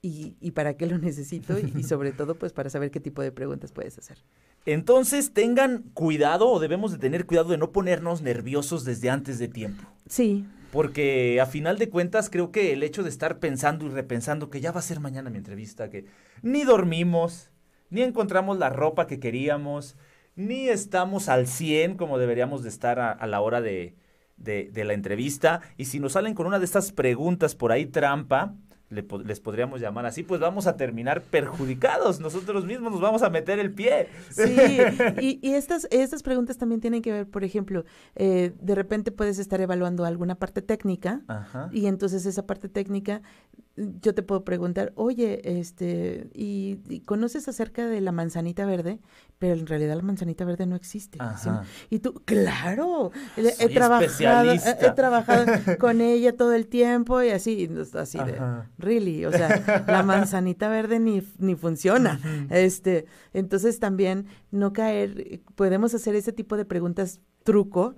y, 0.00 0.36
y 0.40 0.52
para 0.52 0.76
qué 0.76 0.86
lo 0.86 0.96
necesito 1.10 1.58
y, 1.58 1.82
sobre 1.82 2.12
todo 2.12 2.36
pues 2.36 2.52
para 2.52 2.70
saber 2.70 2.92
qué 2.92 3.00
tipo 3.00 3.20
de 3.20 3.32
preguntas 3.32 3.72
puedes 3.72 3.98
hacer. 3.98 4.18
Entonces 4.64 5.34
tengan 5.34 5.82
cuidado 5.92 6.48
o 6.48 6.60
debemos 6.60 6.92
de 6.92 6.98
tener 6.98 7.26
cuidado 7.26 7.50
de 7.50 7.58
no 7.58 7.72
ponernos 7.72 8.22
nerviosos 8.22 8.84
desde 8.84 9.10
antes 9.10 9.40
de 9.40 9.48
tiempo. 9.48 9.82
Sí. 10.08 10.46
Porque 10.70 11.40
a 11.40 11.46
final 11.46 11.78
de 11.78 11.88
cuentas 11.88 12.30
creo 12.30 12.52
que 12.52 12.72
el 12.72 12.84
hecho 12.84 13.02
de 13.02 13.08
estar 13.08 13.40
pensando 13.40 13.86
y 13.86 13.88
repensando 13.88 14.48
que 14.48 14.60
ya 14.60 14.70
va 14.70 14.78
a 14.78 14.84
ser 14.84 15.00
mañana 15.00 15.28
mi 15.28 15.38
entrevista, 15.38 15.90
que 15.90 16.06
ni 16.42 16.62
dormimos, 16.62 17.50
ni 17.90 18.02
encontramos 18.02 18.56
la 18.58 18.70
ropa 18.70 19.08
que 19.08 19.18
queríamos, 19.18 19.96
ni 20.36 20.68
estamos 20.68 21.28
al 21.28 21.48
100 21.48 21.96
como 21.96 22.18
deberíamos 22.18 22.62
de 22.62 22.68
estar 22.68 23.00
a 23.00 23.26
la 23.26 23.40
hora 23.40 23.60
de, 23.60 23.96
de, 24.36 24.70
de, 24.72 24.84
la 24.84 24.94
entrevista. 24.94 25.60
Y 25.76 25.86
si 25.86 26.00
nos 26.00 26.12
salen 26.12 26.34
con 26.34 26.46
una 26.46 26.58
de 26.58 26.64
estas 26.64 26.92
preguntas 26.92 27.54
por 27.54 27.72
ahí 27.72 27.86
trampa, 27.86 28.54
les 28.88 29.40
podríamos 29.40 29.80
llamar 29.80 30.06
así, 30.06 30.22
pues 30.22 30.40
vamos 30.40 30.68
a 30.68 30.76
terminar 30.76 31.22
perjudicados. 31.22 32.20
Nosotros 32.20 32.64
mismos 32.64 32.92
nos 32.92 33.00
vamos 33.00 33.22
a 33.22 33.30
meter 33.30 33.58
el 33.58 33.72
pie. 33.72 34.08
Sí, 34.30 34.56
y, 35.20 35.40
y 35.42 35.54
estas, 35.54 35.88
estas 35.90 36.22
preguntas 36.22 36.56
también 36.56 36.80
tienen 36.80 37.02
que 37.02 37.10
ver, 37.10 37.28
por 37.28 37.42
ejemplo, 37.42 37.84
eh, 38.14 38.52
de 38.60 38.74
repente 38.76 39.10
puedes 39.10 39.38
estar 39.40 39.60
evaluando 39.60 40.04
alguna 40.04 40.36
parte 40.36 40.62
técnica 40.62 41.22
y 41.72 41.86
entonces 41.86 42.26
esa 42.26 42.46
parte 42.46 42.68
técnica 42.68 43.22
yo 43.76 44.14
te 44.14 44.22
puedo 44.22 44.42
preguntar, 44.42 44.92
oye, 44.94 45.58
este, 45.58 46.30
¿y, 46.32 47.00
conoces 47.04 47.46
acerca 47.48 47.86
de 47.86 48.00
la 48.00 48.10
manzanita 48.10 48.64
verde? 48.64 49.00
Pero 49.38 49.54
en 49.54 49.66
realidad 49.66 49.96
la 49.96 50.02
manzanita 50.02 50.44
verde 50.46 50.66
no 50.66 50.76
existe. 50.76 51.18
Y 51.90 51.98
tú, 51.98 52.14
claro, 52.24 53.10
he, 53.36 53.68
trabajado, 53.68 54.52
he, 54.52 54.90
trabajado 54.92 55.46
con 55.78 56.00
ella 56.00 56.34
todo 56.34 56.54
el 56.54 56.68
tiempo 56.68 57.22
y 57.22 57.30
así, 57.30 57.68
así 57.94 58.18
de, 58.18 58.40
really, 58.78 59.26
o 59.26 59.32
sea, 59.32 59.84
la 59.86 60.02
manzanita 60.02 60.68
verde 60.68 60.98
ni, 60.98 61.22
ni 61.38 61.54
funciona. 61.54 62.18
Este, 62.48 63.06
entonces 63.34 63.78
también 63.78 64.26
no 64.50 64.72
caer, 64.72 65.42
podemos 65.54 65.92
hacer 65.94 66.14
ese 66.14 66.32
tipo 66.32 66.56
de 66.56 66.64
preguntas 66.64 67.20
truco 67.44 67.94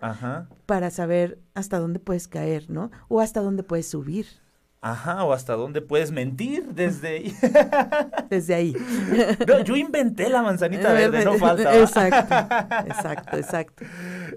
para 0.66 0.90
saber 0.90 1.40
hasta 1.54 1.78
dónde 1.78 2.00
puedes 2.00 2.26
caer, 2.26 2.68
¿no? 2.68 2.90
O 3.08 3.20
hasta 3.20 3.40
dónde 3.40 3.62
puedes 3.62 3.88
subir. 3.88 4.26
Ajá, 4.80 5.24
o 5.24 5.32
hasta 5.32 5.54
dónde 5.54 5.82
puedes 5.82 6.12
mentir 6.12 6.72
desde 6.72 7.08
ahí. 7.08 7.36
Desde 8.30 8.54
ahí. 8.54 8.76
yo 9.64 9.76
inventé 9.76 10.28
la 10.28 10.42
manzanita 10.42 10.92
verde, 10.92 11.24
no 11.24 11.34
falta. 11.34 11.76
Exacto, 11.76 12.34
exacto, 12.86 13.36
exacto. 13.38 13.84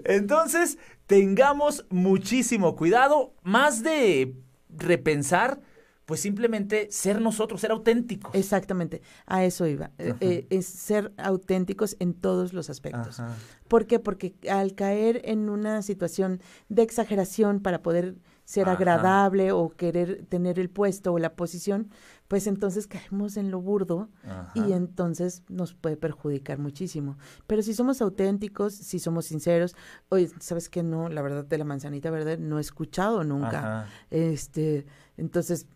Entonces, 0.04 0.78
tengamos 1.06 1.86
muchísimo 1.90 2.74
cuidado, 2.74 3.34
más 3.42 3.84
de 3.84 4.34
repensar, 4.68 5.60
pues 6.06 6.20
simplemente 6.20 6.88
ser 6.90 7.20
nosotros, 7.20 7.60
ser 7.60 7.70
auténticos. 7.70 8.34
Exactamente, 8.34 9.00
a 9.26 9.44
eso 9.44 9.66
iba. 9.68 9.92
Eh, 9.98 10.14
eh, 10.20 10.46
es 10.50 10.66
ser 10.66 11.12
auténticos 11.18 11.96
en 12.00 12.14
todos 12.14 12.52
los 12.52 12.68
aspectos. 12.68 13.22
¿Por 13.68 13.86
qué? 13.86 14.00
Porque 14.00 14.34
al 14.50 14.74
caer 14.74 15.22
en 15.24 15.48
una 15.48 15.82
situación 15.82 16.40
de 16.68 16.82
exageración 16.82 17.60
para 17.60 17.82
poder 17.82 18.16
ser 18.44 18.68
agradable 18.68 19.52
o 19.52 19.70
querer 19.70 20.26
tener 20.26 20.58
el 20.58 20.68
puesto 20.68 21.12
o 21.12 21.18
la 21.18 21.34
posición, 21.34 21.90
pues 22.28 22.46
entonces 22.46 22.86
caemos 22.86 23.36
en 23.36 23.50
lo 23.50 23.60
burdo 23.60 24.08
y 24.54 24.72
entonces 24.72 25.42
nos 25.48 25.74
puede 25.74 25.96
perjudicar 25.96 26.58
muchísimo. 26.58 27.18
Pero 27.46 27.62
si 27.62 27.74
somos 27.74 28.00
auténticos, 28.00 28.74
si 28.74 28.98
somos 28.98 29.26
sinceros, 29.26 29.76
oye, 30.08 30.30
¿sabes 30.40 30.68
qué? 30.68 30.82
No, 30.82 31.08
la 31.08 31.22
verdad 31.22 31.44
de 31.44 31.58
la 31.58 31.64
manzanita 31.64 32.10
verde 32.10 32.38
no 32.38 32.58
he 32.58 32.60
escuchado 32.60 33.22
nunca. 33.24 33.86
Este, 34.10 34.86
entonces 35.16 35.66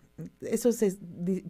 eso 0.40 0.70
es, 0.70 0.98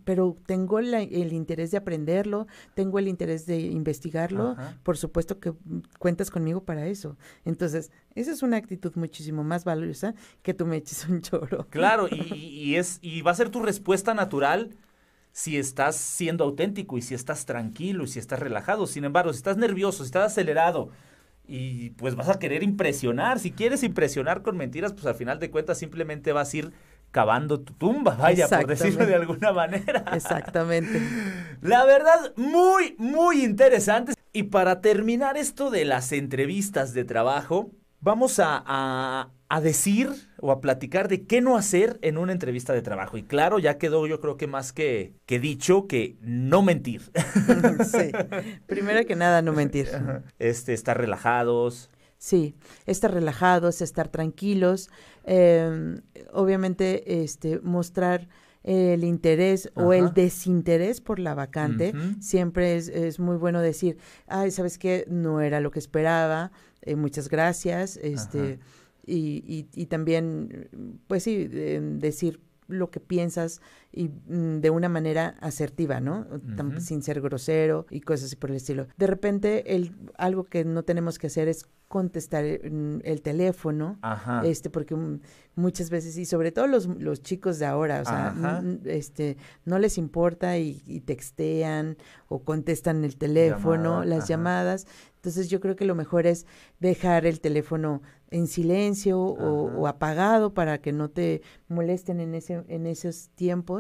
pero 0.05 0.37
tengo 0.47 0.79
el 0.81 1.33
interés 1.33 1.71
de 1.71 1.79
aprenderlo, 1.79 2.47
tengo 2.75 2.99
el 2.99 3.07
interés 3.07 3.47
de 3.47 3.61
investigarlo, 3.61 4.57
por 4.83 4.97
supuesto 4.97 5.39
que 5.39 5.53
cuentas 5.99 6.31
conmigo 6.31 6.65
para 6.65 6.87
eso. 6.87 7.17
Entonces, 7.45 7.93
esa 8.15 8.33
es 8.33 8.43
una 8.43 8.57
actitud 8.57 8.93
muchísimo 8.97 9.45
más 9.45 9.65
valiosa 9.65 10.15
que 10.43 10.55
tú 10.55 10.67
me 10.67 10.77
eches 10.77 11.07
un 11.09 11.21
choro. 11.21 11.67
Claro, 11.71 12.09
y, 12.11 12.35
y, 12.35 12.77
es, 12.77 12.99
y 13.03 13.23
va 13.23 13.31
a 13.31 13.35
ser 13.35 13.51
tu 13.51 13.63
respuesta 13.63 14.15
natural 14.15 14.77
si 15.33 15.59
estás 15.59 15.97
siendo 15.97 16.45
auténtico 16.45 16.97
y 16.99 17.03
si 17.03 17.15
estás 17.15 17.45
tranquilo 17.45 18.05
y 18.05 18.09
si 18.09 18.19
estás 18.19 18.41
relajado. 18.41 18.87
Sin 18.87 19.05
embargo, 19.05 19.33
si 19.33 19.37
estás 19.37 19.59
nervioso, 19.59 20.03
si 20.03 20.09
estás 20.09 20.33
acelerado, 20.33 20.91
y 21.49 21.91
pues 21.91 22.17
vas 22.17 22.29
a 22.29 22.39
querer 22.39 22.63
impresionar. 22.63 23.39
Si 23.39 23.53
quieres 23.53 23.83
impresionar 23.83 24.43
con 24.43 24.57
mentiras, 24.57 24.93
pues 24.93 25.07
al 25.07 25.15
final 25.15 25.39
de 25.39 25.51
cuentas 25.51 25.79
simplemente 25.79 26.33
vas 26.33 26.53
a 26.53 26.57
ir 26.57 26.73
cavando 27.17 27.61
tu 27.61 27.73
tumba, 27.73 28.15
vaya, 28.15 28.47
por 28.47 28.67
decirlo 28.67 29.07
de 29.07 29.15
alguna 29.15 29.51
manera. 29.51 30.05
Exactamente. 30.13 31.01
La 31.63 31.87
verdad, 31.87 32.35
muy, 32.37 32.95
muy 32.99 33.43
interesante. 33.43 34.13
Y 34.35 34.43
para 34.43 34.83
terminar 34.83 35.39
esto 35.39 35.71
de 35.71 35.87
las 35.87 36.13
entrevistas 36.13 36.93
de 36.93 37.05
trabajo, 37.07 37.71
vamos 38.03 38.39
a, 38.39 38.63
a, 39.49 39.61
decir 39.63 40.11
o 40.43 40.53
a 40.53 40.61
platicar 40.61 41.09
de 41.09 41.25
qué 41.25 41.41
no 41.41 41.57
hacer 41.57 41.99
en 42.03 42.19
una 42.19 42.33
entrevista 42.33 42.75
de 42.75 42.83
trabajo. 42.83 43.17
Y 43.17 43.23
claro, 43.23 43.59
ya 43.59 43.79
quedó 43.79 44.07
yo 44.07 44.21
creo 44.21 44.37
que 44.37 44.47
más 44.47 44.75
que, 44.75 45.15
que 45.25 45.41
dicho 45.41 45.87
que 45.87 46.19
no 46.21 46.61
mentir. 46.61 47.01
Sí, 47.87 48.13
primero 48.67 49.07
que 49.07 49.17
nada 49.17 49.41
no 49.41 49.55
mentir. 49.55 49.89
Este, 50.39 50.75
estar 50.75 50.99
relajados, 50.99 51.89
Sí, 52.19 52.55
estar 52.87 53.13
relajados, 53.13 53.83
estar 53.83 54.09
tranquilos, 54.09 54.91
em, 55.25 56.01
obviamente 56.33 57.23
este, 57.23 57.61
mostrar 57.61 58.29
el 58.65 59.05
interés 59.05 59.71
o 59.75 59.93
el 59.93 60.13
desinterés 60.13 61.01
por 61.01 61.21
la 61.21 61.35
vacante. 61.35 61.93
Siempre 62.19 62.77
es, 62.77 62.89
es, 62.89 63.21
muy 63.21 63.37
bueno 63.37 63.61
decir, 63.61 63.97
ay, 64.27 64.51
¿sabes 64.51 64.77
qué? 64.77 65.05
No 65.09 65.41
era 65.41 65.61
lo 65.61 65.71
que 65.71 65.79
esperaba, 65.79 66.51
eh, 66.83 66.97
muchas 66.97 67.29
gracias, 67.29 67.97
este, 67.97 68.59
y, 69.07 69.69
y, 69.73 69.87
también, 69.87 70.69
pues 71.07 71.23
sí, 71.23 71.47
decir 71.47 72.41
lo 72.67 72.91
que 72.91 72.99
piensas 72.99 73.61
y 73.93 74.09
mm, 74.09 74.61
de 74.61 74.71
una 74.71 74.89
manera 74.89 75.37
asertiva, 75.41 76.01
¿no? 76.01 76.27
Sin 76.79 77.03
ser 77.03 77.21
grosero 77.21 77.87
y 77.91 78.01
cosas 78.01 78.27
así 78.27 78.37
por 78.37 78.51
el 78.51 78.57
estilo. 78.57 78.87
De 78.97 79.07
repente, 79.07 79.75
el, 79.75 79.93
algo 80.19 80.45
que 80.45 80.65
no 80.65 80.83
tenemos 80.83 81.19
que 81.19 81.29
hacer 81.29 81.49
es 81.49 81.67
contestar 81.89 82.45
mm, 82.45 83.01
el, 83.05 83.23
teléfono, 83.23 83.99
este, 84.45 84.71
porque 84.71 84.97
muchas 85.55 85.89
veces, 85.89 86.17
y 86.19 86.25
sobre 86.25 86.51
todo 86.51 86.67
los, 86.67 86.87
los 86.87 87.23
chicos 87.23 87.59
de 87.59 87.67
ahora, 87.67 88.03
o 88.03 88.05
sea, 88.05 88.63
este, 88.85 89.37
no 89.65 89.79
les 89.79 89.97
importa 89.97 90.59
y, 90.59 91.01
textean 91.07 91.97
o 92.29 92.41
contestan 92.41 93.05
el 93.05 93.17
teléfono, 93.17 94.05
las 94.05 94.27
llamadas. 94.27 94.87
Entonces 95.17 95.49
yo 95.49 95.61
creo 95.61 95.77
que 95.77 95.85
lo 95.85 95.95
mejor 95.95 96.27
es 96.27 96.47
dejar 96.81 97.27
el 97.27 97.41
teléfono 97.41 98.03
en 98.31 98.47
silencio 98.49 99.21
o, 99.21 99.87
apagado 99.87 100.55
para 100.55 100.79
que 100.79 100.93
no 100.93 101.11
te 101.11 101.43
molesten 101.69 102.21
en 102.21 102.35
ese 102.35 102.65
en 102.69 102.87
esos 102.87 103.31
tiempos 103.31 103.76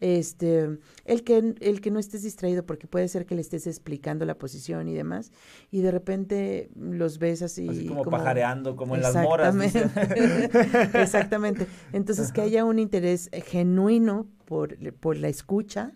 este 0.00 0.78
el 1.04 1.22
que 1.22 1.54
el 1.60 1.80
que 1.80 1.90
no 1.90 2.00
estés 2.00 2.22
distraído 2.22 2.66
porque 2.66 2.86
puede 2.88 3.06
ser 3.06 3.24
que 3.24 3.36
le 3.36 3.40
estés 3.40 3.66
explicando 3.68 4.24
la 4.24 4.36
posición 4.36 4.88
y 4.88 4.94
demás 4.94 5.30
y 5.70 5.80
de 5.80 5.92
repente 5.92 6.70
los 6.74 7.18
ves 7.18 7.40
así, 7.42 7.68
así 7.68 7.86
como, 7.86 8.04
pajareando 8.04 8.74
como 8.74 8.96
en 8.96 9.02
las 9.02 9.14
moras 9.14 9.54
exactamente. 10.94 11.66
Entonces 11.92 12.32
que 12.32 12.40
haya 12.40 12.64
un 12.64 12.78
interés 12.80 13.30
genuino 13.46 14.26
por, 14.44 14.76
por 14.94 15.16
la 15.16 15.28
escucha 15.28 15.92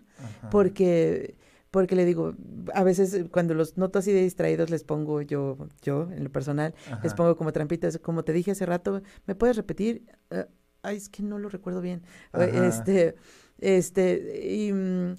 porque 0.49 1.35
porque 1.69 1.95
le 1.95 2.05
digo, 2.05 2.33
a 2.73 2.83
veces 2.83 3.25
cuando 3.29 3.53
los 3.53 3.77
noto 3.77 3.99
así 3.99 4.11
de 4.11 4.23
distraídos 4.23 4.69
les 4.69 4.83
pongo 4.83 5.21
yo, 5.21 5.57
yo 5.81 6.09
en 6.11 6.23
lo 6.23 6.31
personal, 6.31 6.73
les 7.03 7.13
pongo 7.13 7.35
como 7.35 7.51
trampitas, 7.51 7.99
como 7.99 8.23
te 8.23 8.33
dije 8.33 8.51
hace 8.51 8.65
rato, 8.65 9.01
¿me 9.25 9.35
puedes 9.35 9.57
repetir? 9.57 10.05
Uh, 10.31 10.43
ay, 10.87 10.97
es 10.97 11.09
que 11.09 11.23
no 11.23 11.37
lo 11.37 11.49
recuerdo 11.49 11.81
bien. 11.81 12.01
Este, 12.33 13.15
este, 13.59 14.45
y 14.47 14.71
mm, 14.73 15.15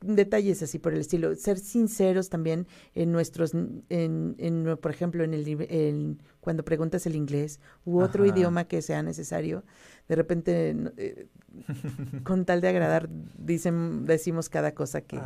detalles 0.00 0.62
así 0.62 0.78
por 0.78 0.92
el 0.92 1.00
estilo. 1.00 1.34
Ser 1.34 1.58
sinceros 1.58 2.28
también 2.28 2.66
en 2.94 3.12
nuestros, 3.12 3.54
en, 3.54 3.84
en 3.88 4.78
por 4.80 4.90
ejemplo, 4.90 5.24
en 5.24 5.34
el, 5.34 6.18
cuando 6.40 6.64
preguntas 6.64 7.06
el 7.06 7.16
inglés 7.16 7.60
u 7.84 8.00
otro 8.00 8.26
idioma 8.26 8.64
que 8.64 8.82
sea 8.82 9.02
necesario, 9.02 9.64
de 10.08 10.16
repente, 10.16 10.76
eh, 10.96 11.28
con 12.24 12.44
tal 12.44 12.60
de 12.60 12.68
agradar, 12.68 13.08
dicen, 13.38 14.04
decimos 14.04 14.48
cada 14.48 14.74
cosa 14.74 15.02
que, 15.02 15.20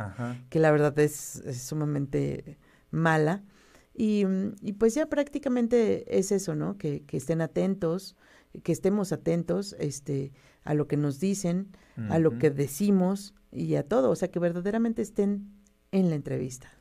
que 0.49 0.59
la 0.59 0.71
verdad 0.71 0.97
es, 0.99 1.43
sumamente 1.53 2.57
mala. 2.91 3.43
Y, 3.99 4.25
y, 4.61 4.73
pues 4.73 4.93
ya 4.93 5.07
prácticamente 5.07 6.19
es 6.19 6.31
eso, 6.31 6.53
¿no? 6.53 6.77
Que, 6.77 7.01
que 7.05 7.17
estén 7.17 7.41
atentos, 7.41 8.15
que 8.63 8.71
estemos 8.71 9.11
atentos 9.11 9.75
este, 9.79 10.31
a 10.63 10.73
lo 10.73 10.87
que 10.87 10.97
nos 10.97 11.19
dicen, 11.19 11.69
a 12.09 12.19
lo 12.19 12.37
que 12.37 12.51
decimos 12.51 13.33
y 13.51 13.75
a 13.75 13.83
todo, 13.83 14.11
o 14.11 14.15
sea, 14.15 14.29
que 14.29 14.39
verdaderamente 14.39 15.01
estén 15.01 15.51
en 15.91 16.09
la 16.09 16.15
entrevista. 16.15 16.71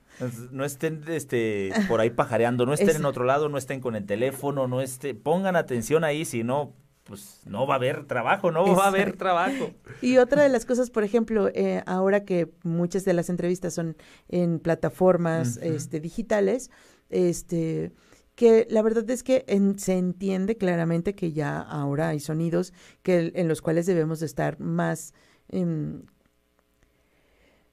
No 0.50 0.64
estén 0.64 1.04
este, 1.08 1.72
por 1.88 2.00
ahí 2.00 2.10
pajareando, 2.10 2.66
no 2.66 2.72
estén 2.72 2.96
en 2.96 3.04
otro 3.04 3.24
lado, 3.24 3.48
no 3.48 3.58
estén 3.58 3.80
con 3.80 3.96
el 3.96 4.06
teléfono, 4.06 4.66
no 4.66 4.80
estén, 4.80 5.18
pongan 5.18 5.56
atención 5.56 6.04
ahí, 6.04 6.24
si 6.24 6.42
no, 6.42 6.74
pues 7.04 7.42
no 7.44 7.66
va 7.66 7.74
a 7.74 7.76
haber 7.76 8.04
trabajo, 8.06 8.50
no 8.50 8.74
va 8.74 8.84
a 8.84 8.88
haber 8.88 9.16
trabajo. 9.16 9.70
Y 10.00 10.16
otra 10.16 10.42
de 10.42 10.48
las 10.48 10.66
cosas, 10.66 10.90
por 10.90 11.04
ejemplo, 11.04 11.48
eh, 11.54 11.82
ahora 11.86 12.24
que 12.24 12.50
muchas 12.62 13.04
de 13.04 13.12
las 13.12 13.30
entrevistas 13.30 13.74
son 13.74 13.96
en 14.28 14.58
plataformas 14.58 15.58
este, 15.58 16.00
digitales, 16.00 16.70
este 17.08 17.92
que 18.36 18.66
la 18.70 18.82
verdad 18.82 19.08
es 19.10 19.22
que 19.22 19.44
se 19.78 19.98
entiende 19.98 20.56
claramente 20.56 21.14
que 21.14 21.32
ya 21.32 21.58
ahora 21.58 22.08
hay 22.08 22.20
sonidos 22.20 22.72
que 23.02 23.32
en 23.34 23.48
los 23.48 23.62
cuales 23.62 23.86
debemos 23.86 24.20
de 24.20 24.26
estar 24.26 24.60
más 24.60 25.14
em, 25.48 26.02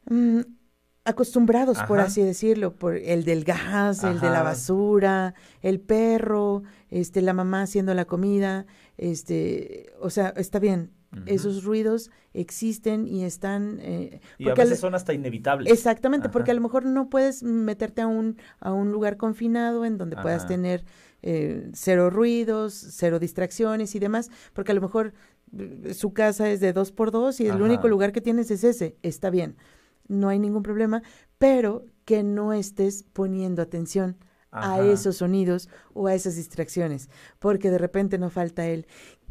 mm, 0.09 0.39
acostumbrados, 1.05 1.77
por 1.83 1.99
así 1.99 2.21
decirlo, 2.23 2.75
por 2.75 2.95
el 2.95 3.25
del 3.25 3.43
gas, 3.43 4.05
el 4.05 4.21
de 4.21 4.29
la 4.29 4.41
basura, 4.41 5.33
el 5.61 5.81
perro, 5.81 6.63
este, 6.89 7.21
la 7.21 7.33
mamá 7.33 7.63
haciendo 7.63 7.93
la 7.93 8.05
comida, 8.05 8.65
este, 8.97 9.93
o 9.99 10.09
sea, 10.09 10.29
está 10.37 10.59
bien, 10.59 10.91
esos 11.25 11.63
ruidos 11.63 12.11
existen 12.33 13.07
y 13.07 13.23
están... 13.23 13.79
Eh, 13.81 14.21
y 14.37 14.49
a 14.49 14.53
veces 14.53 14.79
son 14.79 14.95
hasta 14.95 15.13
inevitables. 15.13 15.71
Exactamente, 15.71 16.29
porque 16.29 16.51
a 16.51 16.53
lo 16.53 16.61
mejor 16.61 16.85
no 16.85 17.09
puedes 17.09 17.43
meterte 17.43 18.01
a 18.01 18.07
un, 18.07 18.37
a 18.59 18.73
un 18.73 18.91
lugar 18.91 19.17
confinado 19.17 19.85
en 19.85 19.97
donde 19.97 20.15
puedas 20.17 20.47
tener 20.47 20.83
eh, 21.21 21.69
cero 21.73 22.09
ruidos, 22.09 22.73
cero 22.73 23.17
distracciones 23.17 23.95
y 23.95 23.99
demás, 23.99 24.29
porque 24.53 24.73
a 24.73 24.75
lo 24.75 24.81
mejor 24.81 25.13
eh, 25.57 25.93
su 25.93 26.13
casa 26.13 26.49
es 26.49 26.59
de 26.59 26.73
dos 26.73 26.91
por 26.91 27.11
dos 27.11 27.39
y 27.39 27.47
el 27.47 27.61
único 27.61 27.87
lugar 27.87 28.11
que 28.11 28.21
tienes 28.21 28.51
es 28.51 28.63
ese, 28.63 28.97
está 29.03 29.29
bien, 29.29 29.55
no 30.07 30.27
hay 30.27 30.37
ningún 30.39 30.63
problema, 30.63 31.01
pero 31.37 31.85
que 32.03 32.23
no 32.23 32.51
estés 32.51 33.03
poniendo 33.13 33.61
atención 33.61 34.17
a 34.51 34.81
esos 34.81 35.17
sonidos 35.17 35.67
o 35.93 36.07
a 36.07 36.13
esas 36.13 36.35
distracciones, 36.35 37.09
porque 37.39 37.71
de 37.71 37.77
repente 37.77 38.17
no 38.17 38.29
falta 38.29 38.67
el 38.67 38.85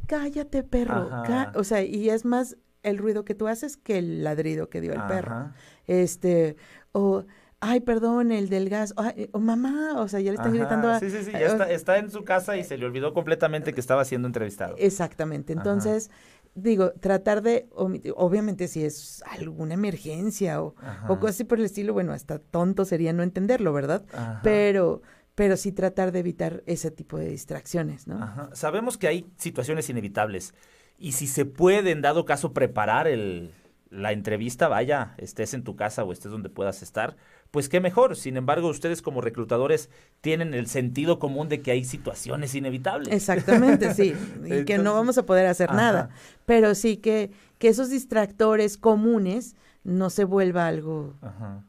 cállate 0.07 0.63
perro, 0.63 1.09
o 1.55 1.65
sea, 1.65 1.83
y 1.83 2.11
es 2.11 2.25
más 2.25 2.57
el 2.83 2.99
ruido 2.99 3.25
que 3.25 3.35
tú 3.35 3.47
haces 3.49 3.77
que 3.77 3.99
el 3.99 4.25
ladrido 4.25 4.69
que 4.69 4.81
dio 4.81 4.93
el 4.93 5.03
perro. 5.07 5.53
Este, 5.87 6.57
o 6.93 7.25
ay, 7.63 7.81
perdón, 7.81 8.33
el 8.33 8.49
del 8.49 8.69
gas, 8.69 8.93
o 9.33 9.39
mamá, 9.39 9.95
o 10.01 10.09
sea, 10.09 10.21
ya 10.21 10.33
le 10.33 10.37
están 10.37 10.53
gritando 10.53 10.89
a... 10.91 10.99
Sí, 10.99 11.11
sí, 11.11 11.23
sí, 11.25 11.31
ya 11.31 11.47
está, 11.47 11.71
está, 11.71 11.99
en 11.99 12.11
su 12.11 12.25
casa 12.25 12.57
y 12.57 12.65
se 12.65 12.77
le 12.77 12.85
olvidó 12.85 13.15
completamente 13.15 13.73
que 13.73 13.81
estaba 13.81 14.05
siendo 14.05 14.27
entrevistado. 14.27 14.75
Exactamente, 14.79 15.53
entonces, 15.53 16.11
digo, 16.57 16.91
tratar 16.95 17.41
de, 17.41 17.69
obviamente 17.71 18.67
si 18.67 18.85
es 18.85 19.23
alguna 19.31 19.75
emergencia 19.75 20.61
o, 20.61 20.75
o 21.09 21.21
cosas 21.21 21.37
así 21.37 21.45
por 21.45 21.61
el 21.61 21.67
estilo, 21.67 21.93
bueno, 21.93 22.13
hasta 22.13 22.41
tonto 22.41 22.85
sería 22.85 23.13
no 23.13 23.23
entenderlo, 23.23 23.73
¿verdad? 23.73 24.05
Pero 24.43 25.03
pero 25.43 25.57
sí 25.57 25.73
tratar 25.73 26.13
de 26.13 26.21
evitar 26.21 26.63
ese 26.67 26.93
tipo 26.93 27.19
de 27.19 27.29
distracciones, 27.29 28.07
¿no? 28.07 28.23
Ajá. 28.23 28.51
Sabemos 28.53 28.97
que 28.97 29.09
hay 29.09 29.27
situaciones 29.39 29.91
inevitables 29.91 30.55
y 31.01 31.13
si 31.13 31.27
se 31.27 31.45
puede, 31.45 31.91
en 31.91 32.01
dado 32.01 32.25
caso, 32.25 32.53
preparar 32.53 33.09
el, 33.09 33.51
la 33.91 34.13
entrevista, 34.13 34.69
vaya, 34.69 35.17
estés 35.19 35.53
en 35.53 35.65
tu 35.65 35.75
casa 35.75 36.05
o 36.05 36.13
estés 36.13 36.31
donde 36.31 36.49
puedas 36.49 36.81
estar, 36.85 37.17
pues 37.51 37.69
qué 37.69 37.81
mejor. 37.81 38.15
Sin 38.15 38.37
embargo, 38.37 38.69
ustedes 38.69 39.03
como 39.03 39.21
reclutadores 39.21 39.91
tienen 40.21 40.55
el 40.55 40.69
sentido 40.69 41.19
común 41.19 41.49
de 41.49 41.61
que 41.61 41.73
hay 41.73 41.83
situaciones 41.83 42.55
inevitables. 42.55 43.13
Exactamente, 43.13 43.95
sí, 43.95 44.15
y 44.45 44.65
que 44.65 44.79
no 44.79 44.95
vamos 44.95 45.19
a 45.19 45.27
poder 45.27 45.47
hacer 45.47 45.73
nada, 45.73 46.11
pero 46.47 46.77
sí 46.77 46.99
que, 46.99 47.33
que 47.59 47.67
esos 47.67 47.91
distractores 47.91 48.79
comunes 48.79 49.57
no 49.83 50.09
se 50.09 50.23
vuelva 50.23 50.69
algo... 50.69 51.17
Ajá 51.21 51.65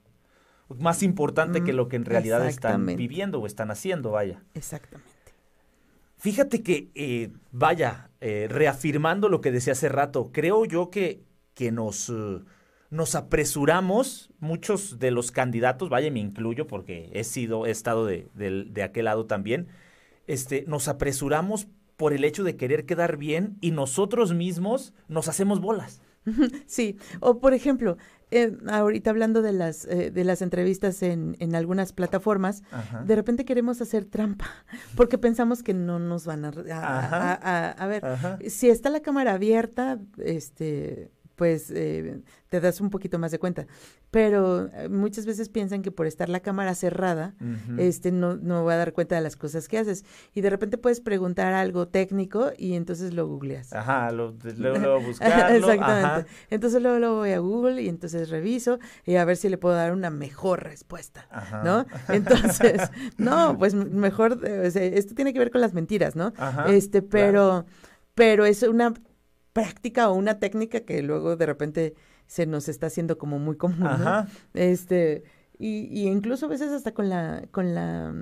más 0.79 1.03
importante 1.03 1.63
que 1.63 1.73
mm, 1.73 1.75
lo 1.75 1.87
que 1.87 1.95
en 1.95 2.05
realidad 2.05 2.47
están 2.47 2.85
viviendo 2.85 3.39
o 3.39 3.45
están 3.45 3.71
haciendo, 3.71 4.11
vaya. 4.11 4.43
Exactamente. 4.53 5.11
Fíjate 6.17 6.63
que, 6.63 6.89
eh, 6.95 7.31
vaya, 7.51 8.09
eh, 8.21 8.47
reafirmando 8.49 9.27
lo 9.27 9.41
que 9.41 9.51
decía 9.51 9.73
hace 9.73 9.89
rato, 9.89 10.31
creo 10.31 10.63
yo 10.63 10.89
que, 10.89 11.21
que 11.53 11.71
nos, 11.71 12.09
eh, 12.09 12.39
nos 12.89 13.15
apresuramos, 13.15 14.31
muchos 14.39 14.99
de 14.99 15.11
los 15.11 15.31
candidatos, 15.31 15.89
vaya, 15.89 16.09
me 16.11 16.21
incluyo 16.21 16.65
porque 16.65 17.09
he 17.13 17.25
sido, 17.25 17.65
he 17.65 17.71
estado 17.71 18.05
de, 18.05 18.29
de 18.33 18.83
aquel 18.83 19.05
lado 19.05 19.25
también, 19.25 19.67
este, 20.25 20.63
nos 20.65 20.87
apresuramos 20.87 21.67
por 21.97 22.13
el 22.13 22.23
hecho 22.23 22.43
de 22.43 22.55
querer 22.55 22.85
quedar 22.85 23.17
bien 23.17 23.57
y 23.61 23.71
nosotros 23.71 24.33
mismos 24.33 24.93
nos 25.07 25.27
hacemos 25.27 25.59
bolas. 25.59 26.01
Sí, 26.67 26.97
o 27.19 27.39
por 27.39 27.53
ejemplo, 27.53 27.97
eh, 28.35 28.57
ahorita 28.67 29.09
hablando 29.09 29.41
de 29.41 29.53
las, 29.53 29.85
eh, 29.85 30.11
de 30.11 30.23
las 30.23 30.41
entrevistas 30.41 31.03
en, 31.03 31.35
en 31.39 31.55
algunas 31.55 31.93
plataformas, 31.93 32.63
de 33.05 33.15
repente 33.15 33.45
queremos 33.45 33.81
hacer 33.81 34.05
trampa, 34.05 34.47
porque 34.95 35.17
pensamos 35.17 35.63
que 35.63 35.73
no 35.73 35.99
nos 35.99 36.25
van 36.25 36.45
a, 36.45 36.49
a, 36.49 37.71
a 37.71 37.87
ver, 37.87 38.03
si 38.49 38.69
está 38.69 38.89
la 38.89 39.01
cámara 39.01 39.33
abierta, 39.33 39.99
este 40.17 41.11
pues 41.35 41.71
eh, 41.71 42.21
te 42.49 42.59
das 42.59 42.81
un 42.81 42.89
poquito 42.89 43.17
más 43.17 43.31
de 43.31 43.39
cuenta. 43.39 43.65
Pero 44.11 44.67
eh, 44.73 44.89
muchas 44.89 45.25
veces 45.25 45.49
piensan 45.49 45.81
que 45.81 45.91
por 45.91 46.05
estar 46.05 46.29
la 46.29 46.39
cámara 46.41 46.75
cerrada, 46.75 47.33
este 47.77 48.11
no, 48.11 48.35
no 48.35 48.63
va 48.63 48.73
a 48.73 48.77
dar 48.77 48.93
cuenta 48.93 49.15
de 49.15 49.21
las 49.21 49.35
cosas 49.35 49.67
que 49.67 49.79
haces. 49.79 50.05
Y 50.33 50.41
de 50.41 50.51
repente 50.51 50.77
puedes 50.77 51.01
preguntar 51.01 51.53
algo 51.53 51.87
técnico 51.87 52.51
y 52.57 52.75
entonces 52.75 53.13
lo 53.13 53.27
googleas. 53.27 53.73
Ajá, 53.73 54.11
lo, 54.11 54.35
luego, 54.57 55.01
buscarlo. 55.01 55.55
Exactamente. 55.55 56.29
Entonces 56.51 56.81
luego 56.81 56.99
lo 56.99 57.15
voy 57.15 57.31
a 57.31 57.39
Google 57.39 57.81
y 57.81 57.89
entonces 57.89 58.29
reviso 58.29 58.77
y 59.05 59.15
a 59.15 59.25
ver 59.25 59.37
si 59.37 59.49
le 59.49 59.57
puedo 59.57 59.75
dar 59.75 59.91
una 59.93 60.11
mejor 60.11 60.63
respuesta, 60.63 61.27
¿no? 61.63 61.85
Entonces, 62.09 62.81
no, 63.17 63.57
pues 63.57 63.73
mejor, 63.73 64.33
o 64.33 64.71
sea, 64.71 64.83
esto 64.83 65.15
tiene 65.15 65.33
que 65.33 65.39
ver 65.39 65.49
con 65.49 65.61
las 65.61 65.73
mentiras, 65.73 66.15
¿no? 66.15 66.33
este, 66.67 67.01
pero, 67.01 67.65
pero 68.13 68.45
es 68.45 68.61
una 68.63 68.93
práctica 69.53 70.09
o 70.09 70.13
una 70.15 70.39
técnica 70.39 70.81
que 70.81 71.01
luego 71.01 71.35
de 71.35 71.45
repente 71.45 71.93
se 72.27 72.45
nos 72.45 72.67
está 72.67 72.87
haciendo 72.87 73.17
como 73.17 73.39
muy 73.39 73.55
común, 73.55 73.87
Este, 74.53 75.23
y, 75.59 75.87
y 75.91 76.07
incluso 76.07 76.47
a 76.47 76.49
veces 76.49 76.71
hasta 76.71 76.93
con 76.93 77.09
la, 77.09 77.43
con 77.51 77.75
la 77.75 78.13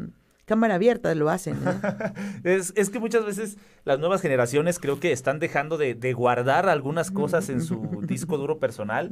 cámara 0.46 0.76
abierta 0.76 1.16
lo 1.16 1.30
hacen. 1.30 1.58
es, 2.44 2.74
es, 2.76 2.90
que 2.90 3.00
muchas 3.00 3.26
veces 3.26 3.58
las 3.86 4.00
nuevas 4.00 4.22
generaciones 4.22 4.80
creo 4.80 5.00
que 5.00 5.14
están 5.14 5.40
dejando 5.40 5.78
de, 5.78 5.96
de 5.96 6.14
guardar 6.14 6.68
algunas 6.68 7.10
cosas 7.10 7.48
en 7.50 7.62
su 7.62 8.02
disco 8.06 8.38
duro 8.38 8.60
personal 8.60 9.12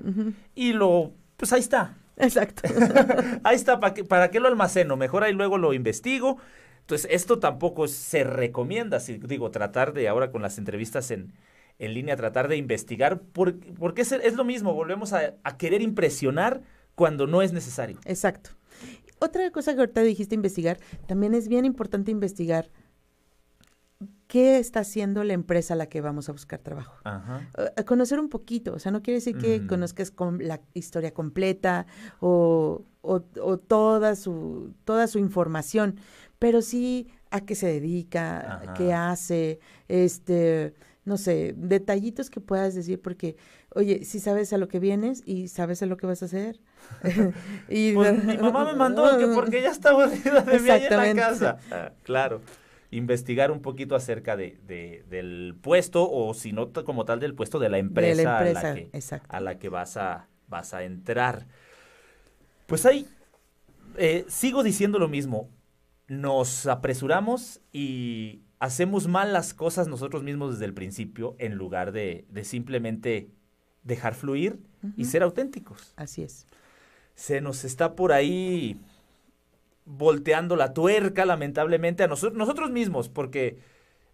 y 0.53 0.73
lo, 0.73 1.13
pues 1.37 1.53
ahí 1.53 1.61
está. 1.61 1.95
Exacto. 2.17 2.63
ahí 3.43 3.55
está, 3.55 3.79
¿para 3.79 3.93
qué, 3.93 4.03
¿para 4.03 4.29
qué 4.29 4.41
lo 4.41 4.49
almaceno? 4.49 4.97
Mejor 4.97 5.23
ahí 5.23 5.31
luego 5.31 5.57
lo 5.57 5.73
investigo. 5.73 6.37
Entonces, 6.81 7.07
esto 7.11 7.39
tampoco 7.39 7.87
se 7.87 8.25
recomienda, 8.25 8.99
si 8.99 9.17
digo, 9.17 9.51
tratar 9.51 9.93
de 9.93 10.09
ahora 10.09 10.31
con 10.31 10.41
las 10.41 10.57
entrevistas 10.57 11.11
en, 11.11 11.31
en 11.79 11.93
línea, 11.93 12.15
tratar 12.15 12.47
de 12.47 12.57
investigar, 12.57 13.21
porque, 13.33 13.73
porque 13.73 14.01
es, 14.01 14.11
es, 14.11 14.35
lo 14.35 14.43
mismo, 14.43 14.73
volvemos 14.73 15.13
a, 15.13 15.35
a 15.43 15.57
querer 15.57 15.81
impresionar 15.81 16.61
cuando 16.95 17.25
no 17.25 17.41
es 17.41 17.53
necesario. 17.53 17.99
Exacto. 18.05 18.51
Otra 19.19 19.49
cosa 19.51 19.73
que 19.73 19.79
ahorita 19.79 20.01
dijiste 20.01 20.35
investigar, 20.35 20.77
también 21.07 21.33
es 21.33 21.47
bien 21.47 21.65
importante 21.65 22.11
investigar 22.11 22.69
qué 24.27 24.59
está 24.59 24.81
haciendo 24.81 25.23
la 25.23 25.33
empresa 25.33 25.73
a 25.73 25.77
la 25.77 25.87
que 25.87 26.01
vamos 26.01 26.29
a 26.29 26.31
buscar 26.31 26.59
trabajo. 26.59 26.95
Ajá. 27.03 27.49
A 27.75 27.83
conocer 27.83 28.19
un 28.19 28.29
poquito, 28.29 28.73
o 28.73 28.79
sea, 28.79 28.91
no 28.91 29.01
quiere 29.01 29.15
decir 29.15 29.37
que 29.37 29.65
conozcas 29.65 30.11
con 30.11 30.47
la 30.47 30.61
historia 30.73 31.13
completa 31.13 31.87
o, 32.19 32.85
o, 33.01 33.23
o, 33.41 33.57
toda, 33.57 34.15
su, 34.15 34.75
toda 34.85 35.07
su 35.07 35.17
información, 35.17 35.95
pero 36.37 36.61
sí 36.61 37.07
a 37.31 37.41
qué 37.41 37.55
se 37.55 37.67
dedica, 37.67 38.61
Ajá. 38.61 38.73
qué 38.75 38.93
hace, 38.93 39.59
este, 39.87 40.75
no 41.05 41.17
sé, 41.17 41.53
detallitos 41.57 42.29
que 42.29 42.39
puedas 42.39 42.75
decir, 42.75 43.01
porque, 43.01 43.35
oye, 43.73 44.05
si 44.05 44.19
sabes 44.19 44.53
a 44.53 44.57
lo 44.57 44.67
que 44.67 44.79
vienes 44.79 45.23
y 45.25 45.47
sabes 45.47 45.81
a 45.81 45.85
lo 45.85 45.97
que 45.97 46.05
vas 46.05 46.21
a 46.21 46.25
hacer. 46.25 46.59
y 47.69 47.93
pues, 47.93 48.23
mi 48.23 48.37
mamá 48.37 48.65
me 48.65 48.73
mandó 48.73 49.17
que 49.17 49.27
porque 49.27 49.65
está 49.65 49.91
aburrida 49.91 50.41
de 50.41 50.59
mí 50.59 50.69
en 50.69 50.97
la 50.97 51.15
casa. 51.15 51.57
Ah, 51.71 51.91
claro. 52.03 52.41
Investigar 52.91 53.51
un 53.51 53.61
poquito 53.61 53.95
acerca 53.95 54.35
de, 54.35 54.57
de, 54.65 55.03
del 55.09 55.55
puesto, 55.61 56.09
o 56.09 56.33
si 56.33 56.51
no 56.51 56.71
como 56.73 57.05
tal 57.05 57.19
del 57.19 57.35
puesto 57.35 57.59
de 57.59 57.69
la 57.69 57.77
empresa, 57.77 58.17
de 58.17 58.23
la 58.23 58.37
empresa 58.37 58.59
a, 58.59 58.73
la 58.73 58.75
que, 58.75 59.21
a 59.27 59.39
la 59.39 59.59
que 59.59 59.69
vas 59.69 59.97
a, 59.97 60.27
vas 60.47 60.73
a 60.73 60.83
entrar. 60.83 61.45
Pues 62.65 62.85
ahí, 62.85 63.07
eh, 63.97 64.25
sigo 64.27 64.63
diciendo 64.63 64.99
lo 64.99 65.07
mismo. 65.07 65.49
Nos 66.07 66.65
apresuramos 66.65 67.61
y 67.71 68.41
hacemos 68.59 69.07
mal 69.07 69.33
las 69.33 69.53
cosas 69.53 69.87
nosotros 69.87 70.23
mismos 70.23 70.53
desde 70.53 70.65
el 70.65 70.73
principio 70.73 71.35
en 71.39 71.55
lugar 71.55 71.91
de, 71.91 72.25
de 72.29 72.43
simplemente 72.43 73.29
dejar 73.83 74.13
fluir 74.13 74.59
uh 74.83 74.87
-huh. 74.87 74.93
y 74.97 75.05
ser 75.05 75.23
auténticos. 75.23 75.93
Así 75.95 76.23
es. 76.23 76.45
Se 77.15 77.41
nos 77.41 77.63
está 77.63 77.95
por 77.95 78.11
ahí 78.11 78.79
volteando 79.85 80.55
la 80.55 80.73
tuerca, 80.73 81.25
lamentablemente, 81.25 82.03
a 82.03 82.07
nosotros, 82.07 82.37
nosotros 82.37 82.69
mismos, 82.69 83.09
porque 83.09 83.57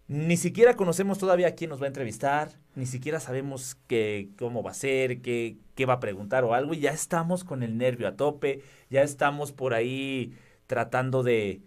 ni 0.08 0.36
siquiera 0.36 0.74
conocemos 0.74 1.18
todavía 1.18 1.48
a 1.48 1.54
quién 1.54 1.70
nos 1.70 1.80
va 1.80 1.84
a 1.84 1.88
entrevistar, 1.88 2.50
ni 2.74 2.86
siquiera 2.86 3.20
sabemos 3.20 3.76
qué, 3.86 4.30
cómo 4.38 4.62
va 4.62 4.70
a 4.70 4.74
ser, 4.74 5.20
qué, 5.20 5.58
qué 5.74 5.84
va 5.84 5.94
a 5.94 6.00
preguntar 6.00 6.44
o 6.44 6.54
algo, 6.54 6.72
y 6.72 6.80
ya 6.80 6.92
estamos 6.92 7.44
con 7.44 7.62
el 7.62 7.76
nervio 7.76 8.08
a 8.08 8.16
tope, 8.16 8.62
ya 8.88 9.02
estamos 9.02 9.52
por 9.52 9.74
ahí 9.74 10.32
tratando 10.66 11.22
de, 11.22 11.60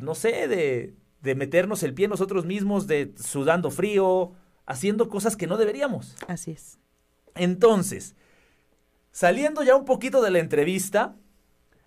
no 0.00 0.14
sé, 0.14 0.46
de, 0.46 0.94
de 1.22 1.34
meternos 1.34 1.82
el 1.82 1.94
pie 1.94 2.08
nosotros 2.08 2.44
mismos, 2.44 2.86
de 2.86 3.12
sudando 3.16 3.70
frío, 3.70 4.32
haciendo 4.66 5.08
cosas 5.08 5.36
que 5.36 5.46
no 5.46 5.56
deberíamos. 5.56 6.16
Así 6.28 6.52
es. 6.52 6.78
Entonces, 7.34 8.14
saliendo 9.12 9.62
ya 9.62 9.76
un 9.76 9.84
poquito 9.84 10.22
de 10.22 10.30
la 10.30 10.38
entrevista, 10.38 11.16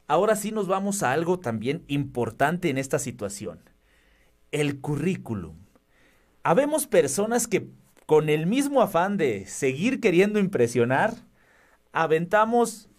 ahora 0.07 0.35
sí 0.35 0.51
nos 0.51 0.67
vamos 0.67 1.03
a 1.03 1.11
algo 1.11 1.39
también 1.39 1.83
importante 1.87 2.69
en 2.69 2.77
esta 2.77 2.99
situación. 2.99 3.59
El 4.51 4.81
currículum. 4.81 5.57
Habemos 6.43 6.87
personas 6.87 7.47
que 7.47 7.69
con 8.05 8.29
el 8.29 8.45
mismo 8.45 8.81
afán 8.81 9.17
de 9.17 9.45
seguir 9.45 9.99
queriendo 9.99 10.39
impresionar, 10.39 11.15
aventamos 11.93 12.89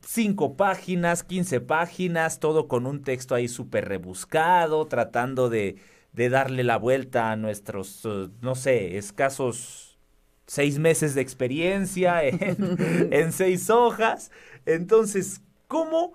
cinco 0.00 0.56
páginas, 0.56 1.22
15 1.24 1.60
páginas, 1.60 2.40
todo 2.40 2.68
con 2.68 2.86
un 2.86 3.02
texto 3.02 3.34
ahí 3.34 3.48
súper 3.48 3.88
rebuscado, 3.88 4.86
tratando 4.86 5.48
de, 5.48 5.76
de, 6.12 6.28
darle 6.28 6.64
la 6.64 6.76
vuelta 6.78 7.30
a 7.32 7.36
nuestros, 7.36 8.04
uh, 8.04 8.30
no 8.40 8.54
sé, 8.54 8.96
escasos 8.96 9.98
seis 10.46 10.78
meses 10.78 11.14
de 11.14 11.20
experiencia 11.20 12.24
en, 12.24 12.76
en 13.12 13.32
seis 13.32 13.70
hojas. 13.70 14.30
Entonces, 14.66 15.42
¿cómo 15.68 16.14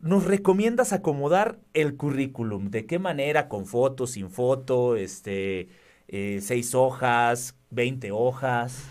nos 0.00 0.24
recomiendas 0.24 0.92
acomodar 0.92 1.60
el 1.74 1.96
currículum? 1.96 2.70
¿De 2.70 2.86
qué 2.86 2.98
manera? 2.98 3.48
¿Con 3.48 3.66
foto, 3.66 4.06
sin 4.06 4.30
foto? 4.30 4.96
Este, 4.96 5.68
eh, 6.08 6.40
seis 6.42 6.74
hojas, 6.74 7.56
20 7.70 8.10
hojas. 8.12 8.84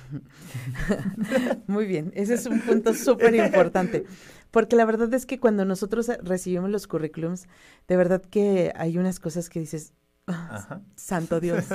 Muy 1.67 1.85
bien, 1.85 2.11
ese 2.15 2.33
es 2.35 2.45
un 2.45 2.61
punto 2.61 2.93
súper 2.93 3.35
importante. 3.35 4.05
Porque 4.51 4.75
la 4.75 4.85
verdad 4.85 5.13
es 5.13 5.25
que 5.25 5.39
cuando 5.39 5.63
nosotros 5.65 6.09
recibimos 6.23 6.69
los 6.69 6.87
currículums, 6.87 7.47
de 7.87 7.97
verdad 7.97 8.21
que 8.21 8.71
hay 8.75 8.97
unas 8.97 9.19
cosas 9.19 9.49
que 9.49 9.59
dices, 9.59 9.93
Ajá. 10.25 10.81
Santo 10.95 11.39
Dios. 11.39 11.65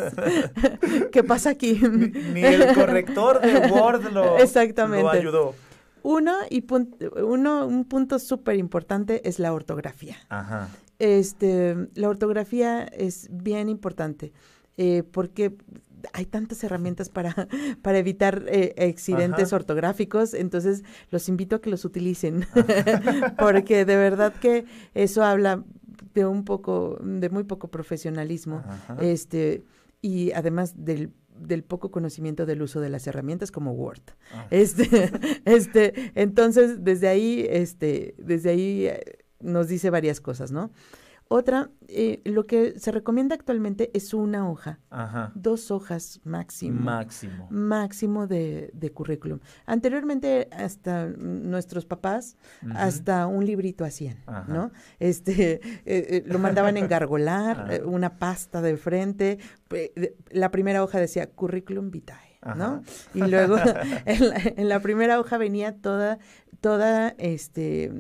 ¿Qué 1.12 1.24
pasa 1.24 1.50
aquí? 1.50 1.74
Ni, 1.74 2.08
ni, 2.08 2.44
el 2.44 2.74
corrector 2.74 3.40
de 3.40 3.70
Word 3.70 4.12
lo, 4.12 4.38
Exactamente. 4.38 5.02
lo 5.02 5.10
ayudó. 5.10 5.54
Uno, 6.02 6.34
y 6.50 6.62
punto, 6.62 7.10
uno, 7.24 7.66
un 7.66 7.84
punto 7.84 8.18
súper 8.18 8.56
importante 8.56 9.28
es 9.28 9.38
la 9.38 9.52
ortografía. 9.52 10.16
Ajá. 10.28 10.68
Este, 10.98 11.88
la 11.94 12.08
ortografía 12.08 12.84
es 12.84 13.28
bien 13.30 13.68
importante 13.68 14.32
eh, 14.76 15.02
porque 15.10 15.56
hay 16.12 16.26
tantas 16.26 16.62
herramientas 16.64 17.08
para, 17.08 17.48
para 17.82 17.98
evitar 17.98 18.44
eh, 18.48 18.74
accidentes 18.90 19.48
Ajá. 19.48 19.56
ortográficos, 19.56 20.34
entonces 20.34 20.84
los 21.10 21.28
invito 21.28 21.56
a 21.56 21.60
que 21.60 21.70
los 21.70 21.84
utilicen, 21.84 22.46
porque 23.38 23.84
de 23.84 23.96
verdad 23.96 24.32
que 24.34 24.64
eso 24.94 25.24
habla 25.24 25.64
de 26.14 26.26
un 26.26 26.44
poco, 26.44 26.98
de 27.02 27.28
muy 27.30 27.44
poco 27.44 27.68
profesionalismo, 27.68 28.62
Ajá. 28.66 28.96
este, 29.00 29.64
y 30.00 30.32
además 30.32 30.74
del 30.84 31.12
del 31.34 31.64
poco 31.64 31.90
conocimiento 31.90 32.46
del 32.46 32.62
uso 32.62 32.80
de 32.80 32.88
las 32.88 33.06
herramientas 33.06 33.50
como 33.50 33.72
Word. 33.72 34.02
Ah. 34.32 34.46
Este, 34.50 35.10
este, 35.44 36.12
entonces, 36.14 36.84
desde 36.84 37.08
ahí, 37.08 37.44
este, 37.48 38.14
desde 38.18 38.50
ahí 38.50 38.86
eh, 38.86 39.02
nos 39.40 39.68
dice 39.68 39.90
varias 39.90 40.20
cosas, 40.20 40.52
¿no? 40.52 40.70
Otra, 41.28 41.70
eh, 41.88 42.20
lo 42.24 42.46
que 42.46 42.78
se 42.78 42.92
recomienda 42.92 43.34
actualmente 43.34 43.90
es 43.94 44.12
una 44.14 44.48
hoja, 44.48 44.78
Ajá. 44.90 45.32
dos 45.34 45.70
hojas 45.70 46.20
máximo. 46.22 46.80
Máximo. 46.80 47.48
Máximo 47.50 48.26
de, 48.26 48.70
de, 48.74 48.92
currículum. 48.92 49.40
Anteriormente, 49.64 50.48
hasta 50.52 51.06
nuestros 51.06 51.86
papás, 51.86 52.36
uh 52.62 52.66
-huh. 52.66 52.76
hasta 52.76 53.26
un 53.26 53.46
librito 53.46 53.84
hacían, 53.84 54.18
Ajá. 54.26 54.52
¿no? 54.52 54.70
Este, 54.98 55.54
eh, 55.64 55.82
eh, 55.86 56.24
lo 56.26 56.38
mandaban 56.38 56.76
engargolar, 56.76 57.82
una 57.86 58.18
pasta 58.18 58.60
de 58.60 58.76
frente. 58.76 59.38
La 60.30 60.50
primera 60.50 60.84
hoja 60.84 60.98
decía 60.98 61.30
currículum 61.30 61.90
vitae. 61.90 62.23
Ajá. 62.44 62.54
¿no? 62.54 62.82
Y 63.14 63.28
luego 63.28 63.56
en 64.06 64.28
la, 64.28 64.36
en 64.56 64.68
la, 64.68 64.80
primera 64.80 65.18
hoja 65.18 65.38
venía 65.38 65.74
toda, 65.74 66.18
toda, 66.60 67.14
este... 67.18 67.90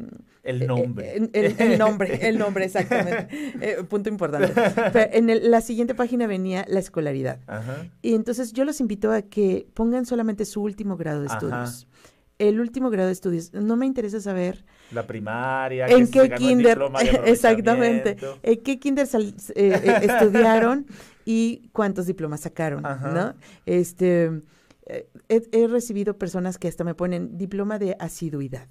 El 0.42 0.66
nombre. 0.66 1.16
Eh, 1.16 1.30
el, 1.32 1.54
el, 1.58 1.78
nombre, 1.78 2.28
el 2.28 2.38
nombre, 2.38 2.66
exactamente. 2.66 3.28
eh, 3.62 3.82
punto 3.88 4.10
importante. 4.10 4.52
Pero 4.92 5.10
en 5.14 5.30
el, 5.30 5.50
la 5.50 5.62
siguiente 5.62 5.94
página 5.94 6.26
venía 6.26 6.66
la 6.68 6.80
escolaridad. 6.80 7.40
Ajá. 7.46 7.86
Y 8.02 8.14
entonces 8.14 8.52
yo 8.52 8.66
los 8.66 8.78
invito 8.80 9.10
a 9.10 9.22
que 9.22 9.66
pongan 9.72 10.04
solamente 10.04 10.44
su 10.44 10.62
último 10.62 10.98
grado 10.98 11.22
de 11.22 11.28
estudios. 11.28 11.86
Ajá. 11.86 12.10
El 12.38 12.60
último 12.60 12.90
grado 12.90 13.06
de 13.06 13.14
estudios. 13.14 13.54
No 13.54 13.76
me 13.76 13.86
interesa 13.86 14.20
saber. 14.20 14.66
La 14.90 15.06
primaria. 15.06 15.86
En 15.86 16.10
qué 16.10 16.28
kinder. 16.30 16.78
exactamente. 17.24 18.18
En 18.42 18.62
qué 18.62 18.78
kinder 18.78 19.08
eh, 19.54 20.00
estudiaron 20.02 20.86
y 21.24 21.68
cuántos 21.72 22.06
diplomas 22.06 22.40
sacaron, 22.40 22.84
Ajá. 22.84 23.10
¿no? 23.12 23.34
Este, 23.66 24.42
eh, 24.86 25.08
he, 25.28 25.42
he, 25.52 25.66
recibido 25.66 26.18
personas 26.18 26.58
que 26.58 26.68
hasta 26.68 26.84
me 26.84 26.94
ponen 26.94 27.38
diploma 27.38 27.78
de 27.78 27.96
asiduidad. 27.98 28.68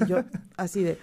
Y 0.00 0.06
yo, 0.06 0.18
así 0.56 0.82
de, 0.82 0.98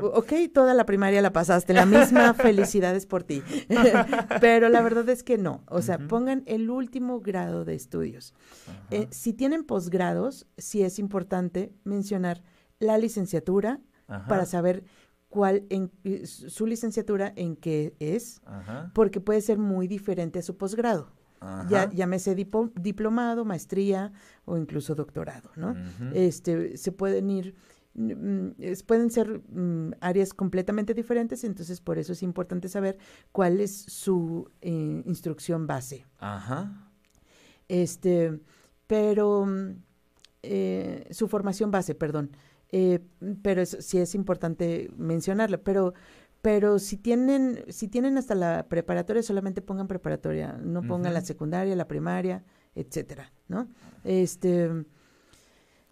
ok, 0.00 0.32
toda 0.52 0.74
la 0.74 0.86
primaria 0.86 1.22
la 1.22 1.32
pasaste, 1.32 1.72
la 1.72 1.86
misma 1.86 2.34
felicidades 2.34 3.06
por 3.06 3.22
ti. 3.22 3.42
Pero 4.40 4.68
la 4.68 4.82
verdad 4.82 5.08
es 5.08 5.22
que 5.22 5.38
no. 5.38 5.62
O 5.68 5.82
sea, 5.82 5.96
uh 5.96 6.00
-huh. 6.00 6.08
pongan 6.08 6.42
el 6.46 6.70
último 6.70 7.20
grado 7.20 7.64
de 7.64 7.74
estudios. 7.74 8.34
Eh, 8.90 9.08
si 9.10 9.32
tienen 9.32 9.64
posgrados, 9.64 10.46
sí 10.56 10.82
es 10.82 10.98
importante 10.98 11.72
mencionar 11.84 12.42
la 12.78 12.98
licenciatura 12.98 13.80
para 14.28 14.44
saber 14.44 14.84
cuál 15.34 15.66
en 15.68 15.90
su 16.24 16.64
licenciatura 16.64 17.32
en 17.34 17.56
qué 17.56 17.96
es, 17.98 18.40
porque 18.94 19.20
puede 19.20 19.40
ser 19.40 19.58
muy 19.58 19.88
diferente 19.88 20.38
a 20.38 20.42
su 20.42 20.56
posgrado. 20.56 21.10
Ya, 21.68 21.90
llámese 21.90 22.36
dip 22.36 22.54
diplomado, 22.80 23.44
maestría 23.44 24.12
o 24.44 24.56
incluso 24.56 24.94
doctorado, 24.94 25.50
¿no? 25.56 25.74
Este, 26.14 26.76
se 26.76 26.92
pueden 26.92 27.30
ir 27.30 27.56
mm, 27.94 28.50
pueden 28.86 29.10
ser 29.10 29.40
mm, 29.40 29.94
áreas 30.00 30.32
completamente 30.32 30.94
diferentes, 30.94 31.42
entonces 31.42 31.80
por 31.80 31.98
eso 31.98 32.12
es 32.12 32.22
importante 32.22 32.68
saber 32.68 32.96
cuál 33.32 33.60
es 33.60 33.74
su 33.76 34.48
eh, 34.60 35.02
instrucción 35.04 35.66
base. 35.66 36.06
Ajá. 36.20 36.92
Este, 37.66 38.40
pero 38.86 39.48
eh, 40.42 41.08
su 41.10 41.26
formación 41.26 41.72
base, 41.72 41.96
perdón. 41.96 42.30
Eh, 42.76 42.98
pero 43.42 43.64
sí 43.64 43.98
es 43.98 44.16
importante 44.16 44.90
mencionarlo. 44.96 45.62
Pero, 45.62 45.94
pero 46.42 46.80
si 46.80 46.96
tienen, 46.96 47.64
si 47.68 47.86
tienen 47.86 48.18
hasta 48.18 48.34
la 48.34 48.66
preparatoria, 48.68 49.22
solamente 49.22 49.62
pongan 49.62 49.86
preparatoria, 49.86 50.58
no 50.60 50.82
pongan 50.82 51.14
la 51.14 51.20
secundaria, 51.20 51.76
la 51.76 51.86
primaria, 51.86 52.42
etcétera, 52.74 53.32
¿no? 53.46 53.68
Este 54.02 54.84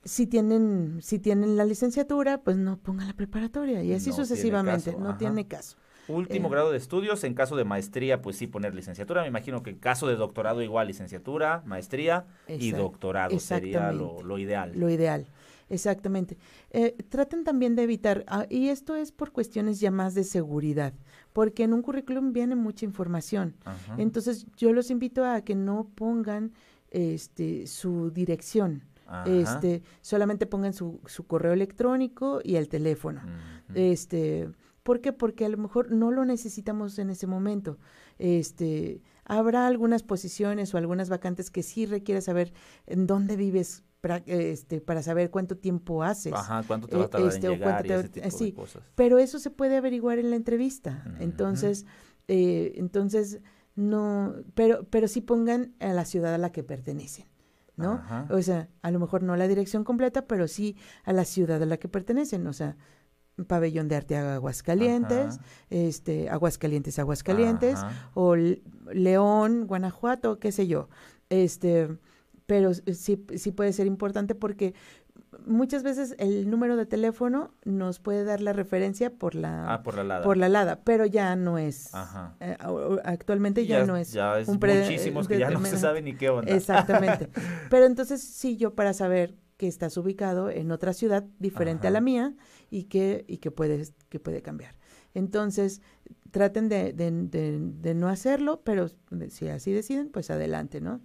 si 0.05 0.27
tienen, 0.27 0.99
si 1.01 1.21
tienen 1.21 1.57
la 1.57 1.65
licenciatura, 1.65 2.43
pues 2.43 2.57
no 2.57 2.77
pongan 2.79 3.07
la 3.07 3.15
preparatoria 3.15 3.85
y 3.85 3.93
así 3.93 4.11
sucesivamente, 4.13 4.97
no 4.99 5.17
tiene 5.17 5.47
caso. 5.47 5.77
Último 6.09 6.49
eh, 6.49 6.51
grado 6.51 6.73
de 6.73 6.79
estudios, 6.79 7.23
en 7.23 7.35
caso 7.35 7.55
de 7.55 7.63
maestría, 7.65 8.21
pues 8.21 8.37
sí 8.37 8.49
poner 8.49 8.75
licenciatura. 8.75 9.23
Me 9.23 9.29
imagino 9.29 9.63
que 9.63 9.71
en 9.71 9.79
caso 9.79 10.09
de 10.09 10.17
doctorado 10.17 10.61
igual 10.61 10.89
licenciatura, 10.89 11.63
maestría 11.65 12.27
y 12.49 12.73
doctorado 12.73 13.39
sería 13.39 13.93
lo, 13.93 14.39
ideal. 14.39 14.73
Lo 14.75 14.91
ideal, 14.91 15.29
exactamente. 15.73 16.39
Eh, 16.71 16.97
traten 17.09 17.45
también 17.45 17.75
de 17.75 17.83
evitar, 17.83 18.25
ah, 18.29 18.47
y 18.49 18.69
esto 18.69 18.95
es 18.95 19.11
por 19.11 19.33
cuestiones 19.33 19.81
ya 19.81 19.91
más 19.91 20.15
de 20.15 20.25
seguridad, 20.25 20.95
porque 21.33 21.65
en 21.65 21.73
un 21.73 21.83
currículum 21.83 22.33
viene 22.33 22.55
mucha 22.55 22.85
información. 22.85 23.57
Entonces 23.99 24.47
yo 24.57 24.73
los 24.73 24.91
invito 24.91 25.25
a 25.25 25.41
que 25.41 25.55
no 25.55 25.91
pongan 25.95 26.53
este, 26.91 27.67
su 27.67 28.11
dirección 28.11 28.85
este, 29.27 29.83
solamente 30.01 30.47
pongan 30.47 30.73
su, 30.73 31.01
su, 31.07 31.27
correo 31.27 31.53
electrónico 31.53 32.41
y 32.43 32.57
el 32.57 32.69
teléfono. 32.69 33.21
Este, 33.75 34.51
¿por 34.83 35.01
qué? 35.01 35.13
Porque 35.13 35.45
a 35.45 35.49
lo 35.49 35.59
mejor 35.59 35.93
no 35.93 36.11
lo 36.11 36.25
necesitamos 36.25 36.99
en 36.99 37.11
ese 37.11 37.27
momento. 37.27 37.79
Este, 38.19 39.03
habrá 39.25 39.67
algunas 39.67 40.03
posiciones 40.03 40.73
o 40.73 40.79
algunas 40.79 41.09
vacantes 41.09 41.51
que 41.51 41.63
sí 41.63 41.87
requiere 41.87 42.21
saber 42.21 42.53
en 42.87 43.07
dónde 43.07 43.37
vives 43.37 43.85
para, 44.03 44.17
este, 44.27 44.81
para 44.81 45.03
saber 45.03 45.31
cuánto 45.31 45.57
tiempo 45.57 46.03
haces. 46.03 46.33
Ajá, 46.35 46.63
cuánto 46.67 46.89
te 46.89 46.97
va 46.97 47.05
a 47.05 47.09
tardar 47.09 47.31
en 47.31 47.35
este, 47.37 47.49
llegar 47.49 47.87
y 47.87 47.93
ese 47.93 48.09
tipo 48.09 48.31
sí, 48.31 48.45
de 48.47 48.55
cosas. 48.55 48.83
Pero 48.97 49.19
eso 49.19 49.39
se 49.39 49.51
puede 49.51 49.77
averiguar 49.77 50.19
en 50.19 50.31
la 50.31 50.37
entrevista. 50.37 51.05
Entonces, 51.21 51.87
eh, 52.27 52.73
entonces 52.75 53.41
no, 53.77 54.35
pero, 54.55 54.85
pero 54.91 55.07
sí 55.07 55.21
pongan 55.21 55.75
a 55.79 55.93
la 55.93 56.05
ciudad 56.05 56.35
a 56.35 56.39
la 56.39 56.51
que 56.51 56.65
pertenecen. 56.65 57.27
¿no? 57.77 58.03
O 58.29 58.43
sea, 58.43 58.69
a 58.83 58.91
lo 58.91 58.99
mejor 58.99 59.23
no 59.23 59.37
la 59.37 59.49
dirección 59.49 59.85
completa, 59.85 60.27
pero 60.27 60.47
sí 60.49 60.77
a 61.05 61.13
la 61.13 61.25
ciudad 61.25 61.63
a 61.63 61.67
la 61.67 61.79
que 61.79 61.89
pertenecen, 61.89 62.47
o 62.47 62.53
sea, 62.53 62.77
Pabellón 63.47 63.89
de 63.89 63.97
Arte 63.97 64.17
Aguascalientes, 64.17 65.39
este, 65.71 66.29
Aguascalientes, 66.29 66.99
Aguascalientes, 66.99 67.79
o 68.15 68.37
León, 68.37 69.67
Guanajuato, 69.67 70.39
qué 70.39 70.53
sé 70.53 70.67
yo. 70.67 70.89
Este, 71.31 71.89
pero 72.53 72.75
sí, 72.75 73.25
sí 73.35 73.51
puede 73.51 73.73
ser 73.73 73.87
importante 73.87 74.35
porque 74.35 74.75
muchas 75.47 75.83
veces 75.83 76.15
el 76.19 76.51
número 76.51 76.77
de 76.77 76.85
teléfono 76.85 77.55
nos 77.65 77.99
puede 77.99 78.25
dar 78.25 78.43
la 78.43 78.53
referencia 78.53 79.09
por 79.09 79.35
la, 79.35 79.73
ah, 79.73 79.83
por 79.83 79.97
la 79.97 80.05
LADA. 80.05 80.23
Por 80.23 80.37
la 80.37 80.51
LADA, 80.51 80.81
pero 80.85 81.07
ya 81.07 81.35
no 81.35 81.57
es. 81.57 81.91
Eh, 82.41 82.59
actualmente 83.05 83.65
ya, 83.65 83.87
no 83.87 83.97
es. 83.97 84.13
Ya 84.13 84.39
es 84.39 84.49
muchísimos 84.49 85.29
que 85.29 85.39
ya 85.39 85.49
no 85.49 85.65
se 85.65 85.79
sabe 85.79 86.03
ni 86.03 86.15
qué 86.15 86.29
onda. 86.29 86.55
Exactamente. 86.55 87.31
pero 87.71 87.87
entonces 87.87 88.21
sí, 88.21 88.59
yo 88.59 88.75
para 88.75 88.93
saber 88.93 89.35
que 89.57 89.67
estás 89.67 89.97
ubicado 89.97 90.51
en 90.51 90.73
otra 90.73 90.93
ciudad 90.93 91.25
diferente 91.39 91.87
a 91.87 91.91
la 91.91 92.03
mía 92.03 92.35
y 92.69 92.85
que, 92.85 93.25
y 93.29 93.39
que, 93.39 93.51
puedes, 93.51 93.95
que 94.11 94.21
puede 94.21 94.43
cambiar. 94.43 94.77
Entonces, 95.15 95.81
traten 96.31 96.69
de, 96.69 96.93
de, 96.93 97.11
de, 97.11 97.95
no 97.95 98.09
hacerlo, 98.09 98.63
pero 98.65 98.89
si 99.29 99.49
así 99.49 99.71
deciden, 99.71 100.09
pues 100.11 100.31
adelante, 100.31 100.81
¿no? 100.81 101.01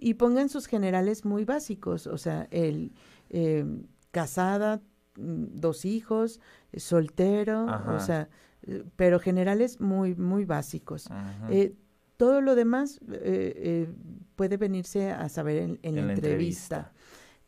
Y 0.00 0.14
pongan 0.14 0.48
sus 0.48 0.66
generales 0.66 1.24
muy 1.24 1.44
básicos, 1.44 2.06
o 2.06 2.16
sea, 2.16 2.48
el, 2.50 2.92
eh, 3.28 3.64
casada, 4.10 4.80
mm, 5.16 5.60
dos 5.60 5.84
hijos, 5.84 6.40
soltero, 6.74 7.66
o 7.86 8.00
sea, 8.00 8.28
eh, 8.62 8.84
pero 8.96 9.20
generales 9.20 9.80
muy, 9.80 10.14
muy 10.14 10.46
básicos. 10.46 11.08
Eh, 11.50 11.74
todo 12.16 12.40
lo 12.40 12.54
demás 12.54 13.00
puede 14.36 14.56
venirse 14.56 15.10
a 15.10 15.28
saber 15.28 15.78
en, 15.82 15.96
la, 15.96 16.12
entrevista. 16.12 16.92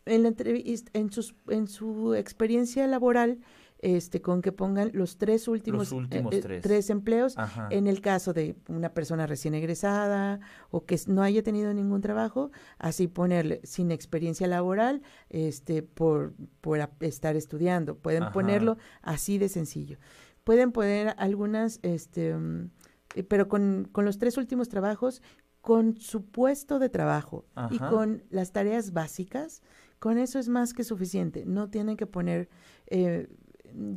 En 0.05 0.23
la 0.23 0.29
entrevista, 0.29 0.91
en, 0.95 1.11
sus, 1.11 1.35
en 1.49 1.67
su 1.69 2.15
experiencia 2.15 2.87
laboral, 2.87 3.39
este, 3.83 4.23
con 4.23 4.43
que 4.43 4.53
pongan 4.53 4.91
los 4.95 5.19
tres 5.19 5.49
últimos, 5.49 5.93
eh, 5.93 6.25
eh, 6.31 6.61
tres. 6.63 6.89
empleos 6.89 7.35
en 7.71 7.89
el 7.89 8.01
caso 8.01 8.33
de 8.33 8.57
una 8.69 8.95
persona 8.95 9.27
recién 9.27 9.55
egresada 9.55 10.41
o 10.71 10.85
que 10.85 10.99
no 11.09 11.23
haya 11.23 11.43
tenido 11.43 11.75
ningún 11.75 12.01
trabajo, 12.01 12.53
así 12.79 13.09
ponerle 13.09 13.61
sin 13.65 13.91
experiencia 13.91 14.47
laboral 14.47 15.03
este, 15.31 15.83
por, 15.83 16.33
por 16.61 16.79
estar 17.01 17.35
estudiando. 17.35 17.97
Pueden 17.97 18.31
ponerlo 18.33 18.79
así 19.03 19.37
de 19.39 19.49
sencillo. 19.49 19.99
Pueden 20.45 20.71
poner 20.71 21.15
algunas, 21.19 21.81
este, 21.83 22.35
mm, 22.37 22.71
eh, 23.17 23.23
pero 23.25 23.49
con, 23.49 23.89
con 23.91 24.05
los 24.05 24.19
tres 24.19 24.37
últimos 24.37 24.69
trabajos, 24.69 25.23
con 25.61 25.97
su 25.97 26.25
puesto 26.25 26.79
de 26.79 26.89
trabajo 26.89 27.47
y 27.71 27.79
con 27.79 28.25
las 28.31 28.51
tareas 28.51 28.93
básicas, 28.93 29.63
con 30.01 30.19
eso 30.19 30.41
es 30.41 30.49
más 30.49 30.75
que 30.75 30.83
suficiente. 30.83 31.45
No 31.47 31.71
tienen 31.71 31.97
que 31.97 32.07
poner 32.07 32.49
eh, 32.89 33.29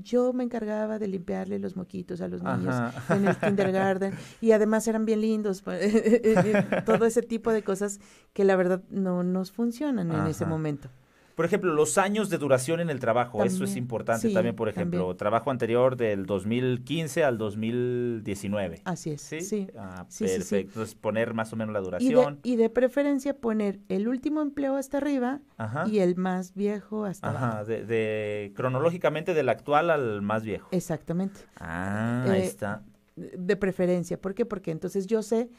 yo 0.04 0.34
me 0.34 0.44
encargaba 0.44 1.00
de 1.00 1.08
limpiarle 1.08 1.60
los 1.60 1.76
moquitos 1.76 2.22
a 2.22 2.28
los 2.28 2.42
niños 2.42 2.76
en 3.10 3.28
el 3.28 3.38
kindergarten 3.38 4.14
y 4.42 4.52
además 4.52 4.88
eran 4.88 5.06
bien 5.06 5.22
lindos, 5.22 5.62
pues, 5.62 5.94
todo 6.86 7.06
ese 7.06 7.22
tipo 7.22 7.52
de 7.52 7.64
cosas 7.64 8.00
que 8.34 8.44
la 8.44 8.56
verdad 8.56 8.84
no 8.90 9.24
nos 9.24 9.52
funcionan 9.52 10.12
en 10.12 10.28
ese 10.28 10.46
momento. 10.46 10.90
Por 11.36 11.46
ejemplo, 11.46 11.74
los 11.74 11.98
años 11.98 12.30
de 12.30 12.38
duración 12.38 12.80
en 12.80 12.90
el 12.90 13.02
trabajo, 13.02 13.44
eso 13.44 13.66
es 13.66 13.76
importante 13.76 14.30
también, 14.30 14.56
por 14.56 14.70
ejemplo, 14.70 15.16
trabajo 15.16 15.52
anterior 15.52 15.98
del 15.98 16.26
2015 16.26 17.24
al 17.26 17.38
2019. 17.38 18.82
Así 18.86 19.12
es, 19.12 19.22
sí. 19.22 19.68
Ah, 19.78 20.06
perfecto, 20.08 20.56
Entonces 20.56 20.96
poner 20.96 21.34
más 21.34 21.52
o 21.52 21.58
menos 21.58 21.74
la 21.74 21.82
duración. 21.82 22.40
Y 22.44 22.56
de, 22.56 22.70
preferencia 22.70 23.34
poner 23.34 23.80
el 23.90 24.08
último 24.08 24.42
empleo 24.42 24.76
hasta 24.76 24.98
arriba 24.98 25.42
y 25.88 26.00
el 26.00 26.16
más 26.16 26.54
viejo 26.54 27.06
hasta 27.06 27.30
Ajá, 27.30 27.52
abajo. 27.52 27.66
De, 27.66 27.86
de, 27.86 28.54
cronológicamente 28.56 29.34
del 29.34 29.50
actual 29.50 29.90
al 29.90 30.22
más 30.22 30.44
viejo. 30.44 30.70
Exactamente. 30.72 31.42
Ah, 31.60 32.26
ahí 32.30 32.42
eh, 32.42 32.46
está 32.46 32.84
de 33.16 33.56
preferencia. 33.56 34.20
¿Por 34.20 34.36
qué? 34.36 34.46
Porque 34.46 34.72
entonces 34.72 35.08
yo 35.08 35.22
sé, 35.22 35.50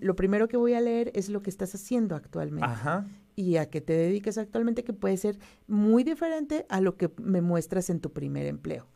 lo 0.00 0.16
primero 0.16 0.48
que 0.48 0.56
voy 0.56 0.74
a 0.74 0.80
leer 0.80 1.12
es 1.14 1.28
lo 1.28 1.42
que 1.42 1.50
estás 1.50 1.74
haciendo 1.74 2.16
actualmente. 2.16 2.66
Ajá 2.66 3.06
y 3.36 3.56
a 3.56 3.68
qué 3.68 3.80
te 3.80 3.92
dedicas 3.92 4.38
actualmente, 4.38 4.84
que 4.84 4.92
puede 4.92 5.16
ser 5.16 5.38
muy 5.66 6.04
diferente 6.04 6.66
a 6.68 6.80
lo 6.80 6.96
que 6.96 7.10
me 7.20 7.40
muestras 7.40 7.90
en 7.90 8.00
tu 8.00 8.12
primer 8.12 8.46
empleo. 8.46 8.88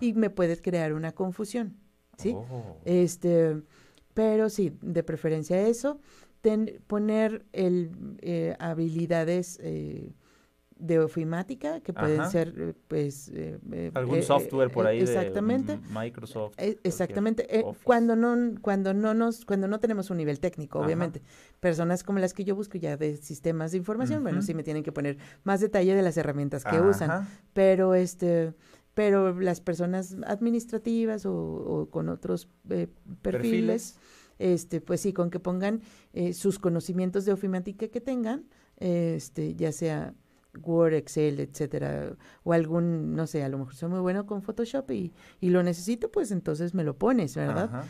Y 0.00 0.12
me 0.12 0.30
puedes 0.30 0.60
crear 0.60 0.92
una 0.92 1.12
confusión, 1.12 1.76
¿sí? 2.18 2.32
Oh. 2.34 2.76
Este, 2.84 3.62
pero 4.14 4.48
sí, 4.48 4.76
de 4.82 5.02
preferencia 5.02 5.66
eso, 5.66 6.00
poner 6.86 7.46
el, 7.52 7.90
eh, 8.20 8.56
habilidades 8.58 9.58
eh, 9.62 10.14
de 10.78 10.98
ofimática 10.98 11.80
que 11.80 11.92
pueden 11.92 12.30
ser 12.30 12.54
eh, 12.56 12.74
pues 12.86 13.28
eh, 13.28 13.58
eh, 13.72 13.90
algún 13.94 14.22
software 14.22 14.70
por 14.70 14.86
ahí 14.86 15.00
exactamente. 15.00 15.78
De 15.78 15.88
Microsoft 15.88 16.54
exactamente. 16.58 17.64
Cuando 17.82 18.14
no 18.14 18.60
cuando 18.60 18.92
no 18.92 19.14
nos 19.14 19.44
cuando 19.44 19.68
no 19.68 19.80
tenemos 19.80 20.10
un 20.10 20.18
nivel 20.18 20.38
técnico 20.38 20.80
obviamente. 20.80 21.22
Personas 21.60 22.04
como 22.04 22.18
las 22.18 22.34
que 22.34 22.44
yo 22.44 22.54
busco 22.54 22.76
ya 22.76 22.96
de 22.96 23.16
sistemas 23.16 23.72
de 23.72 23.78
información 23.78 24.22
bueno 24.22 24.42
sí 24.42 24.54
me 24.54 24.62
tienen 24.62 24.82
que 24.82 24.92
poner 24.92 25.16
más 25.44 25.60
detalle 25.60 25.94
de 25.94 26.02
las 26.02 26.16
herramientas 26.16 26.64
que 26.64 26.80
usan 26.80 27.26
pero 27.52 27.94
este 27.94 28.54
pero 28.94 29.38
las 29.38 29.60
personas 29.60 30.16
administrativas 30.26 31.26
o, 31.26 31.88
con 31.90 32.08
otros 32.08 32.48
perfiles, 33.20 33.98
este 34.38 34.80
pues 34.80 35.02
sí 35.02 35.12
con 35.12 35.30
que 35.30 35.40
pongan 35.40 35.80
sus 36.32 36.58
conocimientos 36.58 37.24
de 37.24 37.32
ofimática 37.32 37.88
que 37.88 38.00
tengan 38.00 38.44
este 38.78 39.54
ya 39.54 39.72
sea 39.72 40.14
Word, 40.62 40.94
Excel, 40.94 41.40
etcétera, 41.40 42.16
o 42.44 42.52
algún, 42.52 43.14
no 43.14 43.26
sé, 43.26 43.42
a 43.42 43.48
lo 43.48 43.58
mejor 43.58 43.74
soy 43.74 43.88
muy 43.88 44.00
bueno 44.00 44.26
con 44.26 44.42
Photoshop 44.42 44.90
y, 44.90 45.12
y 45.40 45.50
lo 45.50 45.62
necesito, 45.62 46.10
pues 46.10 46.30
entonces 46.30 46.74
me 46.74 46.84
lo 46.84 46.96
pones, 46.96 47.34
¿verdad? 47.34 47.84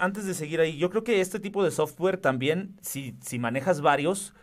antes 0.00 0.26
de 0.26 0.34
seguir 0.34 0.60
ahí, 0.60 0.76
yo 0.76 0.90
creo 0.90 1.04
que 1.04 1.20
este 1.20 1.38
tipo 1.38 1.62
de 1.62 1.70
software 1.70 2.18
también, 2.18 2.76
si, 2.82 3.16
si 3.22 3.38
manejas 3.38 3.80
varios, 3.80 4.34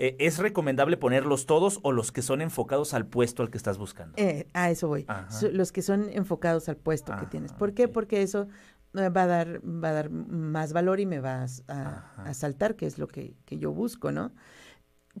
eh, 0.00 0.16
¿es 0.20 0.38
recomendable 0.38 0.96
ponerlos 0.96 1.44
todos 1.44 1.80
o 1.82 1.90
los 1.90 2.12
que 2.12 2.22
son 2.22 2.40
enfocados 2.40 2.94
al 2.94 3.04
puesto 3.04 3.42
al 3.42 3.50
que 3.50 3.58
estás 3.58 3.78
buscando? 3.78 4.14
Eh, 4.16 4.46
a 4.54 4.70
eso 4.70 4.86
voy. 4.86 5.04
Los 5.52 5.72
que 5.72 5.82
son 5.82 6.08
enfocados 6.12 6.68
al 6.68 6.76
puesto 6.76 7.12
que 7.18 7.26
tienes. 7.26 7.52
¿Por 7.52 7.74
qué? 7.74 7.88
Porque 7.88 8.22
eso 8.22 8.46
eh, 8.94 9.08
va 9.08 9.24
a 9.24 9.26
dar, 9.26 9.60
va 9.60 9.88
a 9.88 9.92
dar 9.92 10.10
más 10.10 10.72
valor 10.72 11.00
y 11.00 11.06
me 11.06 11.18
vas 11.18 11.64
a, 11.66 12.12
a 12.16 12.32
saltar, 12.32 12.76
que 12.76 12.86
es 12.86 12.98
lo 12.98 13.08
que, 13.08 13.34
que 13.44 13.58
yo 13.58 13.72
busco, 13.72 14.12
¿no? 14.12 14.32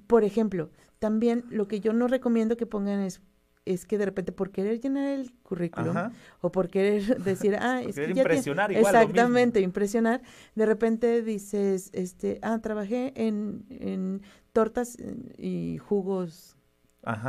Por 0.06 0.22
ejemplo, 0.22 0.70
también 0.98 1.44
lo 1.50 1.68
que 1.68 1.80
yo 1.80 1.92
no 1.92 2.08
recomiendo 2.08 2.56
que 2.56 2.66
pongan 2.66 3.00
es 3.00 3.20
es 3.64 3.84
que 3.84 3.98
de 3.98 4.06
repente 4.06 4.32
por 4.32 4.50
querer 4.50 4.80
llenar 4.80 5.18
el 5.18 5.30
currículum 5.42 5.94
o 6.40 6.50
por 6.50 6.70
querer 6.70 7.02
decir, 7.22 7.56
ah, 7.60 7.82
es 7.82 7.96
que 7.96 8.14
ya 8.14 8.22
impresionar 8.22 8.72
igual, 8.72 8.94
exactamente, 8.94 9.60
impresionar, 9.60 10.22
de 10.54 10.66
repente 10.66 11.22
dices, 11.22 11.90
este, 11.92 12.38
ah, 12.42 12.58
trabajé 12.60 13.12
en, 13.14 13.66
en 13.68 14.22
tortas 14.52 14.96
y 15.36 15.76
jugos 15.78 16.56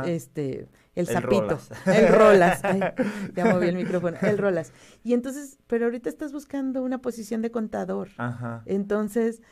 este, 0.04 0.68
el, 0.94 1.06
zapito, 1.06 1.58
el 1.86 2.08
rolas, 2.08 2.60
ya 3.34 3.44
moví 3.46 3.68
el 3.68 3.76
micrófono, 3.76 4.16
el 4.20 4.36
rolas. 4.36 4.72
Y 5.04 5.14
entonces, 5.14 5.58
pero 5.66 5.86
ahorita 5.86 6.08
estás 6.08 6.32
buscando 6.32 6.82
una 6.82 6.98
posición 6.98 7.40
de 7.40 7.50
contador. 7.50 8.08
Ajá. 8.18 8.62
Entonces, 8.66 9.42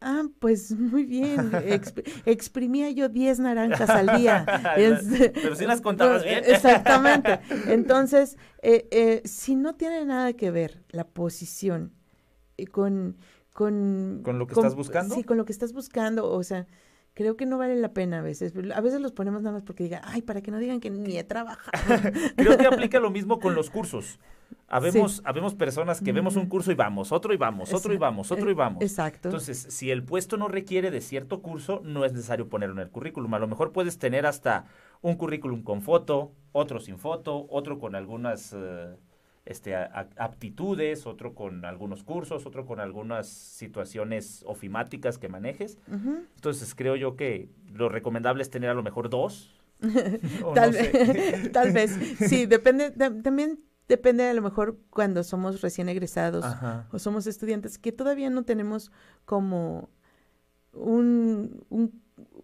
Ah, 0.00 0.22
pues 0.38 0.72
muy 0.72 1.04
bien. 1.04 1.50
exprimía 2.24 2.90
yo 2.90 3.08
10 3.08 3.40
naranjas 3.40 3.90
al 3.90 4.18
día. 4.18 4.46
Pero 4.74 5.54
si 5.54 5.66
las 5.66 5.80
contabas 5.82 6.24
bien. 6.24 6.42
Exactamente. 6.46 7.40
Entonces, 7.66 8.38
eh, 8.62 8.88
eh, 8.90 9.22
si 9.24 9.56
no 9.56 9.74
tiene 9.74 10.04
nada 10.06 10.32
que 10.32 10.50
ver 10.50 10.82
la 10.90 11.04
posición 11.04 11.92
eh, 12.56 12.66
con, 12.66 13.18
con... 13.52 14.22
¿Con 14.24 14.38
lo 14.38 14.46
que 14.46 14.54
estás 14.54 14.74
buscando? 14.74 15.14
Sí, 15.14 15.22
con 15.22 15.36
lo 15.36 15.44
que 15.44 15.52
estás 15.52 15.72
buscando. 15.74 16.30
O 16.30 16.42
sea, 16.42 16.66
creo 17.14 17.36
que 17.36 17.46
no 17.46 17.58
vale 17.58 17.76
la 17.76 17.92
pena 17.92 18.20
a 18.20 18.22
veces. 18.22 18.52
A 18.74 18.80
veces 18.80 19.00
los 19.00 19.12
ponemos 19.12 19.42
nada 19.42 19.54
más 19.54 19.62
porque 19.62 19.84
digan, 19.84 20.02
ay, 20.04 20.22
para 20.22 20.40
que 20.40 20.50
no 20.50 20.58
digan 20.58 20.80
que 20.80 20.90
ni 20.90 21.16
he 21.16 21.24
trabajado. 21.24 21.72
creo 22.36 22.56
que 22.56 22.66
aplica 22.66 23.00
lo 23.00 23.10
mismo 23.10 23.40
con 23.40 23.54
los 23.54 23.70
cursos. 23.70 24.18
Habemos, 24.68 25.20
habemos 25.24 25.54
personas 25.54 26.00
que 26.00 26.12
vemos 26.12 26.36
un 26.36 26.46
curso 26.46 26.70
y 26.70 26.74
vamos, 26.74 27.10
otro 27.10 27.34
y 27.34 27.36
vamos, 27.36 27.72
otro 27.72 27.92
y 27.92 27.96
vamos, 27.96 28.30
otro 28.30 28.50
y 28.50 28.54
vamos. 28.54 28.82
Exacto. 28.82 29.28
Entonces, 29.28 29.66
si 29.68 29.90
el 29.90 30.04
puesto 30.04 30.36
no 30.36 30.48
requiere 30.48 30.90
de 30.90 31.00
cierto 31.00 31.42
curso, 31.42 31.82
no 31.84 32.04
es 32.04 32.12
necesario 32.12 32.48
ponerlo 32.48 32.76
en 32.76 32.82
el 32.82 32.90
currículum. 32.90 33.34
A 33.34 33.38
lo 33.40 33.48
mejor 33.48 33.72
puedes 33.72 33.98
tener 33.98 34.26
hasta 34.26 34.66
un 35.02 35.16
currículum 35.16 35.62
con 35.62 35.82
foto, 35.82 36.32
otro 36.52 36.78
sin 36.78 36.98
foto, 36.98 37.46
otro 37.50 37.78
con 37.78 37.96
algunas 37.96 38.52
eh, 38.56 38.96
este, 39.46 39.74
aptitudes, 39.74 41.06
otro 41.06 41.34
con 41.34 41.64
algunos 41.64 42.02
cursos, 42.04 42.46
otro 42.46 42.66
con 42.66 42.80
algunas 42.80 43.28
situaciones 43.28 44.44
ofimáticas 44.46 45.18
que 45.18 45.28
manejes. 45.28 45.78
Entonces, 45.88 46.74
creo 46.74 46.96
yo 46.96 47.16
que 47.16 47.48
lo 47.72 47.88
recomendable 47.88 48.42
es 48.42 48.50
tener 48.50 48.70
a 48.70 48.74
lo 48.74 48.82
mejor 48.82 49.10
dos. 49.10 49.56
tal, 50.54 50.72
vez, 50.72 51.52
tal 51.52 51.72
vez, 51.72 51.98
sí, 52.18 52.44
depende, 52.46 52.90
también 52.90 53.60
Depende 53.90 54.28
a 54.28 54.34
lo 54.34 54.40
mejor 54.40 54.78
cuando 54.88 55.24
somos 55.24 55.62
recién 55.62 55.88
egresados 55.88 56.44
o 56.92 57.00
somos 57.00 57.26
estudiantes, 57.26 57.76
que 57.76 57.90
todavía 57.90 58.30
no 58.30 58.44
tenemos 58.44 58.92
como 59.24 59.90
un, 60.72 61.64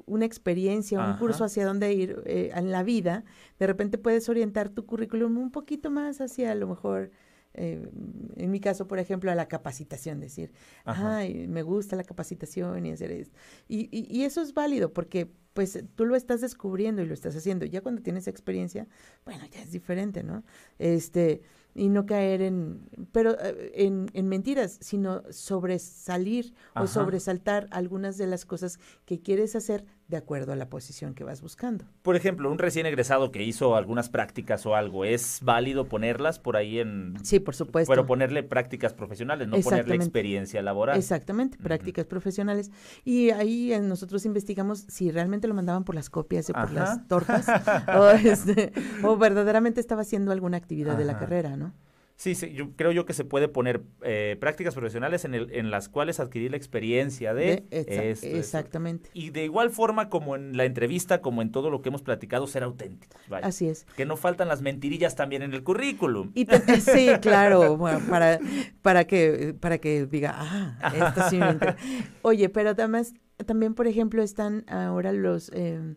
una 0.06 0.24
experiencia, 0.24 1.00
un 1.00 1.16
curso 1.18 1.44
hacia 1.44 1.66
dónde 1.66 1.92
ir 1.92 2.22
eh, 2.26 2.50
en 2.54 2.70
la 2.70 2.82
vida, 2.82 3.24
de 3.58 3.66
repente 3.66 3.98
puedes 3.98 4.28
orientar 4.28 4.68
tu 4.68 4.86
currículum 4.86 5.38
un 5.38 5.50
poquito 5.50 5.90
más 5.90 6.20
hacia 6.20 6.52
a 6.52 6.54
lo 6.54 6.66
mejor, 6.66 7.10
eh, 7.54 7.88
en 8.36 8.50
mi 8.50 8.60
caso, 8.60 8.86
por 8.86 8.98
ejemplo, 8.98 9.30
a 9.30 9.34
la 9.34 9.48
capacitación, 9.48 10.20
decir, 10.20 10.52
ay, 10.84 11.46
me 11.48 11.62
gusta 11.62 11.96
la 11.96 12.04
capacitación 12.04 12.84
y 12.86 12.92
hacer 12.92 13.10
esto. 13.10 13.36
Y, 13.68 13.88
y, 13.90 14.06
y 14.10 14.24
eso 14.24 14.42
es 14.42 14.54
válido 14.54 14.92
porque 14.92 15.30
pues 15.56 15.82
tú 15.94 16.04
lo 16.04 16.16
estás 16.16 16.42
descubriendo 16.42 17.00
y 17.00 17.06
lo 17.06 17.14
estás 17.14 17.34
haciendo. 17.34 17.64
Ya 17.64 17.80
cuando 17.80 18.02
tienes 18.02 18.28
experiencia, 18.28 18.86
bueno, 19.24 19.42
ya 19.50 19.62
es 19.62 19.72
diferente, 19.72 20.22
¿no? 20.22 20.44
Este, 20.78 21.40
y 21.76 21.88
no 21.88 22.06
caer 22.06 22.40
en, 22.42 22.88
pero 23.12 23.38
eh, 23.38 23.72
en, 23.74 24.10
en 24.14 24.28
mentiras, 24.28 24.78
sino 24.80 25.22
sobresalir 25.30 26.54
o 26.74 26.86
sobresaltar 26.86 27.68
algunas 27.70 28.16
de 28.18 28.26
las 28.26 28.44
cosas 28.44 28.78
que 29.04 29.20
quieres 29.20 29.54
hacer 29.54 29.84
de 30.08 30.16
acuerdo 30.16 30.52
a 30.52 30.56
la 30.56 30.68
posición 30.68 31.14
que 31.14 31.24
vas 31.24 31.40
buscando. 31.40 31.84
Por 32.02 32.14
ejemplo, 32.14 32.50
un 32.50 32.58
recién 32.58 32.86
egresado 32.86 33.32
que 33.32 33.42
hizo 33.42 33.74
algunas 33.74 34.08
prácticas 34.08 34.64
o 34.64 34.76
algo, 34.76 35.04
¿es 35.04 35.40
válido 35.42 35.88
ponerlas 35.88 36.38
por 36.38 36.56
ahí 36.56 36.78
en... 36.78 37.14
Sí, 37.24 37.40
por 37.40 37.56
supuesto. 37.56 37.90
Pero 37.90 38.06
ponerle 38.06 38.44
prácticas 38.44 38.94
profesionales, 38.94 39.48
no 39.48 39.58
ponerle 39.58 39.96
experiencia 39.96 40.62
laboral. 40.62 40.96
Exactamente, 40.96 41.58
prácticas 41.58 42.06
profesionales. 42.06 42.70
Y 43.04 43.30
ahí 43.30 43.72
eh, 43.72 43.80
nosotros 43.80 44.24
investigamos 44.26 44.84
si 44.88 45.10
realmente 45.10 45.48
lo 45.48 45.54
mandaban 45.54 45.84
por 45.84 45.96
las 45.96 46.08
copias 46.08 46.48
o 46.50 46.52
por 46.52 46.70
las 46.70 47.06
tortas 47.08 47.46
este, 48.24 48.72
o, 49.02 49.16
verdaderamente 49.16 49.80
estaba 49.80 50.02
haciendo 50.02 50.30
alguna 50.30 50.56
actividad 50.56 50.96
de 50.96 51.04
la 51.04 51.18
carrera, 51.18 51.56
¿no? 51.56 51.72
Sí, 52.16 52.34
sí, 52.34 52.52
yo 52.54 52.70
creo 52.76 52.92
yo 52.92 53.04
que 53.04 53.12
se 53.12 53.24
puede 53.24 53.46
poner 53.46 53.82
eh, 54.02 54.38
prácticas 54.40 54.74
profesionales 54.74 55.26
en, 55.26 55.34
el, 55.34 55.52
en 55.52 55.70
las 55.70 55.90
cuales 55.90 56.18
adquirir 56.18 56.50
la 56.50 56.56
experiencia 56.56 57.34
de, 57.34 57.66
exactamente. 57.70 59.10
Y 59.12 59.30
de 59.30 59.44
igual 59.44 59.68
forma 59.68 60.08
como 60.08 60.34
en 60.34 60.56
la 60.56 60.64
entrevista, 60.64 61.20
como 61.20 61.42
en 61.42 61.52
todo 61.52 61.68
lo 61.68 61.82
que 61.82 61.90
hemos 61.90 62.02
platicado, 62.02 62.46
ser 62.46 62.62
auténticos. 62.62 63.20
Así 63.42 63.68
es. 63.68 63.84
Que 63.96 64.06
no 64.06 64.16
faltan 64.16 64.48
las 64.48 64.62
mentirillas 64.62 65.14
también 65.14 65.42
en 65.42 65.52
el 65.52 65.62
currículum. 65.62 66.32
Y 66.34 66.46
sí, 66.80 67.10
claro, 67.20 67.78
para, 68.08 68.40
para, 68.80 69.06
que, 69.06 69.54
para 69.60 69.76
que 69.76 70.06
diga, 70.06 70.34
ah, 70.36 70.92
esto 70.94 71.28
sí 71.28 71.36
me 71.36 71.46
Oye, 72.22 72.48
pero 72.48 72.70
además, 72.70 73.12
también, 73.44 73.74
por 73.74 73.86
ejemplo, 73.86 74.22
están 74.22 74.64
ahora 74.68 75.12
los, 75.12 75.50
eh, 75.52 75.96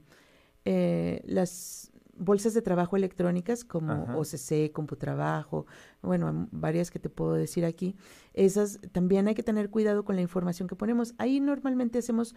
eh, 0.65 1.22
las 1.26 1.89
bolsas 2.20 2.53
de 2.53 2.61
trabajo 2.61 2.97
electrónicas 2.97 3.63
como 3.63 4.03
OCC, 4.17 4.72
CompuTrabajo, 4.72 5.65
bueno, 6.01 6.47
varias 6.51 6.91
que 6.91 6.99
te 6.99 7.09
puedo 7.09 7.34
decir 7.34 7.65
aquí. 7.65 7.95
Esas 8.34 8.80
también 8.91 9.28
hay 9.28 9.36
que 9.36 9.43
tener 9.43 9.70
cuidado 9.70 10.03
con 10.03 10.15
la 10.15 10.22
información 10.22 10.67
que 10.67 10.76
ponemos. 10.76 11.15
Ahí 11.17 11.39
normalmente 11.39 11.99
hacemos, 11.99 12.36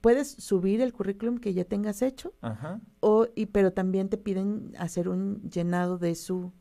puedes 0.00 0.28
subir 0.30 0.80
el 0.80 0.92
currículum 0.92 1.38
que 1.38 1.54
ya 1.54 1.64
tengas 1.64 2.02
hecho, 2.02 2.34
o, 3.00 3.28
y, 3.34 3.46
pero 3.46 3.72
también 3.72 4.08
te 4.08 4.18
piden 4.18 4.72
hacer 4.78 5.08
un 5.08 5.40
llenado 5.48 5.96
de 5.96 6.14
su, 6.14 6.52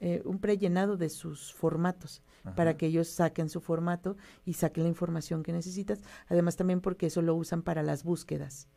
eh, 0.00 0.22
un 0.24 0.38
prellenado 0.38 0.96
de 0.96 1.08
sus 1.08 1.52
formatos 1.52 2.22
para 2.56 2.76
que 2.76 2.86
ellos 2.86 3.08
saquen 3.08 3.48
su 3.48 3.60
formato 3.60 4.16
y 4.44 4.54
saquen 4.54 4.84
la 4.84 4.88
información 4.88 5.42
que 5.42 5.52
necesitas. 5.52 6.00
Además 6.28 6.56
también 6.56 6.80
porque 6.80 7.06
eso 7.06 7.22
lo 7.22 7.34
usan 7.34 7.62
para 7.62 7.82
las 7.82 8.04
búsquedas. 8.04 8.68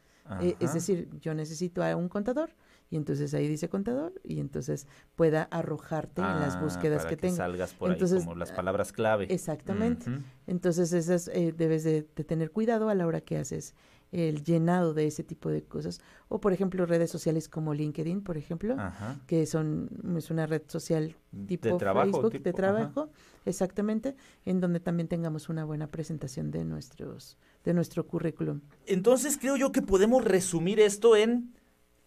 Eh, 0.42 0.56
es 0.60 0.74
decir, 0.74 1.10
yo 1.20 1.34
necesito 1.34 1.84
a 1.84 1.96
un 1.96 2.08
contador 2.08 2.56
y 2.94 2.96
entonces 2.96 3.34
ahí 3.34 3.48
dice 3.48 3.70
contador 3.70 4.14
y 4.24 4.40
entonces 4.40 4.86
pueda 5.16 5.48
arrojarte 5.50 6.22
en 6.22 6.40
las 6.40 6.58
ah, 6.58 6.62
búsquedas 6.62 7.08
que, 7.08 7.18
tenga. 7.18 7.38
salgas 7.38 7.74
por 7.74 7.92
entonces, 7.92 8.20
ahí 8.20 8.24
como 8.24 8.36
las 8.36 8.52
palabras 8.52 8.92
clave. 8.92 9.26
Exactamente. 9.34 10.06
Entonces 10.46 10.94
esas 10.94 11.28
eh, 11.30 11.56
debes 11.58 11.84
de, 11.84 12.04
tener 12.04 12.52
cuidado 12.52 12.90
a 12.90 12.94
la 12.94 13.08
hora 13.08 13.22
que 13.22 13.38
haces 13.38 13.74
el 14.12 14.44
llenado 14.44 14.94
de 14.94 15.08
ese 15.08 15.24
tipo 15.24 15.50
de 15.50 15.64
cosas. 15.64 16.02
O 16.30 16.40
por 16.40 16.54
ejemplo 16.54 16.86
redes 16.86 17.10
sociales 17.10 17.50
como 17.50 17.74
LinkedIn, 17.74 18.22
por 18.22 18.38
ejemplo, 18.38 18.78
que 19.26 19.48
son 19.48 19.90
es 20.16 20.30
una 20.30 20.46
red 20.46 20.62
social 20.68 21.16
tipo 21.48 21.70
de 21.70 21.78
trabajo, 21.80 22.12
Facebook 22.12 22.44
de 22.44 22.54
trabajo, 22.54 23.10
exactamente, 23.44 24.16
en 24.46 24.60
donde 24.60 24.80
también 24.80 25.08
tengamos 25.08 25.50
una 25.50 25.66
buena 25.66 25.88
presentación 25.88 26.52
de 26.52 26.64
nuestros 26.64 27.40
de 27.64 27.74
nuestro 27.74 28.06
currículum. 28.06 28.62
Entonces 28.86 29.40
creo 29.40 29.58
yo 29.58 29.72
que 29.72 29.82
podemos 29.82 30.24
resumir 30.24 30.80
esto 30.80 31.16
en 31.16 31.56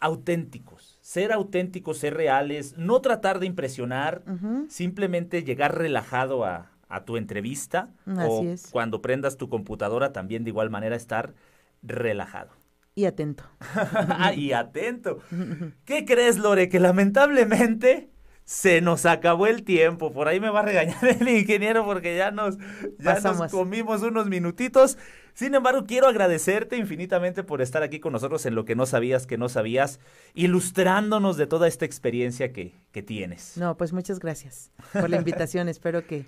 auténticos, 0.00 0.98
ser 1.00 1.32
auténticos, 1.32 1.98
ser 1.98 2.14
reales, 2.14 2.76
no 2.76 3.00
tratar 3.00 3.38
de 3.38 3.46
impresionar, 3.46 4.22
simplemente 4.68 5.42
llegar 5.42 5.76
relajado 5.76 6.44
a, 6.44 6.70
tu 7.04 7.16
entrevista 7.16 7.90
o 8.06 8.44
cuando 8.70 9.02
prendas 9.02 9.36
tu 9.36 9.48
computadora 9.48 10.12
también 10.12 10.44
de 10.44 10.50
igual 10.50 10.70
manera 10.70 10.96
estar 10.96 11.34
relajado. 11.82 12.50
Y 12.94 13.04
atento. 13.04 13.44
y 14.36 14.52
atento. 14.52 15.18
¿Qué 15.84 16.06
crees, 16.06 16.38
Lore? 16.38 16.70
Que 16.70 16.80
lamentablemente 16.80 18.10
se 18.46 18.80
nos 18.80 19.06
acabó 19.06 19.48
el 19.48 19.64
tiempo. 19.64 20.12
Por 20.12 20.28
ahí 20.28 20.38
me 20.38 20.48
va 20.48 20.60
a 20.60 20.62
regañar 20.62 21.04
el 21.20 21.28
ingeniero 21.28 21.84
porque 21.84 22.16
ya 22.16 22.30
nos, 22.30 22.56
ya 22.98 23.20
nos 23.20 23.50
comimos 23.50 24.02
unos 24.02 24.28
minutitos. 24.28 24.96
Sin 25.34 25.54
embargo, 25.54 25.84
quiero 25.84 26.06
agradecerte 26.06 26.78
infinitamente 26.78 27.42
por 27.42 27.60
estar 27.60 27.82
aquí 27.82 27.98
con 28.00 28.12
nosotros 28.12 28.46
en 28.46 28.54
lo 28.54 28.64
que 28.64 28.76
no 28.76 28.86
sabías 28.86 29.26
que 29.26 29.36
no 29.36 29.50
sabías, 29.50 30.00
ilustrándonos 30.32 31.36
de 31.36 31.46
toda 31.46 31.68
esta 31.68 31.84
experiencia 31.84 32.52
que, 32.52 32.72
que 32.92 33.02
tienes. 33.02 33.58
No, 33.58 33.76
pues 33.76 33.92
muchas 33.92 34.20
gracias 34.20 34.70
por 34.92 35.10
la 35.10 35.16
invitación. 35.16 35.68
Espero 35.68 36.06
que 36.06 36.24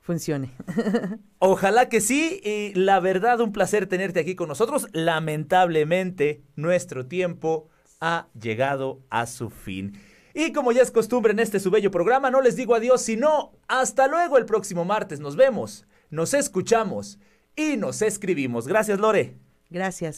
funcione. 0.00 0.52
Ojalá 1.38 1.90
que 1.90 2.00
sí, 2.00 2.40
y 2.42 2.72
la 2.74 2.98
verdad, 2.98 3.40
un 3.40 3.52
placer 3.52 3.86
tenerte 3.86 4.20
aquí 4.20 4.34
con 4.34 4.48
nosotros. 4.48 4.88
Lamentablemente, 4.92 6.42
nuestro 6.56 7.06
tiempo 7.06 7.68
ha 8.00 8.28
llegado 8.40 9.02
a 9.10 9.26
su 9.26 9.50
fin. 9.50 10.00
Y 10.38 10.52
como 10.52 10.70
ya 10.70 10.82
es 10.82 10.92
costumbre 10.92 11.32
en 11.32 11.40
este 11.40 11.58
su 11.58 11.68
bello 11.68 11.90
programa, 11.90 12.30
no 12.30 12.40
les 12.40 12.54
digo 12.54 12.76
adiós, 12.76 13.02
sino 13.02 13.58
hasta 13.66 14.06
luego 14.06 14.38
el 14.38 14.44
próximo 14.44 14.84
martes. 14.84 15.18
Nos 15.18 15.34
vemos, 15.34 15.84
nos 16.10 16.32
escuchamos 16.32 17.18
y 17.56 17.76
nos 17.76 18.02
escribimos. 18.02 18.68
Gracias, 18.68 19.00
Lore. 19.00 19.36
Gracias. 19.68 20.16